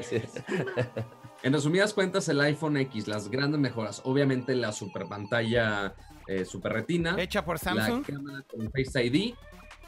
[0.04, 0.22] Sí.
[1.44, 5.94] En resumidas cuentas, el iPhone X, las grandes mejoras, obviamente la super pantalla
[6.28, 8.02] eh, super retina, Hecha por Samsung.
[8.08, 9.34] la cámara con Face ID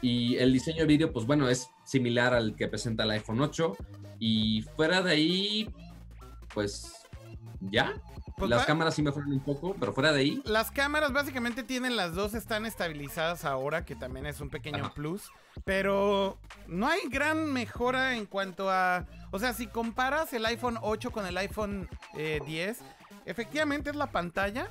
[0.00, 3.76] y el diseño de vídeo, pues bueno, es similar al que presenta el iPhone 8
[4.18, 5.74] y fuera de ahí,
[6.54, 6.94] pues
[7.60, 8.00] ya,
[8.40, 11.62] Pues las va- cámaras sí mejoran un poco, pero fuera de ahí, Las cámaras básicamente
[11.62, 14.94] tienen las dos, están estabilizadas ahora, que también es un pequeño Ajá.
[14.94, 15.30] plus.
[15.64, 19.06] Pero no hay gran mejora en cuanto a...
[19.30, 22.78] O sea, si comparas el iPhone 8 con el iPhone eh, 10,
[23.26, 24.68] efectivamente es la pantalla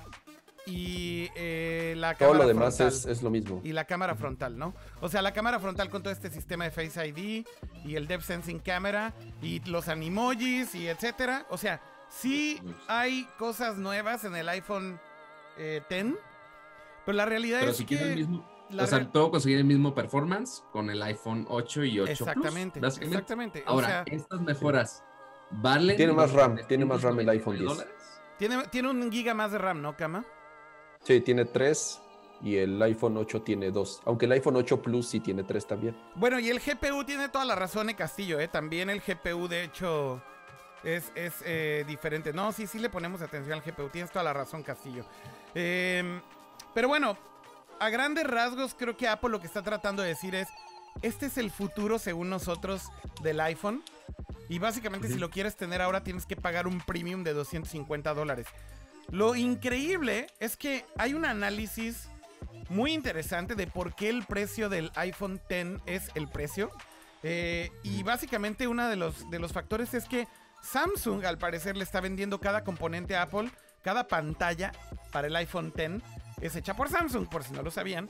[0.65, 2.97] y eh, la Todo cámara lo demás frontal.
[2.97, 3.61] es, es lo mismo.
[3.63, 4.73] Y la cámara frontal, ¿no?
[5.01, 7.45] O sea, la cámara frontal con todo este sistema de Face ID
[7.85, 11.45] y el Depth Sensing Camera y los animojis y etcétera.
[11.49, 14.99] O sea, sí hay cosas nuevas en el iPhone
[15.57, 16.15] eh, 10,
[17.05, 17.95] pero la realidad pero es si que...
[18.01, 21.83] el mismo, la o sea, real- puedo conseguir el mismo performance con el iPhone 8
[21.85, 23.15] y 8 Plus, Exactamente, básicamente.
[23.15, 23.63] exactamente.
[23.65, 25.03] o Ahora, sea, estas mejoras
[25.51, 25.97] valen.
[25.97, 27.67] Tiene más RAM, tiene más RAM el iPhone 10.
[27.69, 27.93] dólares?
[28.37, 30.23] tiene, tiene un giga más de RAM, ¿no, Kama?
[31.03, 32.01] Sí, tiene 3
[32.41, 34.01] y el iPhone 8 tiene 2.
[34.05, 35.97] Aunque el iPhone 8 Plus sí tiene 3 también.
[36.15, 38.47] Bueno, y el GPU tiene toda la razón, eh, Castillo, ¿eh?
[38.47, 40.21] También el GPU, de hecho,
[40.83, 42.33] es, es eh, diferente.
[42.33, 43.89] No, sí, sí le ponemos atención al GPU.
[43.89, 45.05] Tienes toda la razón, Castillo.
[45.53, 46.21] Em,
[46.73, 47.17] pero bueno,
[47.79, 50.47] a grandes rasgos, creo que Apple lo que está tratando de decir es:
[51.01, 52.83] este es el futuro, según nosotros,
[53.21, 53.83] del iPhone.
[54.47, 58.47] Y básicamente, si lo quieres tener ahora, tienes que pagar un premium de 250 dólares.
[59.11, 62.09] Lo increíble es que hay un análisis
[62.69, 66.71] muy interesante de por qué el precio del iPhone X es el precio.
[67.23, 70.27] Eh, y básicamente uno de los, de los factores es que
[70.61, 73.51] Samsung al parecer le está vendiendo cada componente a Apple,
[73.81, 74.71] cada pantalla
[75.11, 76.01] para el iPhone X
[76.41, 78.09] es hecha por Samsung, por si no lo sabían.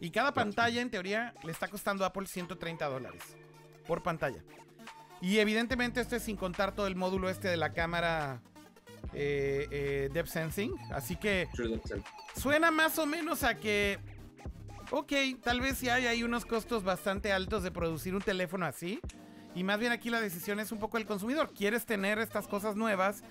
[0.00, 3.22] Y cada pantalla en teoría le está costando a Apple 130 dólares
[3.86, 4.42] por pantalla.
[5.20, 8.40] Y evidentemente esto es sin contar todo el módulo este de la cámara
[9.12, 10.74] eh, eh, Depth Sensing.
[10.92, 11.48] Así que
[12.34, 13.98] suena más o menos a que,
[14.90, 15.12] ok,
[15.42, 19.00] tal vez sí hay ahí unos costos bastante altos de producir un teléfono así.
[19.54, 21.50] Y más bien aquí la decisión es un poco el consumidor.
[21.52, 23.22] ¿Quieres tener estas cosas nuevas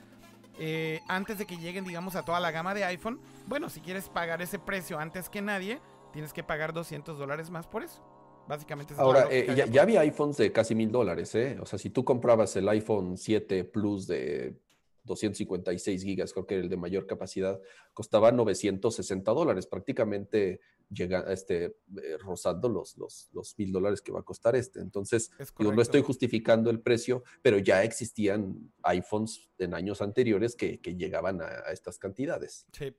[0.60, 3.20] eh, antes de que lleguen, digamos, a toda la gama de iPhone?
[3.48, 5.80] Bueno, si quieres pagar ese precio antes que nadie,
[6.12, 8.04] tienes que pagar 200 dólares más por eso.
[8.48, 11.58] Básicamente es Ahora, eh, ya, ya había iPhones de casi mil dólares, ¿eh?
[11.62, 14.56] O sea, si tú comprabas el iPhone 7 Plus de
[15.04, 17.60] 256 gigas, creo que era el de mayor capacidad,
[17.94, 24.20] costaba 960 dólares, prácticamente llega, este, eh, rozando los, los, los mil dólares que va
[24.20, 24.80] a costar este.
[24.80, 30.56] Entonces, Es digo, no estoy justificando el precio, pero ya existían iPhones en años anteriores
[30.56, 32.66] que, que llegaban a, a estas cantidades.
[32.74, 32.94] Sí.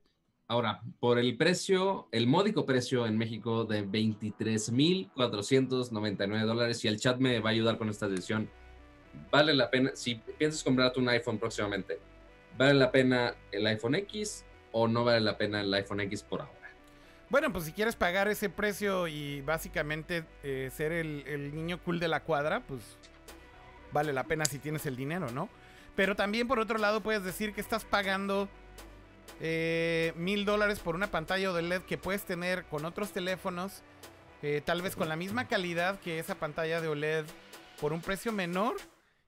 [0.50, 7.20] Ahora, por el precio, el módico precio en México de 23.499 dólares, y el chat
[7.20, 8.50] me va a ayudar con esta decisión,
[9.30, 12.00] vale la pena, si piensas comprarte un iPhone próximamente,
[12.58, 16.40] ¿vale la pena el iPhone X o no vale la pena el iPhone X por
[16.40, 16.59] ahora?
[17.30, 22.00] Bueno, pues si quieres pagar ese precio y básicamente eh, ser el, el niño cool
[22.00, 22.80] de la cuadra, pues
[23.92, 25.48] vale la pena si tienes el dinero, ¿no?
[25.94, 28.48] Pero también por otro lado puedes decir que estás pagando
[29.40, 33.82] eh, mil dólares por una pantalla de LED que puedes tener con otros teléfonos,
[34.42, 37.26] eh, tal vez con la misma calidad que esa pantalla de OLED
[37.80, 38.76] por un precio menor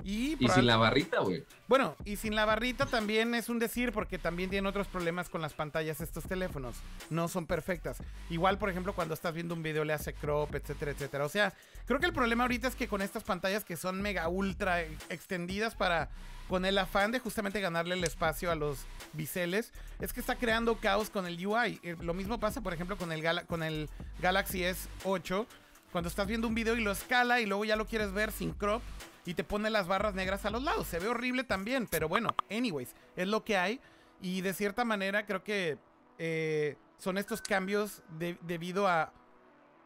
[0.04, 1.44] Y, sin la barrita, güey.
[1.68, 5.40] Bueno, y sin la barrita también es un decir porque también tienen otros problemas con
[5.40, 6.76] las pantallas estos teléfonos.
[7.10, 7.98] No son perfectas.
[8.30, 11.24] Igual, por ejemplo, cuando estás viendo un video le hace crop, etcétera, etcétera.
[11.24, 11.52] O sea,
[11.86, 15.74] creo que el problema ahorita es que con estas pantallas que son mega ultra extendidas
[15.74, 16.10] para
[16.48, 18.80] con el afán de justamente ganarle el espacio a los
[19.14, 21.80] biseles, es que está creando caos con el UI.
[21.82, 23.88] Eh, Lo mismo pasa, por ejemplo, con el, Gala- con el
[24.20, 25.46] Galaxy S8.
[25.92, 28.52] Cuando estás viendo un video y lo escala y luego ya lo quieres ver sin
[28.52, 28.82] crop
[29.24, 30.86] y te pone las barras negras a los lados.
[30.86, 33.80] Se ve horrible también, pero bueno, anyways, es lo que hay.
[34.20, 35.78] Y de cierta manera creo que
[36.18, 39.12] eh, son estos cambios de- debido a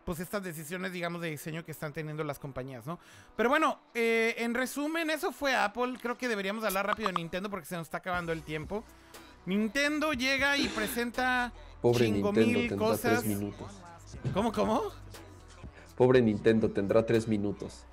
[0.05, 3.01] pues estas decisiones, digamos, de diseño que están teniendo las compañías, ¿no?
[3.37, 5.95] Pero bueno, eh, en resumen, eso fue Apple.
[6.01, 8.85] Creo que deberíamos hablar rápido de Nintendo porque se nos está acabando el tiempo.
[9.47, 13.23] Nintendo llega y presenta Pobre chingo Nintendo mil cosas.
[13.23, 13.73] tres minutos.
[14.33, 14.83] ¿Cómo, cómo?
[15.97, 17.85] Pobre Nintendo tendrá tres minutos.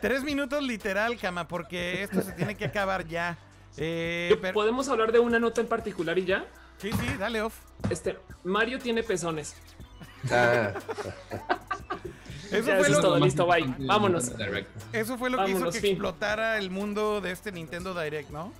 [0.00, 3.38] Tres minutos literal, cama, porque esto se tiene que acabar ya.
[3.76, 6.44] Eh, pero- ¿Podemos hablar de una nota en particular y ya?
[6.78, 7.54] Sí, sí, dale off.
[7.90, 9.56] Este, Mario tiene pezones.
[10.30, 10.72] Ah,
[12.50, 13.74] Eso Ya, fue, eso lo, todo, listo, bye.
[13.78, 14.30] Vámonos.
[14.92, 15.92] Eso fue lo que hizo que fin.
[15.92, 18.52] explotara el mundo de este Nintendo Direct, ¿no?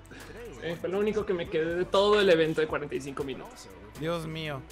[0.62, 3.68] Eh, fue lo único que me quedé de todo el evento de 45 minutos.
[4.00, 4.62] Dios mío.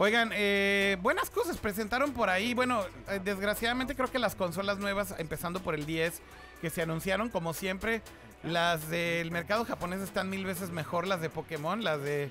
[0.00, 2.54] Oigan, eh, buenas cosas presentaron por ahí.
[2.54, 6.22] Bueno, eh, desgraciadamente creo que las consolas nuevas, empezando por el 10,
[6.60, 8.00] que se anunciaron, como siempre,
[8.44, 12.30] las del mercado japonés están mil veces mejor, las de Pokémon, las de...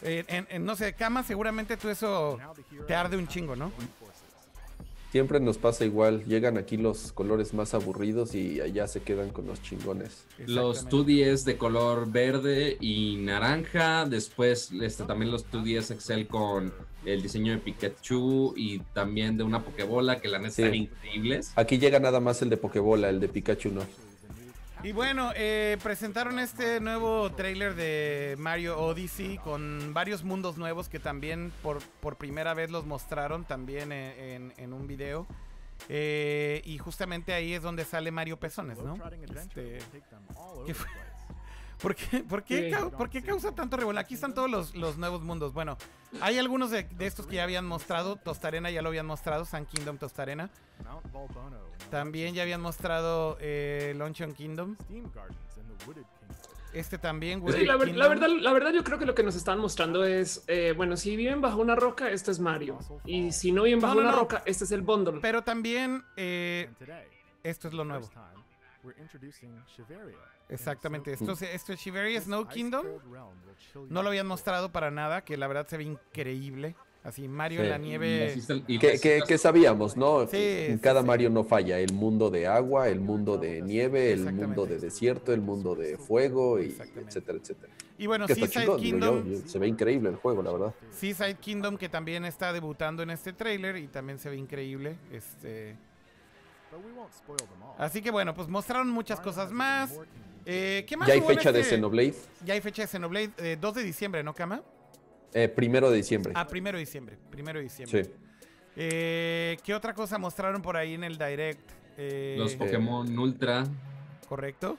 [0.00, 2.38] eh, en, en, no sé, Kama, seguramente tú eso
[2.88, 3.70] te arde un chingo, ¿no?
[5.12, 6.24] Siempre nos pasa igual.
[6.24, 10.24] Llegan aquí los colores más aburridos y allá se quedan con los chingones.
[10.46, 11.12] Los Exactamente.
[11.12, 14.06] 2DS de color verde y naranja.
[14.06, 16.72] Después este, también los 2DS Excel con
[17.04, 20.62] el diseño de Pikachu y también de una Pokébola que la neta Sí.
[20.62, 21.52] están increíbles.
[21.56, 23.82] Aquí llega nada más el de Pokébola, el de Pikachu no.
[24.84, 30.98] Y bueno, eh, presentaron este nuevo trailer de Mario Odyssey con varios mundos nuevos que
[30.98, 35.26] también por, por primera vez los mostraron también en, en- en un video.
[35.88, 38.96] Eh, y justamente ahí es donde sale Mario Pezones, ¿no?
[39.42, 39.78] Este.
[41.82, 42.76] ¿Por qué, por qué, Sí.
[42.76, 43.98] cau- por qué causa tanto revuelo?
[43.98, 45.52] Aquí están todos los, los nuevos mundos.
[45.52, 45.76] Bueno,
[46.20, 48.16] hay algunos de, de estos que ya habían mostrado.
[48.16, 49.44] Tostarena ya lo habían mostrado.
[49.44, 50.48] Sun Kingdom Tostarena.
[51.90, 54.76] También ya habían mostrado eh, Luncheon Kingdom.
[56.72, 59.34] Este también, Wooded la, ver- la verdad, la verdad, yo creo que lo que nos
[59.36, 62.78] están mostrando es, eh, bueno, si viven bajo una roca, este es Mario.
[63.04, 64.22] Y si no viven bajo No, no, una no.
[64.22, 65.18] roca, este es el bundle.
[65.20, 66.70] Pero también eh,
[67.42, 68.08] esto es lo nuevo.
[70.48, 71.12] Exactamente.
[71.12, 72.86] Esto, se- esto es Shiveria Snow Kingdom.
[73.88, 76.76] No lo habían mostrado para nada, que la verdad se ve increíble.
[77.04, 77.70] Así, Mario en Sí.
[77.70, 78.34] la nieve.
[78.68, 80.24] Y Que, las- que- que sabíamos, ¿no?
[80.28, 81.06] Sí, en sí, cada sí.
[81.06, 81.80] Mario no falla.
[81.80, 85.98] El mundo de agua, el mundo de nieve, el mundo de desierto, el mundo de
[85.98, 87.72] fuego, y etcétera, etcétera.
[87.98, 89.48] Y bueno, Que Seaside chingón, digo yo, Kingdom.
[89.48, 90.74] se ve increíble el juego, la verdad.
[90.92, 94.96] Seaside Kingdom que también está debutando en este tráiler y también se ve increíble.
[95.10, 95.76] Este,
[97.78, 99.98] así que bueno, pues mostraron muchas cosas más.
[100.44, 102.88] Eh, ¿Qué más Ya hay hubo en fecha de este- Xenoblade, Ya hay fecha de
[102.88, 104.62] Xenoblade, eh, 2 de diciembre, ¿no, Kama?
[105.34, 106.32] eh, primero de diciembre.
[106.36, 107.16] Ah, primero de diciembre.
[107.30, 108.04] Primero de diciembre.
[108.04, 108.10] Sí.
[108.76, 111.70] Eh, ¿Qué otra cosa mostraron por ahí en el Direct?
[111.96, 113.64] Eh, Los Pokémon Ultra.
[114.28, 114.78] ¿Correcto?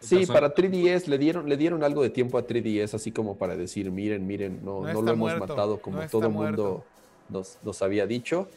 [0.00, 3.56] Sí, para 3DS le dieron, le dieron algo de tiempo a 3DS, así como para
[3.56, 6.62] decir, miren, miren, no, No lo hemos muerto, matado como no todo el muerto.
[6.62, 6.84] mundo
[7.28, 8.48] nos, nos había dicho.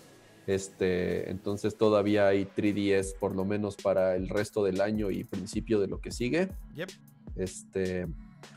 [0.46, 5.80] Este, entonces todavía hay 3DS por lo menos para el resto del año y principio
[5.80, 6.50] de lo que sigue.
[6.76, 6.90] Yep.
[7.36, 8.08] Este,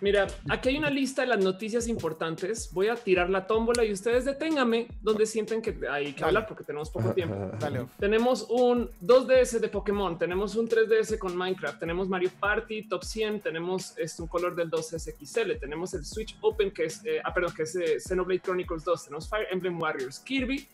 [0.00, 2.70] Mira, aquí hay una lista de las noticias importantes.
[2.72, 6.24] Voy a tirar la tómbola y ustedes deténgame donde sienten que hay que Dale.
[6.24, 7.52] hablar porque tenemos poco tiempo.
[7.58, 7.86] Dale.
[7.98, 13.40] Tenemos un 2DS de Pokémon, tenemos un 3DS con Minecraft, tenemos Mario Party Top 100,
[13.40, 17.32] tenemos este, un color del 2S XL, tenemos el Switch Open que es, eh, ah,
[17.32, 20.66] perdón, que es eh, Xenoblade Chronicles 2, tenemos Fire Emblem Warriors, Kirby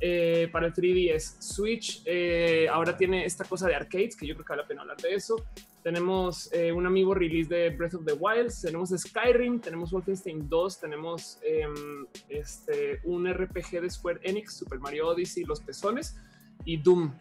[0.00, 4.44] eh, para el 3DS, Switch eh, ahora tiene esta cosa de arcades que yo creo
[4.44, 5.36] que vale la pena hablar de eso.
[5.82, 10.80] Tenemos eh, un amigo release de Breath of the Wild, tenemos Skyrim, tenemos Wolfenstein 2,
[10.80, 16.16] tenemos em, este, un RPG de Square Enix, Super Mario Odyssey, Los Pezones
[16.64, 17.12] y Doom.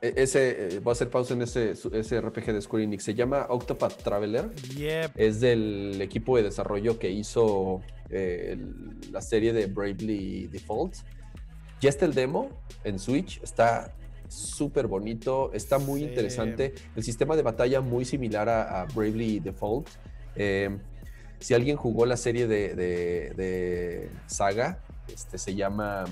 [0.00, 3.02] e- ese, eh, voy a hacer pausa en ese, ese RPG de Square Enix.
[3.02, 4.52] Se llama Octopath Traveler.
[4.76, 5.12] Yep.
[5.16, 7.80] Es del equipo de desarrollo que hizo
[8.10, 10.94] eh, el- la serie de Bravely Default.
[11.82, 12.48] Ya está el demo
[12.84, 13.92] en Switch, está
[14.28, 16.06] súper bonito, está muy Sí.
[16.06, 16.74] interesante.
[16.94, 19.88] El sistema de batalla muy similar a, a Bravely Default.
[20.36, 20.78] Eh,
[21.40, 24.78] si alguien jugó la serie de, de- de Saga,
[25.12, 26.04] este, se llama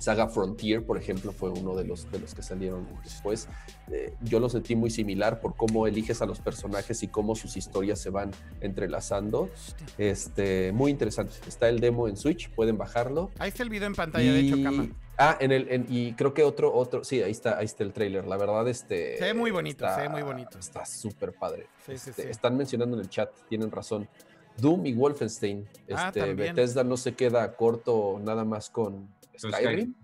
[0.00, 3.48] Saga Frontier, por ejemplo, fue uno de los, de los que salieron después.
[3.92, 7.56] Eh, yo lo sentí muy similar por cómo eliges a los personajes y cómo sus
[7.56, 8.30] historias se van
[8.62, 9.50] entrelazando.
[9.98, 11.34] Este, muy interesante.
[11.46, 13.30] Está el demo en Switch, pueden bajarlo.
[13.38, 14.88] Ahí está el video en pantalla, de hecho, Cama.
[15.18, 17.92] Ah, en el, en- y creo que otro, otro, sí, ahí está, ahí está el
[17.92, 18.26] trailer.
[18.26, 19.18] La verdad, este.
[19.18, 20.58] Se ve muy bonito, está- se ve muy bonito.
[20.58, 21.66] Está súper padre.
[21.84, 22.28] Sí, sí, Este, sí.
[22.30, 24.08] Están mencionando en el chat, tienen razón.
[24.56, 25.68] Doom y Wolfenstein.
[25.92, 26.32] Ah, Este.
[26.32, 29.08] Bethesda no se queda corto nada más Con
[29.40, 29.94] Skyrim,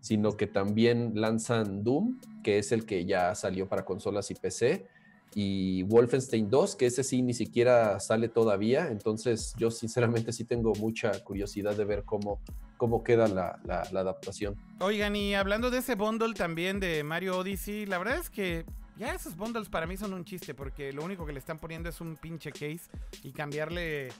[0.00, 4.86] sino que también lanzan Doom, que es el que ya salió para consolas y PC,
[5.34, 8.88] y Wolfenstein 2, que ese sí ni siquiera sale todavía.
[8.88, 12.40] Entonces, yo sinceramente sí tengo mucha curiosidad de ver cómo,
[12.76, 14.56] cómo queda la, la- la adaptación.
[14.80, 18.66] Oigan, y hablando de ese bundle también de Mario Odyssey, la verdad es que
[18.98, 21.88] ya esos bundles para mí son un chiste, porque lo único que le están poniendo
[21.88, 22.80] es un pinche case
[23.22, 24.10] y cambiarle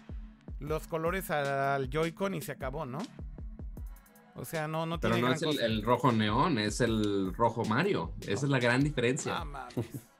[0.60, 2.98] los colores al Joy-Con y se acabó, ¿no?
[4.34, 5.66] O sea, no, no Pero tiene no gran es el, cosa.
[5.66, 8.12] el rojo neón, es el rojo Mario.
[8.22, 9.38] Esa es la gran diferencia.
[9.38, 9.74] Ah, mames.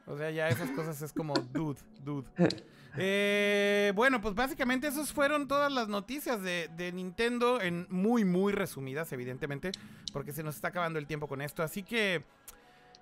[0.06, 2.26] O sea, ya esas cosas es como dude, dude.
[2.98, 8.52] Eh, bueno, pues básicamente esas fueron todas las noticias de, de Nintendo en muy, muy
[8.52, 9.72] resumidas, evidentemente,
[10.12, 11.62] porque se nos está acabando el tiempo con esto.
[11.62, 12.22] Así que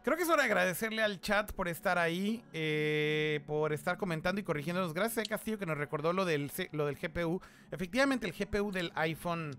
[0.05, 4.41] creo que es hora de agradecerle al chat por estar ahí, eh, por estar comentando
[4.41, 4.95] y corrigiéndonos.
[4.95, 7.41] Gracias a Castillo que nos recordó lo del, lo del GPU.
[7.73, 9.57] Efectivamente, el GPU del iPhone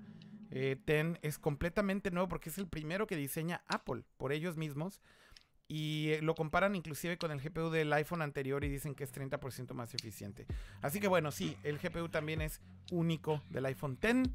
[0.52, 5.02] eh, X es completamente nuevo porque es el primero que diseña Apple por ellos mismos.
[5.68, 9.14] Y eh, lo comparan inclusive con el GPU del iPhone anterior y dicen que es
[9.14, 10.46] 30% más eficiente.
[10.82, 12.60] Así que bueno, sí, el GPU también es
[12.92, 14.30] único del iPhone X.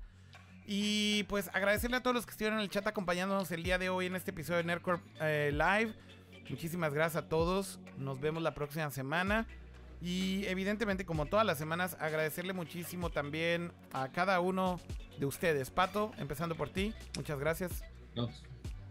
[0.67, 3.91] Y pues agradecerle a todos los que estuvieron en el chat acompañándonos el día de
[3.91, 5.95] hoy en este episodio de Nerdcore eh, Live.
[6.49, 7.79] Muchísimas gracias a todos.
[7.99, 9.47] Nos vemos la próxima semana.
[10.01, 14.79] Y evidentemente, como todas las semanas, agradecerle muchísimo también a cada uno
[15.19, 15.71] de ustedes.
[15.71, 17.83] Pato, empezando por ti, muchas gracias.
[18.15, 18.29] No.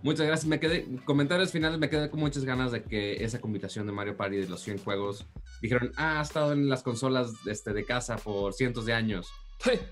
[0.02, 0.46] Muchas gracias.
[0.48, 4.16] Me quedé, comentarios finales, me quedé con muchas ganas de que esa combinación de Mario
[4.16, 5.26] Party de los 100 juegos,
[5.62, 9.28] dijeron, ah, ha estado en las consolas este, de casa por cientos de años.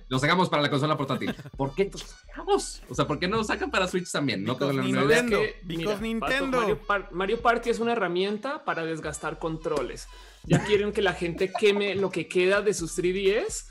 [0.10, 1.34] Lo sacamos para la consola portátil.
[1.58, 2.84] ¿Por qué lo sacamos?
[2.90, 4.44] O sea, ¿por qué no lo sacan para Switch también?
[4.44, 4.84] No en la.
[4.84, 5.38] Nintendo.
[5.38, 5.60] ¿Sabes qué?
[5.66, 6.60] because Mira, Pato, Nintendo.
[6.60, 10.08] Mario, Par- Mario Party es una herramienta para desgastar controles.
[10.46, 13.66] Ya quieren que la gente queme lo que queda de sus 3DS.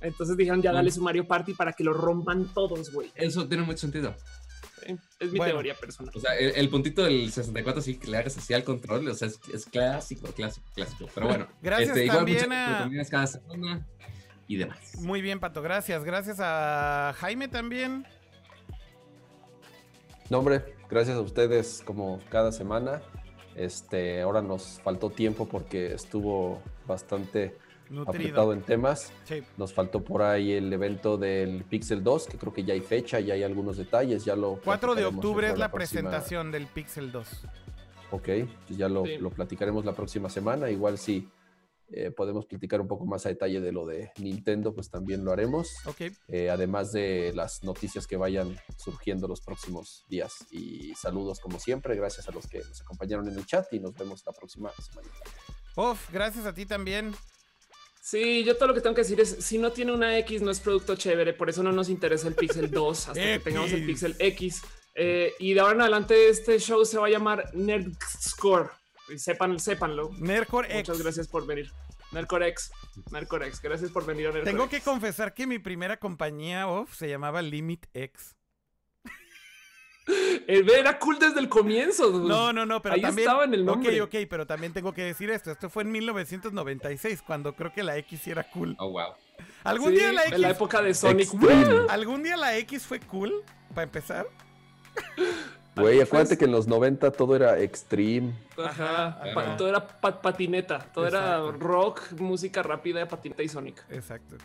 [0.00, 3.10] Entonces dijeron, ya dale su Mario Party para que lo rompan todos, güey.
[3.14, 4.14] Eso tiene mucho sentido.
[4.86, 4.96] ¿sí?
[5.18, 5.54] Es mi Bueno.
[5.54, 6.12] teoría personal.
[6.16, 9.14] O sea, el, el puntito del 64 sí que le hagas así al control, o
[9.14, 11.08] sea, es, es clásico, clásico, clásico.
[11.14, 12.36] Pero bueno, Gracias este, igual también
[12.90, 13.86] muchas a- cada semana
[14.46, 14.78] y demás.
[15.00, 16.04] Muy bien, Pato, gracias.
[16.04, 18.06] Gracias a Jaime también.
[20.30, 23.00] No, hombre, gracias a ustedes como cada semana.
[23.58, 27.56] Este, ahora nos faltó tiempo porque estuvo bastante
[27.90, 28.52] apretado Nutrido.
[28.52, 29.12] en temas.
[29.24, 29.42] Sí.
[29.56, 33.18] Nos faltó por ahí el evento del Pixel 2, que creo que ya hay fecha,
[33.20, 37.26] ya hay algunos detalles, ya lo 4 de octubre es la presentación del Pixel 2.
[38.10, 38.24] Ok,
[38.66, 39.18] pues ya lo, Sí.
[39.18, 40.70] lo platicaremos la próxima semana.
[40.70, 41.28] Igual si
[41.90, 45.32] eh, podemos platicar un poco más a detalle de lo de Nintendo, pues también lo
[45.32, 45.68] haremos.
[45.86, 46.02] Ok.
[46.28, 50.46] Eh, además de las noticias que vayan surgiendo los próximos días.
[50.50, 53.94] Y saludos como siempre, gracias a los que nos acompañaron en el chat y nos
[53.94, 55.08] vemos la próxima semana.
[55.76, 57.14] Uf, gracias a ti también.
[58.02, 60.50] Sí, yo todo lo que tengo que decir es, si no tiene una X no
[60.50, 63.84] es producto chévere, por eso no nos interesa el Pixel 2 hasta que tengamos el.
[63.84, 64.62] Pixel X.
[64.94, 68.70] Eh, y de ahora en adelante este show se va a llamar Nerd Score.
[69.16, 70.10] Sepan, sépanlo.
[70.18, 70.88] Nerdcore X.
[70.88, 71.72] Muchas gracias por venir.
[72.12, 72.70] Nerdcorex.
[73.10, 73.60] Nerdcorex.
[73.62, 74.50] Gracias por venir a Nerdcorex.
[74.56, 78.34] Tengo que confesar que mi primera compañía off se llamaba Limit X.
[80.50, 82.10] Eh, Era cool desde el comienzo.
[82.10, 82.26] dude.
[82.28, 83.28] No, no, no, pero Ahí también.
[83.28, 84.00] estaba en el nombre.
[84.00, 85.50] Ok, ok, pero también tengo que decir esto.
[85.50, 88.74] Esto fue en 1996, cuando creo que la X era cool.
[88.78, 89.12] Oh, wow.
[89.64, 90.32] ¿Algún Sí, día la X?
[90.36, 91.28] en la época de Sonic.
[91.34, 91.84] Extreme.
[91.90, 93.44] ¿Algún día la X fue cool?
[93.74, 94.26] Para empezar.
[95.80, 98.32] Güey, acuérdate que en los 90 todo era extreme.
[98.56, 99.06] Ajá.
[99.08, 99.56] Ajá, pa- ajá.
[99.56, 100.78] todo era pa- patineta.
[100.92, 101.48] Todo Exacto.
[101.50, 103.84] era rock, música rápida, patineta y Sonic.
[103.90, 104.36] Exacto.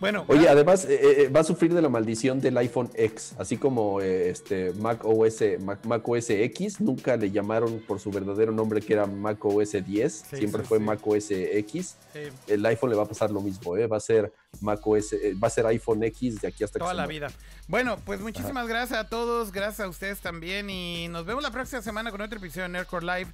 [0.00, 3.58] Bueno, Oye, además eh, eh, va a sufrir de la maldición del iPhone X, así
[3.58, 8.50] como eh, este Mac OS, Mac, Mac OS X, nunca le llamaron por su verdadero
[8.50, 10.84] nombre que era Mac OS 10, Sí, siempre sí, fue sí.
[10.84, 11.96] Mac OS X.
[12.14, 13.86] eh, El iPhone le va a pasar lo mismo, ¿eh?
[13.86, 14.32] va a ser
[14.62, 17.28] Mac OS, eh, va a ser iPhone X de aquí hasta toda la muera.
[17.28, 17.38] vida.
[17.68, 21.82] Bueno, pues muchísimas gracias a todos, gracias a ustedes también y nos vemos la próxima
[21.82, 23.32] semana con otro episodio de Nerdcore Live.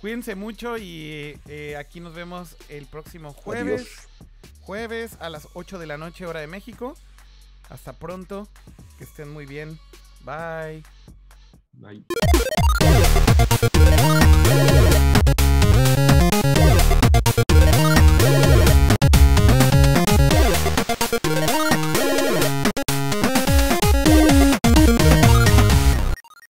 [0.00, 3.82] Cuídense mucho y eh, aquí nos vemos el próximo jueves.
[3.82, 4.25] Adiós.
[4.66, 6.96] Jueves a las 8 de la noche, hora de México.
[7.70, 8.48] Hasta pronto.
[8.98, 9.78] Que estén muy bien.
[10.24, 10.82] Bye.
[11.74, 12.02] Bye.